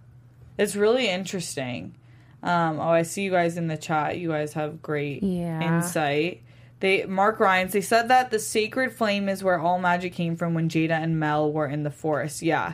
It's 0.57 0.75
really 0.75 1.09
interesting. 1.09 1.95
Um, 2.43 2.79
oh, 2.79 2.89
I 2.89 3.01
see 3.03 3.23
you 3.23 3.31
guys 3.31 3.57
in 3.57 3.67
the 3.67 3.77
chat. 3.77 4.17
You 4.17 4.29
guys 4.29 4.53
have 4.53 4.81
great 4.81 5.23
Yeah. 5.23 5.61
insight. 5.77 6.43
They 6.79 7.05
Mark 7.05 7.39
Ryan's 7.39 7.73
they 7.73 7.81
said 7.81 8.07
that 8.07 8.31
the 8.31 8.39
sacred 8.39 8.93
flame 8.93 9.27
is 9.27 9.43
where 9.43 9.59
all 9.59 9.79
magic 9.79 10.13
came 10.13 10.35
from 10.37 10.53
when 10.53 10.69
Jada 10.69 10.91
and 10.91 11.19
Mel 11.19 11.51
were 11.51 11.67
in 11.67 11.83
the 11.83 11.91
forest. 11.91 12.41
Yeah. 12.41 12.73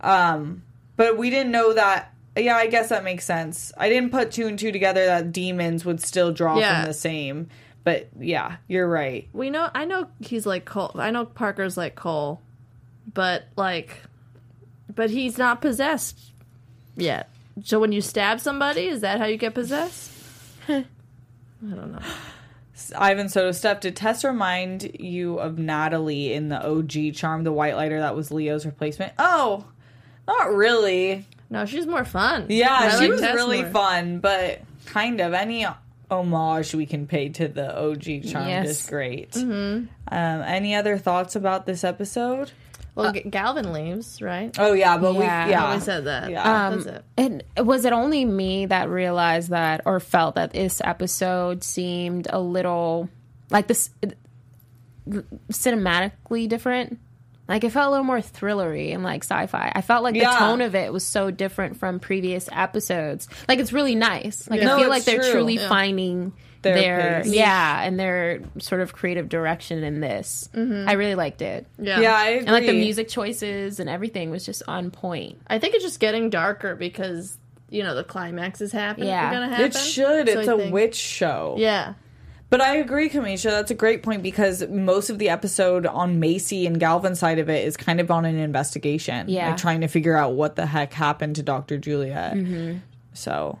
Um, 0.00 0.62
but 0.96 1.16
we 1.16 1.30
didn't 1.30 1.52
know 1.52 1.72
that 1.72 2.12
yeah, 2.36 2.56
I 2.56 2.66
guess 2.66 2.90
that 2.90 3.02
makes 3.02 3.24
sense. 3.24 3.72
I 3.78 3.88
didn't 3.88 4.10
put 4.10 4.30
two 4.30 4.46
and 4.46 4.58
two 4.58 4.70
together 4.72 5.06
that 5.06 5.32
demons 5.32 5.86
would 5.86 6.02
still 6.02 6.32
draw 6.32 6.58
Yeah. 6.58 6.80
from 6.82 6.88
the 6.88 6.94
same. 6.94 7.48
But 7.82 8.08
yeah, 8.18 8.56
you're 8.68 8.88
right. 8.88 9.28
We 9.32 9.48
know. 9.48 9.70
I 9.74 9.84
know 9.86 10.08
he's 10.20 10.44
like 10.44 10.64
Cole. 10.66 10.92
I 10.96 11.10
know 11.10 11.24
Parker's 11.24 11.76
like 11.78 11.94
Cole, 11.94 12.42
but 13.14 13.44
like, 13.56 14.02
but 14.94 15.08
he's 15.08 15.38
not 15.38 15.62
possessed 15.62 16.18
yet. 16.96 17.30
So 17.64 17.80
when 17.80 17.92
you 17.92 18.02
stab 18.02 18.40
somebody, 18.40 18.86
is 18.88 19.00
that 19.00 19.18
how 19.18 19.26
you 19.26 19.36
get 19.38 19.54
possessed? 19.54 20.10
I 20.68 20.84
don't 21.62 21.92
know. 21.92 22.00
Ivan 22.96 23.28
Soto 23.28 23.52
Steph, 23.52 23.80
did 23.80 23.96
Tess 23.96 24.24
remind 24.24 24.90
you 25.00 25.38
of 25.38 25.58
Natalie 25.58 26.32
in 26.32 26.48
the 26.48 26.64
OG 26.64 27.14
Charm, 27.14 27.44
the 27.44 27.52
Whitelighter 27.52 28.00
that 28.00 28.14
was 28.14 28.30
Leo's 28.30 28.66
replacement? 28.66 29.12
Oh, 29.18 29.64
not 30.28 30.52
really. 30.52 31.26
No, 31.48 31.64
she's 31.64 31.86
more 31.86 32.04
fun. 32.04 32.46
Yeah, 32.48 32.72
I 32.74 32.90
she 32.90 32.96
like 33.02 33.10
was 33.12 33.20
Tess 33.20 33.34
really 33.34 33.62
more. 33.62 33.70
fun, 33.70 34.18
but 34.18 34.60
kind 34.86 35.20
of 35.20 35.32
any 35.32 35.66
homage 36.10 36.74
we 36.74 36.86
can 36.86 37.06
pay 37.06 37.28
to 37.30 37.48
the 37.48 37.76
OG 37.78 38.30
Charm 38.30 38.48
Yes. 38.48 38.68
is 38.68 38.86
great. 38.88 39.30
Mm-hmm. 39.32 39.86
Um, 40.08 40.42
any 40.42 40.74
other 40.74 40.98
thoughts 40.98 41.34
about 41.34 41.66
this 41.66 41.82
episode? 41.82 42.52
Well, 42.96 43.12
G- 43.12 43.20
Galvin 43.28 43.72
leaves, 43.72 44.20
right? 44.20 44.52
Oh 44.58 44.72
yeah, 44.72 44.96
but 44.98 45.12
Yeah. 45.14 45.44
we 45.46 45.50
yeah 45.52 45.74
We 45.74 45.80
said 45.80 46.06
that. 46.06 46.30
Yeah. 46.30 46.66
Um, 46.68 46.80
it. 46.88 47.04
And 47.16 47.44
was 47.66 47.84
it 47.84 47.92
only 47.92 48.24
me 48.24 48.66
that 48.66 48.88
realized 48.88 49.50
that 49.50 49.82
or 49.86 50.00
felt 50.00 50.34
that 50.34 50.52
this 50.54 50.80
episode 50.82 51.62
seemed 51.62 52.26
a 52.30 52.40
little 52.40 53.08
like 53.50 53.68
this 53.68 53.90
cinematically 55.50 56.48
different? 56.48 56.98
Like 57.48 57.62
it 57.62 57.70
felt 57.70 57.86
a 57.86 57.90
little 57.90 58.04
more 58.04 58.18
thrillery 58.18 58.92
and 58.92 59.04
like 59.04 59.22
sci-fi. 59.22 59.70
I 59.74 59.80
felt 59.80 60.02
like 60.02 60.14
the 60.14 60.20
Yeah. 60.20 60.36
tone 60.38 60.60
of 60.60 60.74
it 60.74 60.92
was 60.92 61.04
so 61.06 61.30
different 61.30 61.76
from 61.76 62.00
previous 62.00 62.48
episodes. 62.50 63.28
Like 63.48 63.60
it's 63.60 63.72
really 63.72 63.94
nice. 63.94 64.48
Like 64.50 64.62
No, 64.62 64.76
I 64.76 64.80
feel 64.80 64.88
like 64.88 64.96
it's 64.98 65.06
they're 65.06 65.20
true. 65.20 65.32
truly 65.32 65.54
Yeah. 65.54 65.68
finding 65.68 66.32
Their 66.74 66.98
their, 66.98 67.22
pace. 67.22 67.32
yeah 67.32 67.82
and 67.82 67.98
their 67.98 68.40
sort 68.58 68.80
of 68.80 68.92
creative 68.92 69.28
direction 69.28 69.82
in 69.82 70.00
this. 70.00 70.48
Mm-hmm. 70.54 70.88
I 70.88 70.92
really 70.92 71.14
liked 71.14 71.42
it. 71.42 71.66
Yeah. 71.78 72.00
yeah, 72.00 72.14
I 72.16 72.26
agree. 72.28 72.38
And 72.46 72.50
like 72.50 72.66
the 72.66 72.72
music 72.72 73.08
choices 73.08 73.80
and 73.80 73.88
everything 73.88 74.30
was 74.30 74.44
just 74.44 74.62
on 74.68 74.90
point. 74.90 75.40
I 75.46 75.58
think 75.58 75.74
it's 75.74 75.84
just 75.84 76.00
getting 76.00 76.30
darker 76.30 76.74
because 76.76 77.38
you 77.70 77.82
know 77.82 77.94
the 77.94 78.04
climax 78.04 78.60
is 78.60 78.72
happening. 78.72 79.08
Yeah. 79.08 79.32
gonna 79.32 79.48
happen. 79.48 79.66
It 79.66 79.74
should. 79.74 80.28
So 80.28 80.38
it's 80.40 80.48
I 80.48 80.52
a 80.52 80.56
think- 80.56 80.72
witch 80.72 80.96
show. 80.96 81.54
Yeah. 81.58 81.94
But 82.48 82.60
I 82.60 82.76
agree, 82.76 83.10
Kamisha. 83.10 83.50
That's 83.50 83.72
a 83.72 83.74
great 83.74 84.04
point 84.04 84.22
because 84.22 84.66
most 84.68 85.10
of 85.10 85.18
the 85.18 85.30
episode 85.30 85.84
on 85.84 86.20
Macy 86.20 86.64
and 86.64 86.78
Galvin's 86.78 87.18
side 87.18 87.40
of 87.40 87.50
it 87.50 87.66
is 87.66 87.76
kind 87.76 87.98
of 87.98 88.08
on 88.08 88.24
an 88.24 88.36
investigation. 88.36 89.28
Yeah. 89.28 89.48
Like 89.48 89.56
trying 89.56 89.80
to 89.80 89.88
figure 89.88 90.16
out 90.16 90.34
what 90.34 90.54
the 90.54 90.64
heck 90.64 90.92
happened 90.92 91.34
to 91.36 91.42
Dr. 91.42 91.76
Juliet. 91.76 92.34
Mm-hmm. 92.34 92.78
So 93.14 93.58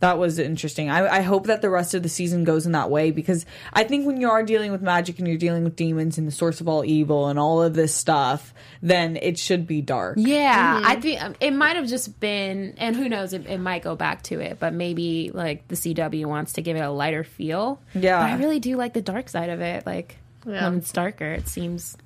that 0.00 0.18
was 0.18 0.38
interesting. 0.38 0.90
I, 0.90 1.06
I 1.18 1.20
hope 1.20 1.46
that 1.46 1.62
the 1.62 1.70
rest 1.70 1.94
of 1.94 2.02
the 2.02 2.08
season 2.08 2.44
goes 2.44 2.66
in 2.66 2.72
that 2.72 2.90
way 2.90 3.10
because 3.10 3.46
I 3.72 3.84
think 3.84 4.06
when 4.06 4.20
you 4.20 4.30
are 4.30 4.42
dealing 4.42 4.72
with 4.72 4.80
magic 4.82 5.18
and 5.18 5.28
you're 5.28 5.36
dealing 5.38 5.62
with 5.62 5.76
demons 5.76 6.18
and 6.18 6.26
the 6.26 6.32
source 6.32 6.60
of 6.60 6.68
all 6.68 6.84
evil 6.84 7.28
and 7.28 7.38
all 7.38 7.62
of 7.62 7.74
this 7.74 7.94
stuff, 7.94 8.52
then 8.82 9.16
it 9.16 9.38
should 9.38 9.66
be 9.66 9.82
dark. 9.82 10.16
Yeah, 10.18 10.82
I 10.84 10.96
think 10.96 11.22
um, 11.22 11.34
it 11.40 11.52
might 11.52 11.76
have 11.76 11.86
just 11.86 12.18
been, 12.18 12.74
and 12.78 12.96
who 12.96 13.08
knows, 13.08 13.32
it, 13.32 13.46
it 13.46 13.58
might 13.58 13.82
go 13.82 13.94
back 13.94 14.22
to 14.24 14.40
it, 14.40 14.58
but 14.58 14.72
maybe 14.72 15.30
like 15.34 15.68
the 15.68 15.76
CW 15.76 16.26
wants 16.26 16.54
to 16.54 16.62
give 16.62 16.76
it 16.76 16.80
a 16.80 16.90
lighter 16.90 17.22
feel. 17.24 17.80
Yeah. 17.94 18.18
but 18.20 18.30
I 18.30 18.36
really 18.38 18.58
do 18.60 18.76
like 18.76 18.94
the 18.94 19.02
dark 19.02 19.28
side 19.28 19.50
of 19.50 19.60
it. 19.60 19.84
Like 19.86 20.16
Yeah. 20.46 20.64
when 20.68 20.78
it's 20.78 20.92
darker, 20.92 21.26
it 21.32 21.46
seems. 21.46 21.96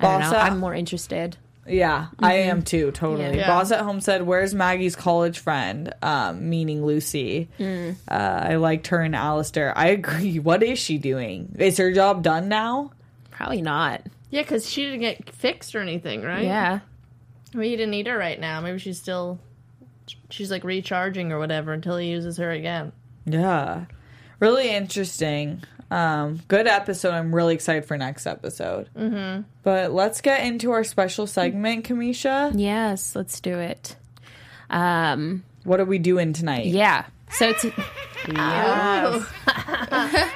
I 0.00 0.04
don't 0.10 0.20
Boss 0.22 0.32
know. 0.32 0.38
I'm 0.38 0.58
more 0.58 0.74
interested. 0.74 1.36
Yeah, 1.68 2.06
I 2.18 2.34
am 2.34 2.62
too, 2.62 2.90
totally. 2.92 3.36
Yeah. 3.38 3.46
Boss 3.48 3.70
at 3.70 3.80
home 3.80 4.00
said, 4.00 4.22
Where's 4.22 4.54
Maggie's 4.54 4.96
college 4.96 5.38
friend? 5.38 5.92
Um, 6.02 6.48
meaning 6.48 6.84
Lucy. 6.84 7.48
Uh, 7.60 7.92
I 8.10 8.56
liked 8.56 8.88
her 8.88 9.00
and 9.00 9.14
Alastair. 9.14 9.72
I 9.76 9.88
agree. 9.88 10.38
What 10.48 10.62
is 10.62 10.78
she 10.78 10.98
doing? 10.98 11.54
Is 11.58 11.76
her 11.78 11.92
job 11.92 12.22
done 12.22 12.48
now? 12.48 12.92
Probably 13.30 13.60
not. 13.62 14.02
Yeah, 14.30 14.42
because 14.42 14.68
she 14.68 14.84
didn't 14.84 15.00
get 15.00 15.30
fixed 15.30 15.74
or 15.74 15.80
anything, 15.80 16.22
right? 16.22 16.44
Yeah, 16.44 16.80
Maybe 17.54 17.70
he 17.70 17.76
didn't 17.76 17.92
need 17.92 18.06
her 18.06 18.16
right 18.18 18.38
now. 18.38 18.60
Maybe 18.60 18.78
she's 18.78 18.98
still, 18.98 19.38
she's 20.30 20.50
like 20.50 20.64
recharging 20.64 21.32
or 21.32 21.38
whatever 21.38 21.72
until 21.72 21.96
he 21.96 22.08
uses 22.08 22.36
her 22.36 22.50
again. 22.50 22.92
Yeah. 23.24 23.86
Really 24.40 24.70
interesting. 24.70 25.62
Um, 25.90 26.40
good 26.48 26.66
episode. 26.66 27.12
I'm 27.14 27.34
really 27.34 27.54
excited 27.54 27.84
for 27.86 27.96
next 27.96 28.26
episode. 28.26 28.88
Mm-hmm. 28.96 29.42
But 29.62 29.92
let's 29.92 30.20
get 30.20 30.44
into 30.44 30.70
our 30.72 30.84
special 30.84 31.26
segment, 31.26 31.86
Kamisha. 31.86 32.52
yes. 32.54 33.16
Let's 33.16 33.40
do 33.40 33.58
it. 33.58 33.96
Um, 34.70 35.44
What 35.64 35.80
are 35.80 35.84
we 35.86 35.98
doing 35.98 36.32
tonight? 36.34 36.66
yeah. 36.66 37.06
So 37.30 37.52
to, 37.52 37.72
Yes. 38.28 39.24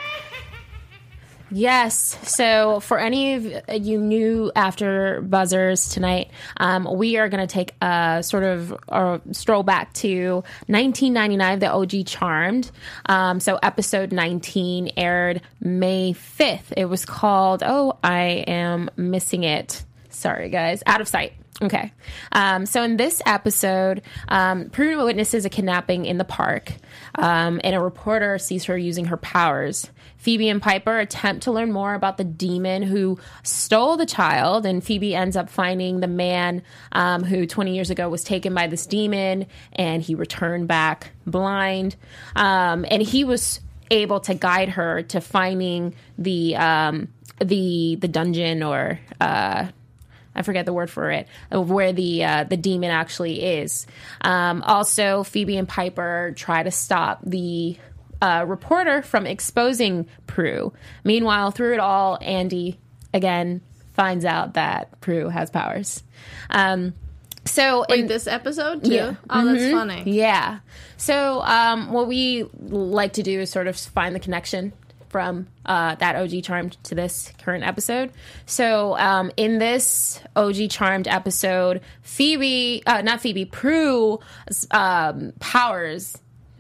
So, 2.23 2.81
for 2.81 2.99
any 2.99 3.35
of 3.35 3.85
you 3.85 4.01
new 4.01 4.51
after 4.57 5.21
buzzers 5.21 5.89
tonight, 5.91 6.31
um, 6.57 6.89
we 6.97 7.19
are 7.19 7.29
going 7.29 7.47
to 7.47 7.53
take 7.53 7.75
a 7.83 8.23
sort 8.23 8.45
of 8.45 8.75
a 8.89 9.21
stroll 9.33 9.63
back 9.63 9.93
to 9.95 10.37
1999, 10.67 11.59
the 11.59 11.71
OG 11.71 12.07
Charmed. 12.07 12.71
Um, 13.07 13.39
so, 13.39 13.59
episode 13.63 14.13
19 14.13 14.93
aired 14.97 15.43
May 15.61 16.15
5th. 16.15 16.73
It 16.77 16.87
was 16.87 17.05
called, 17.05 17.63
oh, 17.65 17.99
I 18.03 18.45
am 18.47 18.91
missing 18.97 19.45
it. 19.45 19.85
Sorry, 20.09 20.49
guys. 20.49 20.83
Out 20.87 21.01
of 21.01 21.09
sight. 21.09 21.35
Okay. 21.61 21.93
Um, 22.33 22.67
so 22.67 22.83
in 22.83 22.97
this 22.97 23.23
episode, 23.25 24.03
um, 24.29 24.71
witnesses 25.05 25.45
a 25.45 25.49
kidnapping 25.49 26.07
in 26.07 26.19
the 26.19 26.25
park, 26.25 26.73
um, 27.15 27.61
and 27.63 27.77
a 27.77 27.81
reporter 27.81 28.39
sees 28.39 28.65
her 28.65 28.77
using 28.77 29.07
her 29.07 29.17
powers. 29.17 29.89
Phoebe 30.23 30.49
and 30.49 30.63
Piper 30.63 31.01
attempt 31.01 31.43
to 31.43 31.51
learn 31.51 31.73
more 31.73 31.95
about 31.95 32.17
the 32.17 32.23
demon 32.23 32.85
who 32.85 33.19
stole 33.43 33.97
the 33.97 34.07
child, 34.07 34.65
and 34.65 34.83
Phoebe 34.83 35.17
ends 35.17 35.37
up 35.37 35.51
finding 35.51 35.99
the 35.99 36.07
man 36.07 36.63
um, 36.93 37.25
who 37.25 37.45
20 37.45 37.75
years 37.75 37.91
ago 37.91 38.09
was 38.09 38.23
taken 38.23 38.55
by 38.55 38.69
this 38.69 38.87
demon, 38.87 39.47
and 39.73 40.01
he 40.01 40.15
returned 40.15 40.69
back 40.69 41.11
blind. 41.27 41.97
Um, 42.37 42.87
and 42.89 43.03
he 43.03 43.25
was 43.25 43.59
able 43.91 44.21
to 44.21 44.35
guide 44.35 44.69
her 44.69 45.03
to 45.03 45.21
finding 45.21 45.97
the 46.17 46.55
um, 46.55 47.09
the 47.41 47.97
the 47.97 48.07
dungeon 48.07 48.63
or 48.63 49.01
uh, 49.21 49.67
I 50.37 50.43
forget 50.43 50.67
the 50.67 50.73
word 50.73 50.89
for 50.89 51.11
it, 51.11 51.27
of 51.51 51.69
where 51.69 51.93
the 51.93 52.25
uh, 52.25 52.45
the 52.45 52.57
demon 52.57 52.93
actually 52.93 53.43
is. 53.43 53.89
Um, 54.21 54.63
also, 54.63 55.25
Phoebe 55.25 55.57
and 55.57 55.69
Piper 55.69 56.33
try 56.37 56.63
to 56.63 56.71
stop 56.71 57.21
the 57.25 57.77
uh, 58.23 58.45
reporter 58.47 59.03
from 59.03 59.27
exposing 59.27 60.07
Prue. 60.29 60.73
Meanwhile, 61.03 61.51
through 61.51 61.75
it 61.75 61.81
all, 61.81 62.19
Andy 62.23 62.79
again 63.13 63.61
finds 63.95 64.25
out 64.25 64.55
that 64.55 64.99
Prue 65.01 65.29
has 65.29 65.51
powers. 65.51 66.05
Um, 66.49 66.95
so 67.45 67.85
Wait, 67.89 68.01
in 68.01 68.07
this 68.07 68.29
episode 68.29 68.85
too? 68.85 68.93
Yeah. 68.93 69.15
Oh, 69.29 69.45
that's 69.45 69.73
funny. 69.73 70.05
yeah. 70.07 70.61
So, 70.97 71.43
um, 71.43 71.91
what 71.91 72.07
we 72.07 72.47
like 72.61 73.15
to 73.15 73.25
do 73.25 73.41
is 73.41 73.51
sort 73.51 73.67
of 73.67 73.77
find 73.77 74.15
the 74.15 74.21
connection 74.21 74.73
from 75.09 75.49
uh, 75.67 75.97
that 75.97 76.15
OG 76.15 76.45
Charmed 76.45 76.77
to 76.85 76.95
this 76.95 77.33
current 77.43 77.65
episode. 77.65 78.13
So, 78.47 78.97
um, 78.97 79.33
in 79.37 79.59
this 79.59 80.21
OG 80.37 80.71
Charmed 80.71 81.09
episode, 81.09 81.81
Phoebe, 82.03 82.85
uh, 82.87 83.03
not 83.03 83.21
Phoebe, 83.21 83.47
Prue's 83.47 84.21
um, 84.71 85.33
powers 85.41 86.17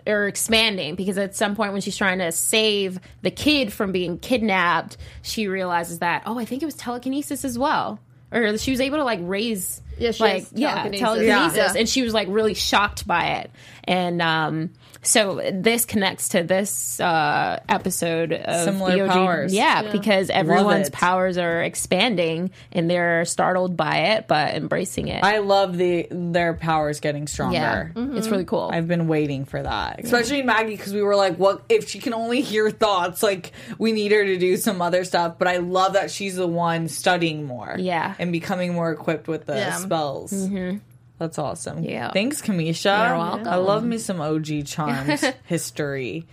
are 0.06 0.26
expanding 0.26 0.94
because 0.94 1.18
at 1.18 1.34
some 1.36 1.54
point 1.56 1.72
when 1.72 1.80
she's 1.82 1.96
trying 1.96 2.18
to 2.18 2.32
save 2.32 2.98
the 3.22 3.30
kid 3.30 3.72
from 3.72 3.92
being 3.92 4.18
kidnapped, 4.18 4.96
she 5.22 5.48
realizes 5.48 6.00
that, 6.00 6.22
oh, 6.26 6.38
I 6.38 6.44
think 6.44 6.62
it 6.62 6.66
was 6.66 6.74
telekinesis 6.74 7.44
as 7.44 7.58
well. 7.58 7.98
Or 8.32 8.56
she 8.56 8.70
was 8.70 8.80
able 8.80 8.96
to 8.96 9.04
like 9.04 9.20
raise 9.22 9.82
Yeah, 9.98 10.12
she 10.12 10.22
like 10.22 10.34
has 10.44 10.52
yeah 10.54 10.74
telekinesis. 10.74 11.00
telekinesis, 11.00 11.56
Yeah. 11.74 11.78
and 11.80 11.88
she 11.88 12.02
was 12.02 12.14
like 12.14 12.28
really 12.30 12.54
shocked 12.54 13.06
by 13.06 13.26
it 13.40 13.50
and 13.84 14.22
um 14.22 14.70
so 15.04 15.40
this 15.52 15.84
connects 15.84 16.28
to 16.30 16.42
this 16.44 17.00
uh 17.00 17.58
episode 17.68 18.32
of 18.32 18.64
Similar 18.64 18.92
the 18.94 19.00
OG 19.02 19.10
powers. 19.10 19.54
Yeah, 19.54 19.90
because 19.90 20.30
everyone's 20.30 20.90
powers 20.90 21.38
are 21.38 21.62
expanding 21.62 22.50
and 22.70 22.88
they're 22.88 23.24
startled 23.24 23.76
by 23.76 23.96
it 24.14 24.28
but 24.28 24.54
embracing 24.54 25.08
it 25.08 25.22
I 25.24 25.38
love 25.38 25.76
the 25.76 26.06
their 26.10 26.54
powers 26.54 27.00
getting 27.00 27.26
stronger. 27.26 27.54
yeah 27.56 27.82
Mm-hmm. 27.94 28.16
it's 28.16 28.28
really 28.28 28.44
cool 28.44 28.70
I've 28.72 28.88
been 28.88 29.08
waiting 29.08 29.44
for 29.44 29.62
that, 29.62 30.00
especially 30.04 30.42
Maggie, 30.42 30.76
because 30.76 30.94
we 30.94 31.02
were 31.02 31.16
like, 31.16 31.36
"What 31.36 31.62
if 31.68 31.88
she 31.88 31.98
can 31.98 32.14
only 32.14 32.40
hear 32.40 32.70
thoughts? 32.70 33.22
Like, 33.22 33.52
we 33.78 33.92
need 33.92 34.12
her 34.12 34.24
to 34.24 34.36
do 34.38 34.56
some 34.56 34.80
other 34.80 35.04
stuff." 35.04 35.36
But 35.38 35.48
I 35.48 35.56
love 35.58 35.94
that 35.94 36.10
she's 36.10 36.36
the 36.36 36.46
one 36.46 36.88
studying 36.88 37.44
more, 37.44 37.74
Yeah. 37.78 38.14
and 38.18 38.30
becoming 38.32 38.72
more 38.74 38.90
equipped 38.92 39.26
with 39.28 39.46
the 39.46 39.56
Yeah. 39.56 39.76
spells. 39.76 40.32
Mm-hmm. 40.32 40.78
That's 41.22 41.38
awesome. 41.38 41.84
Yeah. 41.84 42.10
thanks, 42.10 42.42
Kamisha. 42.42 43.08
You're 43.10 43.16
welcome. 43.16 43.46
I 43.46 43.54
love 43.54 43.84
me 43.84 43.96
some 43.98 44.20
OG 44.20 44.66
Charms 44.66 45.24
history, 45.46 46.26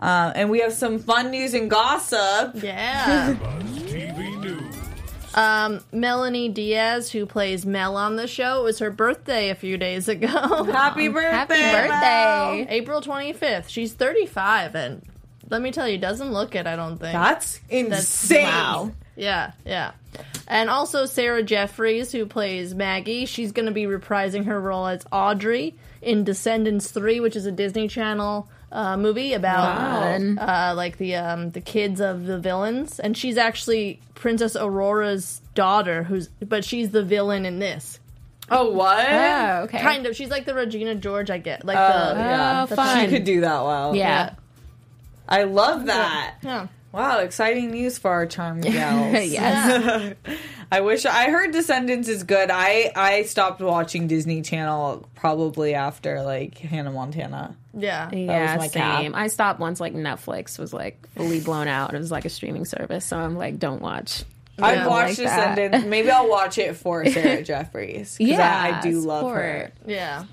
uh, 0.00 0.32
and 0.34 0.50
we 0.50 0.58
have 0.62 0.72
some 0.72 0.98
fun 0.98 1.30
news 1.30 1.54
and 1.54 1.70
gossip. 1.70 2.60
Yeah. 2.60 3.36
Um, 5.34 5.78
Melonie 5.94 6.52
Diaz, 6.52 7.12
who 7.12 7.24
plays 7.24 7.64
Mel 7.64 7.96
on 7.96 8.16
the 8.16 8.26
show, 8.26 8.62
it 8.62 8.64
was 8.64 8.80
her 8.80 8.90
birthday 8.90 9.50
a 9.50 9.54
few 9.54 9.78
days 9.78 10.08
ago. 10.08 10.26
Happy 10.72 11.06
birthday! 11.06 11.30
happy 11.30 11.54
Mel. 11.54 12.56
birthday 12.56 12.66
April 12.68 13.00
25th. 13.00 13.68
She's 13.68 13.92
35, 13.94 14.74
and 14.74 15.02
let 15.50 15.62
me 15.62 15.70
tell 15.70 15.88
you, 15.88 15.98
doesn't 15.98 16.32
look 16.32 16.56
it, 16.56 16.66
I 16.66 16.74
don't 16.74 16.98
think. 16.98 17.12
That's 17.12 17.60
insane. 17.70 18.42
wow 18.44 18.90
Yeah, 19.14 19.52
yeah. 19.64 19.92
And 20.48 20.68
also 20.68 21.06
Sarah 21.06 21.42
Jeffries, 21.42 22.12
who 22.12 22.26
plays 22.26 22.74
Maggie, 22.74 23.24
she's 23.26 23.52
going 23.52 23.66
to 23.66 23.72
be 23.72 23.84
reprising 23.84 24.44
her 24.46 24.60
role 24.60 24.86
as 24.86 25.04
Audrey 25.10 25.74
in 26.02 26.24
Descendants 26.24 26.90
3, 26.90 27.20
which 27.20 27.36
is 27.36 27.46
a 27.46 27.52
Disney 27.52 27.88
Channel 27.88 28.48
uh, 28.70 28.96
movie 28.96 29.32
about 29.34 29.76
Fun. 29.76 30.38
uh, 30.38 30.72
like 30.76 30.96
the 30.98 31.14
um, 31.16 31.50
the 31.50 31.60
kids 31.60 32.00
of 32.00 32.24
the 32.26 32.38
villains, 32.38 32.98
and 32.98 33.16
she's 33.16 33.36
actually 33.36 34.00
Princess 34.14 34.56
Aurora's 34.56 35.40
daughter, 35.54 36.02
who's 36.04 36.28
but 36.28 36.64
she's 36.64 36.90
the 36.90 37.02
villain 37.02 37.44
in 37.46 37.58
this. 37.58 38.00
Oh, 38.50 38.70
what? 38.72 39.06
oh 39.08 39.60
okay 39.64 39.78
Kind 39.78 40.06
of, 40.06 40.16
she's 40.16 40.28
like 40.30 40.44
the 40.46 40.54
Regina 40.54 40.94
George, 40.94 41.30
I 41.30 41.38
get, 41.38 41.64
like 41.64 41.76
Oh, 41.78 42.14
the 42.14 42.20
yeah. 42.20 42.66
Oh, 42.70 42.74
fun. 42.74 43.04
She 43.08 43.14
could 43.16 43.24
do 43.24 43.42
that 43.42 43.62
well. 43.62 43.94
yeah 43.94 44.34
I 45.28 45.44
love 45.44 45.86
that. 45.86 46.34
yeah. 46.42 46.66
Wow, 46.92 47.20
exciting 47.20 47.70
news 47.70 47.96
for 47.98 48.10
our 48.10 48.26
charmed 48.26 48.62
gals. 48.64 49.30
yes 49.30 50.14
I 50.72 50.80
wish 50.80 51.04
I 51.06 51.30
heard 51.30 51.52
Descendants 51.52 52.08
is 52.08 52.22
good. 52.22 52.50
I 52.50 52.92
I 52.96 53.22
stopped 53.24 53.60
watching 53.60 54.06
Disney 54.08 54.42
Channel 54.42 55.08
probably 55.14 55.74
after 55.74 56.22
like 56.22 56.56
Hannah 56.58 56.90
Montana. 56.92 57.56
Yeah. 57.74 58.10
yeah 58.12 58.56
was 58.56 58.60
my 58.60 58.68
cap. 58.68 59.00
same 59.00 59.14
I 59.14 59.26
stopped 59.28 59.58
once 59.60 59.80
like 59.80 59.94
Netflix 59.94 60.58
was 60.58 60.72
like 60.74 61.06
fully 61.14 61.40
blown 61.40 61.68
out 61.68 61.94
it 61.94 61.98
was 61.98 62.10
like 62.10 62.24
a 62.26 62.30
streaming 62.30 62.64
service 62.66 63.04
so 63.06 63.16
I'm 63.18 63.36
like 63.36 63.58
don't 63.58 63.80
watch 63.82 64.24
I've 64.60 64.86
watched 64.86 65.18
like 65.18 65.28
that. 65.28 65.54
Descendants. 65.56 65.86
Maybe 65.88 66.10
I'll 66.10 66.28
watch 66.28 66.58
it 66.58 66.76
for 66.76 67.04
Sarah 67.10 67.42
Jeffries. 67.42 68.18
'cause 68.18 68.38
I, 68.38 68.78
I 68.78 68.80
do 68.82 69.00
love 69.00 69.30
her. 69.32 69.72
support. 69.76 69.90
Yeah. 69.90 70.24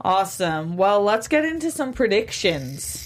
Awesome. 0.00 0.76
Well, 0.76 1.02
let's 1.02 1.28
get 1.28 1.44
into 1.44 1.70
some 1.70 1.92
predictions. 1.92 3.00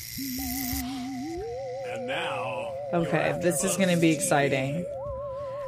And 1.93 2.07
now, 2.07 2.48
Okay, 2.93 3.39
this 3.43 3.65
is 3.65 3.77
going 3.77 3.91
to 3.95 4.01
be 4.01 4.11
exciting. 4.11 4.87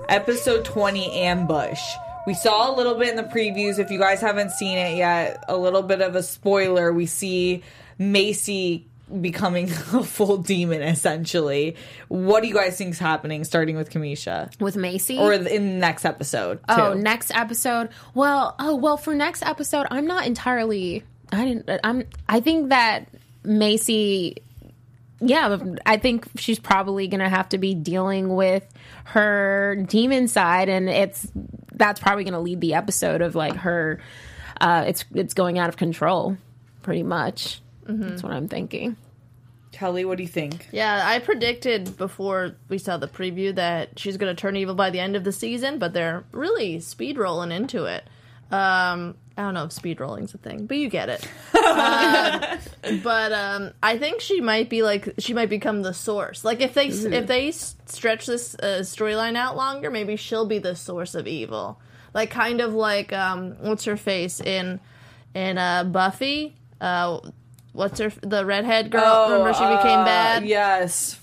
Episode 0.08 0.64
20 0.64 1.12
Ambush. 1.22 1.80
We 2.26 2.34
saw 2.34 2.70
a 2.70 2.76
little 2.76 2.94
bit 2.94 3.08
in 3.08 3.16
the 3.16 3.22
previews. 3.24 3.78
If 3.78 3.90
you 3.90 3.98
guys 3.98 4.20
haven't 4.20 4.50
seen 4.52 4.78
it 4.78 4.96
yet, 4.96 5.44
a 5.48 5.56
little 5.56 5.82
bit 5.82 6.00
of 6.00 6.14
a 6.14 6.22
spoiler. 6.22 6.92
We 6.92 7.06
see 7.06 7.62
Macy 7.98 8.86
becoming 9.20 9.70
a 9.92 10.02
full 10.02 10.38
demon, 10.38 10.82
essentially. 10.82 11.76
What 12.08 12.42
do 12.42 12.48
you 12.48 12.54
guys 12.54 12.78
think 12.78 12.90
is 12.92 12.98
happening, 12.98 13.44
starting 13.44 13.76
with 13.76 13.90
Kamisha? 13.90 14.58
with 14.60 14.76
Macy 14.76 15.18
Or 15.18 15.32
in 15.32 15.44
the 15.44 15.58
next 15.58 16.04
episode? 16.04 16.60
Oh, 16.68 16.76
too? 16.76 16.82
Oh, 16.82 16.94
next 16.94 17.34
episode. 17.34 17.90
Well, 18.14 18.54
oh 18.58 18.76
well, 18.76 18.96
for 18.96 19.14
next 19.14 19.42
episode, 19.42 19.86
I'm 19.90 20.06
not 20.06 20.26
entirely. 20.26 21.04
I 21.32 21.44
didn't. 21.44 21.80
I'm. 21.84 22.06
I 22.28 22.40
think 22.40 22.70
that 22.70 23.08
Macy. 23.44 24.36
Yeah, 25.20 25.58
I 25.84 25.98
think 25.98 26.26
she's 26.36 26.58
probably 26.58 27.08
gonna 27.08 27.28
have 27.28 27.48
to 27.50 27.58
be 27.58 27.74
dealing 27.74 28.34
with 28.34 28.66
her 29.04 29.84
demon 29.88 30.28
side, 30.28 30.68
and 30.68 30.88
it's 30.88 31.30
that's 31.72 32.00
probably 32.00 32.24
gonna 32.24 32.40
lead 32.40 32.60
the 32.60 32.74
episode 32.74 33.20
of 33.20 33.34
like 33.34 33.56
her. 33.56 34.00
Uh, 34.60 34.84
it's 34.86 35.04
it's 35.14 35.34
going 35.34 35.58
out 35.58 35.68
of 35.68 35.76
control, 35.76 36.36
pretty 36.82 37.02
much. 37.02 37.60
That's 37.86 38.22
what 38.22 38.32
I'm 38.32 38.48
thinking. 38.48 38.96
Kelly, 39.72 40.04
what 40.04 40.16
do 40.16 40.22
you 40.22 40.28
think? 40.28 40.68
Yeah, 40.72 41.02
I 41.06 41.20
predicted 41.20 41.96
before 41.96 42.56
we 42.68 42.78
saw 42.78 42.96
the 42.96 43.08
preview 43.08 43.54
that 43.54 43.98
she's 43.98 44.16
going 44.16 44.34
to 44.34 44.40
turn 44.40 44.56
evil 44.56 44.74
by 44.74 44.90
the 44.90 45.00
end 45.00 45.16
of 45.16 45.24
the 45.24 45.32
season, 45.32 45.78
but 45.78 45.92
they're 45.92 46.24
really 46.32 46.80
speed 46.80 47.18
rolling 47.18 47.52
into 47.52 47.84
it. 47.84 48.04
Um, 48.50 49.16
I 49.36 49.42
don't 49.42 49.54
know 49.54 49.64
if 49.64 49.72
speed 49.72 50.00
rolling's 50.00 50.34
a 50.34 50.38
thing, 50.38 50.66
but 50.66 50.76
you 50.76 50.88
get 50.88 51.08
it. 51.08 51.26
Um, 51.60 53.00
but 53.04 53.32
um, 53.32 53.70
I 53.82 53.96
think 53.98 54.20
she 54.20 54.40
might 54.40 54.68
be 54.68 54.82
like 54.82 55.14
she 55.18 55.34
might 55.34 55.48
become 55.50 55.82
the 55.82 55.92
source. 55.94 56.44
Like 56.44 56.60
if 56.60 56.74
they 56.74 56.86
if 56.88 57.26
they 57.26 57.52
stretch 57.52 58.26
this 58.26 58.54
uh, 58.56 58.80
storyline 58.82 59.36
out 59.36 59.56
longer, 59.56 59.90
maybe 59.90 60.16
she'll 60.16 60.46
be 60.46 60.58
the 60.58 60.74
source 60.74 61.14
of 61.14 61.26
evil. 61.28 61.80
Like 62.12 62.30
kind 62.30 62.60
of 62.60 62.72
like 62.74 63.12
um, 63.12 63.56
what's 63.60 63.84
her 63.84 63.96
face 63.96 64.40
in 64.40 64.80
in 65.34 65.58
uh, 65.58 65.84
Buffy. 65.84 66.56
Uh, 66.80 67.20
what's 67.72 68.00
her 68.00 68.10
the 68.22 68.44
redhead 68.44 68.90
girl? 68.90 69.28
Remember 69.30 69.52
she 69.52 69.60
became 69.60 70.00
uh, 70.00 70.04
bad. 70.04 70.44
Yes. 70.46 71.20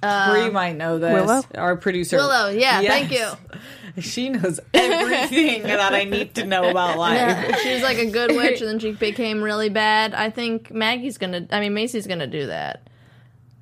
Bree 0.00 0.50
might 0.50 0.76
know 0.76 0.98
this. 0.98 1.12
Willow? 1.12 1.42
Our 1.56 1.76
producer. 1.76 2.16
Willow, 2.16 2.48
yeah, 2.48 2.80
Yes. 2.80 2.92
thank 2.92 3.10
you. 3.12 3.58
She 4.00 4.30
knows 4.30 4.58
everything 4.72 5.62
that 5.64 5.92
I 5.94 6.04
need 6.04 6.34
to 6.36 6.46
know 6.46 6.70
about 6.70 6.98
life. 6.98 7.16
Yeah, 7.16 7.56
she 7.56 7.74
was 7.74 7.82
like 7.82 7.98
a 7.98 8.10
good 8.10 8.30
witch, 8.34 8.60
and 8.60 8.68
then 8.70 8.78
she 8.78 8.92
became 8.92 9.42
really 9.42 9.68
bad. 9.68 10.14
I 10.14 10.30
think 10.30 10.70
Maggie's 10.70 11.18
gonna. 11.18 11.46
I 11.50 11.60
mean, 11.60 11.74
Macy's 11.74 12.06
gonna 12.06 12.26
do 12.26 12.46
that. 12.46 12.88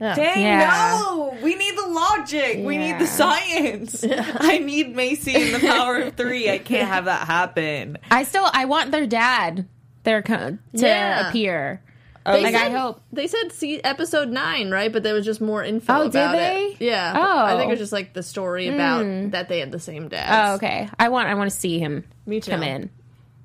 Yeah. 0.01 0.15
Dang, 0.15 0.41
Yeah. 0.41 0.99
no! 1.03 1.37
We 1.43 1.55
need 1.57 1.77
the 1.77 1.87
logic. 1.89 2.59
We 2.65 2.79
need 2.79 2.99
the 2.99 3.05
Yeah. 3.05 3.11
science. 3.11 4.05
I 4.09 4.59
need 4.59 4.95
Macy 4.97 5.35
and 5.35 5.55
the 5.63 5.69
power 5.69 5.97
of 5.99 6.15
three. 6.17 6.49
I 6.51 6.59
can't 6.59 6.89
have 6.89 7.05
that 7.05 7.27
happen. 7.27 7.99
I 8.11 8.23
still 8.23 8.49
I 8.53 8.65
want 8.65 8.93
their 8.93 9.07
dad 9.07 9.67
their 10.05 10.23
co- 10.23 10.53
to 10.77 10.87
Yeah. 10.87 11.29
appear. 11.29 11.83
They 12.27 12.43
Like, 12.43 12.55
I 12.55 12.65
said- 12.69 12.73
hope- 12.73 13.01
they 13.13 13.27
said 13.27 13.51
see 13.53 13.83
episode 13.83 14.29
nine, 14.29 14.71
right? 14.71 14.93
But 14.93 15.03
there 15.03 15.15
was 15.15 15.25
just 15.25 15.41
more 15.41 15.65
info. 15.65 15.93
Oh, 15.95 16.03
did 16.05 16.17
about 16.17 16.33
they? 16.37 16.65
It. 16.79 16.81
Yeah. 16.83 17.15
Oh. 17.17 17.45
I 17.47 17.57
think 17.57 17.69
it 17.69 17.71
was 17.71 17.79
just 17.79 17.93
like 17.93 18.13
the 18.13 18.23
story 18.23 18.69
about 18.69 19.31
that 19.33 19.49
they 19.49 19.59
had 19.61 19.73
the 19.73 19.81
same 19.81 20.09
dad. 20.09 20.51
Oh, 20.51 20.55
okay. 20.57 20.89
I 20.99 21.09
want 21.09 21.29
I 21.29 21.35
want 21.35 21.51
to 21.51 21.57
see 21.57 21.79
him 21.79 22.05
Me 22.27 22.41
too. 22.41 22.51
come 22.51 22.63
in. 22.63 22.91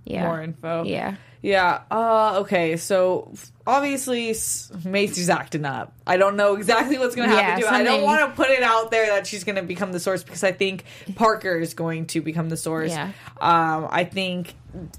Yeah. 0.04 0.24
More 0.28 0.42
info. 0.42 0.84
Yeah. 0.84 1.16
Yeah. 1.42 1.82
Uh, 1.92 2.40
okay. 2.42 2.76
So 2.76 3.32
obviously 3.66 4.36
Macy's 4.84 5.30
acting 5.30 5.64
up. 5.64 5.94
I 6.06 6.18
don't 6.18 6.36
know 6.36 6.56
exactly 6.56 6.98
what's 6.98 7.16
going 7.16 7.30
to 7.30 7.36
happen 7.36 7.60
Yeah, 7.62 7.66
to 7.70 7.72
her. 7.72 7.76
I 7.82 7.84
don't 7.84 8.02
want 8.04 8.30
to 8.30 8.36
put 8.36 8.50
it 8.50 8.62
out 8.64 8.92
there 8.92 9.06
that 9.08 9.26
she's 9.28 9.44
going 9.44 9.56
to 9.58 9.62
become 9.64 9.92
the 9.92 10.00
source 10.00 10.24
because 10.24 10.44
I 10.44 10.52
think 10.52 10.84
Parker 11.16 11.58
is 11.60 11.74
going 11.76 12.08
to 12.08 12.22
become 12.22 12.50
the 12.50 12.58
source. 12.58 12.92
Yeah. 12.92 13.12
Um, 13.40 13.88
I 13.90 14.04
think 14.06 14.54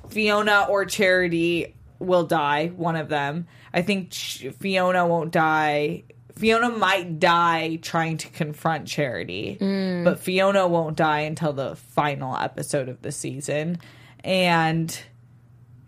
Fiona 0.09 0.66
or 0.68 0.85
Charity 0.85 1.74
will 1.99 2.24
die. 2.24 2.68
One 2.68 2.97
of 2.97 3.09
them. 3.09 3.47
I 3.77 3.83
think 3.83 4.12
Fiona 4.14 5.07
won't 5.07 5.31
die. 5.33 6.05
Fiona 6.35 6.70
might 6.70 7.20
die 7.20 7.77
trying 7.83 8.16
to 8.18 8.29
confront 8.29 8.89
Charity, 8.89 9.59
Mm. 9.61 10.03
but 10.05 10.18
Fiona 10.18 10.66
won't 10.66 10.97
die 10.97 11.20
until 11.20 11.53
the 11.53 11.77
final 11.77 12.37
episode 12.37 12.89
of 12.89 13.03
the 13.03 13.12
season. 13.12 13.79
And 14.24 14.99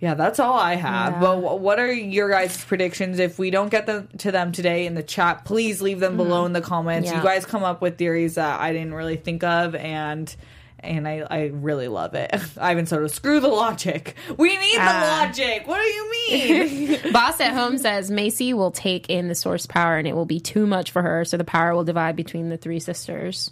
yeah, 0.01 0.15
that's 0.15 0.39
all 0.39 0.57
I 0.59 0.75
have. 0.77 1.15
Yeah. 1.15 1.21
But 1.21 1.61
what 1.61 1.79
are 1.81 1.93
your 1.93 2.31
guys' 2.31 2.63
predictions? 2.65 3.19
If 3.19 3.39
we 3.39 3.51
don't 3.51 3.69
get 3.71 3.87
them 3.87 4.09
to 4.19 4.31
them 4.31 4.53
today 4.53 4.87
in 4.87 4.95
the 4.95 5.03
chat, 5.03 5.45
please 5.45 5.83
leave 5.83 5.99
them 5.99 6.17
below 6.17 6.45
in 6.47 6.53
the 6.53 6.61
comments. 6.61 7.11
Yeah. 7.11 7.17
You 7.17 7.23
guys 7.23 7.45
come 7.45 7.65
up 7.65 7.81
with 7.83 7.99
theories 7.99 8.37
that 8.37 8.61
I 8.61 8.73
didn't 8.73 8.95
really 8.95 9.17
think 9.17 9.43
of, 9.43 9.75
and 9.75 10.35
and 10.81 11.07
I, 11.09 11.27
I 11.31 11.47
really 11.47 11.89
love 11.89 12.15
it. 12.15 12.35
Ivan 12.61 12.87
Soto, 12.87 13.07
screw 13.09 13.41
the 13.41 13.49
logic. 13.49 14.15
We 14.37 14.51
need 14.57 14.77
the 14.77 14.81
Ah. 14.83 15.25
logic. 15.27 15.67
What 15.67 15.79
do 15.79 15.85
you 15.85 16.11
mean? 16.11 16.99
Boss 17.13 17.41
at 17.41 17.53
home 17.55 17.79
says 17.79 18.11
Macy 18.11 18.55
will 18.55 18.71
take 18.71 19.09
in 19.11 19.29
the 19.29 19.35
source 19.35 19.67
power 19.67 19.97
and 19.97 20.07
it 20.07 20.15
will 20.15 20.25
be 20.27 20.41
too 20.41 20.67
much 20.67 20.91
for 20.91 21.03
her, 21.03 21.25
so 21.25 21.37
the 21.37 21.45
power 21.45 21.75
will 21.75 21.85
divide 21.85 22.17
between 22.17 22.49
the 22.49 22.57
three 22.57 22.81
sisters. 22.81 23.51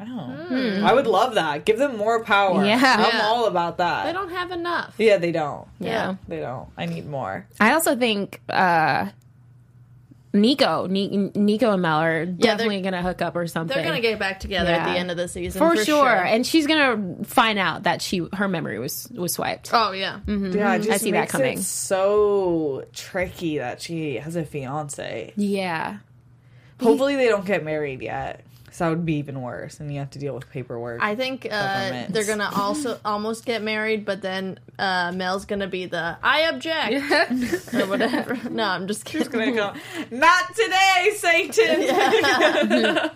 oh, 0.00 0.82
I 0.84 0.92
would 0.94 1.06
love 1.08 1.34
that. 1.34 1.64
Give 1.64 1.78
them 1.78 1.96
more 1.96 2.22
power. 2.22 2.64
Yeah. 2.64 2.74
I'm 2.76 3.16
Yeah. 3.16 3.22
all 3.24 3.46
about 3.46 3.78
that. 3.78 4.04
They 4.06 4.12
don't 4.12 4.30
have 4.30 4.50
enough. 4.52 4.94
yeah, 4.98 5.16
they 5.18 5.32
don't. 5.32 5.66
Yeah. 5.80 6.14
They 6.28 6.38
don't. 6.40 6.68
I 6.76 6.86
need 6.86 7.06
more. 7.08 7.46
I 7.58 7.72
also 7.72 7.96
think 7.96 8.40
uh 8.48 9.08
Niko, 10.42 10.88
Ni- 10.88 11.08
Niko 11.08 11.72
and 11.72 11.82
Mel 11.82 12.00
are 12.00 12.26
definitely 12.26 12.80
gonna 12.80 13.02
hook 13.02 13.22
up 13.22 13.36
or 13.36 13.46
something. 13.46 13.74
They're 13.74 13.84
gonna 13.84 14.00
get 14.00 14.18
back 14.18 14.40
together 14.40 14.70
at 14.70 14.92
the 14.92 14.98
end 14.98 15.10
of 15.10 15.16
the 15.16 15.28
season 15.28 15.58
for, 15.58 15.76
for, 15.76 15.84
sure. 15.84 16.08
and 16.08 16.46
she's 16.46 16.66
gonna 16.66 17.24
find 17.24 17.58
out 17.58 17.84
that 17.84 18.02
she 18.02 18.26
her 18.32 18.48
memory 18.48 18.78
was 18.78 19.08
was 19.14 19.34
swiped. 19.34 19.70
oh 19.72 19.92
yeah, 19.92 20.20
mm-hmm. 20.26 20.56
Yeah, 20.56 20.74
it 20.74 20.82
just 20.82 21.02
see 21.02 21.12
that 21.12 21.20
makes 21.20 21.34
it 21.34 21.36
coming. 21.36 21.60
so 21.62 22.84
tricky 22.92 23.58
that 23.58 23.80
she 23.80 24.16
has 24.16 24.36
a 24.36 24.44
fiance. 24.44 25.32
Yeah, 25.36 25.98
Hopefully, 26.80 27.16
they 27.16 27.26
don't 27.28 27.44
get 27.44 27.64
married 27.64 28.02
yet. 28.02 28.44
So 28.78 28.84
that 28.84 28.90
would 28.90 29.04
be 29.04 29.14
even 29.14 29.42
worse, 29.42 29.80
and 29.80 29.92
you 29.92 29.98
have 29.98 30.10
to 30.10 30.20
deal 30.20 30.36
with 30.36 30.48
paperwork. 30.50 31.00
I 31.02 31.16
think 31.16 31.48
uh, 31.50 32.04
they're 32.10 32.24
gonna 32.24 32.48
also 32.54 33.00
almost 33.04 33.44
get 33.44 33.60
married, 33.60 34.04
but 34.04 34.22
then 34.22 34.60
uh, 34.78 35.10
Mel's 35.10 35.46
gonna 35.46 35.66
be 35.66 35.86
the 35.86 36.16
I 36.22 36.42
object 36.42 37.74
or 37.74 37.86
whatever. 37.88 38.38
No, 38.48 38.62
I'm 38.62 38.86
just 38.86 39.04
kidding. 39.04 39.28
gonna 39.32 39.50
go, 39.52 39.72
not 40.12 40.54
today, 40.54 41.10
Satan. 41.16 43.10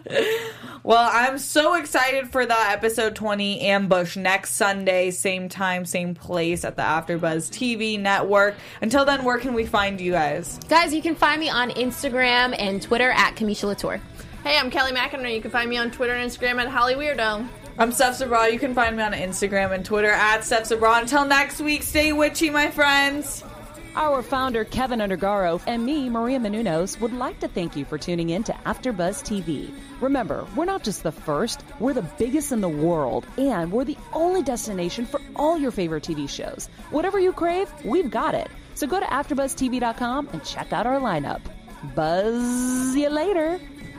well, 0.83 1.09
I'm 1.13 1.39
so 1.39 1.75
excited 1.75 2.31
for 2.33 2.45
the 2.45 2.59
episode 2.59 3.15
20 3.15 3.61
ambush 3.61 4.17
next 4.17 4.55
Sunday, 4.55 5.13
same 5.13 5.49
time, 5.49 5.85
same 5.85 6.15
place 6.17 6.65
at 6.65 6.75
the 6.75 6.83
AfterBuzz 6.83 7.51
TV 7.51 8.01
network. 8.01 8.57
Until 8.81 9.05
then, 9.05 9.23
where 9.23 9.39
can 9.39 9.55
we 9.55 9.65
find 9.65 10.01
you 10.01 10.11
guys? 10.11 10.59
guys, 10.69 10.93
you 10.93 11.03
can 11.03 11.15
find 11.15 11.41
me 11.41 11.49
on 11.49 11.71
Instagram 11.71 12.55
and 12.59 12.83
Twitter 12.83 13.13
at 13.13 13.37
Kamisha 13.37 13.65
Latour. 13.65 14.01
Hey, 14.45 14.59
I'm 14.59 14.73
Kelly 14.73 14.91
McInerney. 14.91 15.37
You 15.37 15.41
can 15.41 15.53
find 15.53 15.71
me 15.71 15.77
on 15.77 15.93
Twitter 15.93 16.15
and 16.15 16.29
Instagram 16.29 16.61
at 16.61 16.67
Holly 16.67 16.95
Weirdo. 16.95 17.47
I'm 17.79 17.93
Steph 17.93 18.17
Sabra. 18.17 18.51
You 18.51 18.59
can 18.59 18.75
find 18.75 18.97
me 18.97 19.03
on 19.05 19.13
Instagram 19.13 19.73
and 19.73 19.85
Twitter 19.85 20.11
at 20.11 20.43
Steph 20.43 20.67
Sabra. 20.67 20.99
Until 20.99 21.25
next 21.25 21.61
week, 21.61 21.85
stay 21.85 22.13
witchy, 22.13 22.51
my 22.51 22.69
friends. 22.69 23.45
Our 23.95 24.21
founder, 24.21 24.65
Keven 24.65 24.99
Undergaro, 24.99 25.63
and 25.69 25.87
me, 25.87 26.11
Maria 26.11 26.41
Menounos, 26.41 26.99
would 26.99 27.13
like 27.13 27.39
to 27.39 27.47
thank 27.47 27.77
you 27.77 27.85
for 27.85 27.99
tuning 27.99 28.31
in 28.31 28.43
to 28.43 28.53
AfterBuzz 28.67 29.23
TV. 29.23 29.73
Remember, 30.01 30.45
we're 30.57 30.65
not 30.65 30.83
just 30.83 31.05
the 31.05 31.13
first, 31.13 31.63
we're 31.79 31.95
the 31.95 32.03
biggest 32.03 32.51
in 32.51 32.63
the 32.63 32.69
world, 32.69 33.25
and 33.39 33.71
we're 33.71 33.85
the 33.85 33.99
only 34.13 34.43
destination 34.43 35.07
for 35.07 35.21
all 35.37 35.57
your 35.57 35.71
favorite 35.71 36.03
TV 36.03 36.29
shows. 36.29 36.69
Whatever 36.91 37.21
you 37.21 37.33
crave, 37.33 37.71
we've 37.85 38.11
got 38.11 38.35
it. 38.35 38.49
So 38.75 38.89
go 38.89 38.99
to 38.99 39.07
AfterBuzzTV.com 39.07 40.31
and 40.33 40.45
check 40.45 40.73
out 40.73 40.89
our 40.89 40.99
lineup. 40.99 41.43
Buzz 41.95 42.97
you 42.97 43.09
later. 43.09 43.61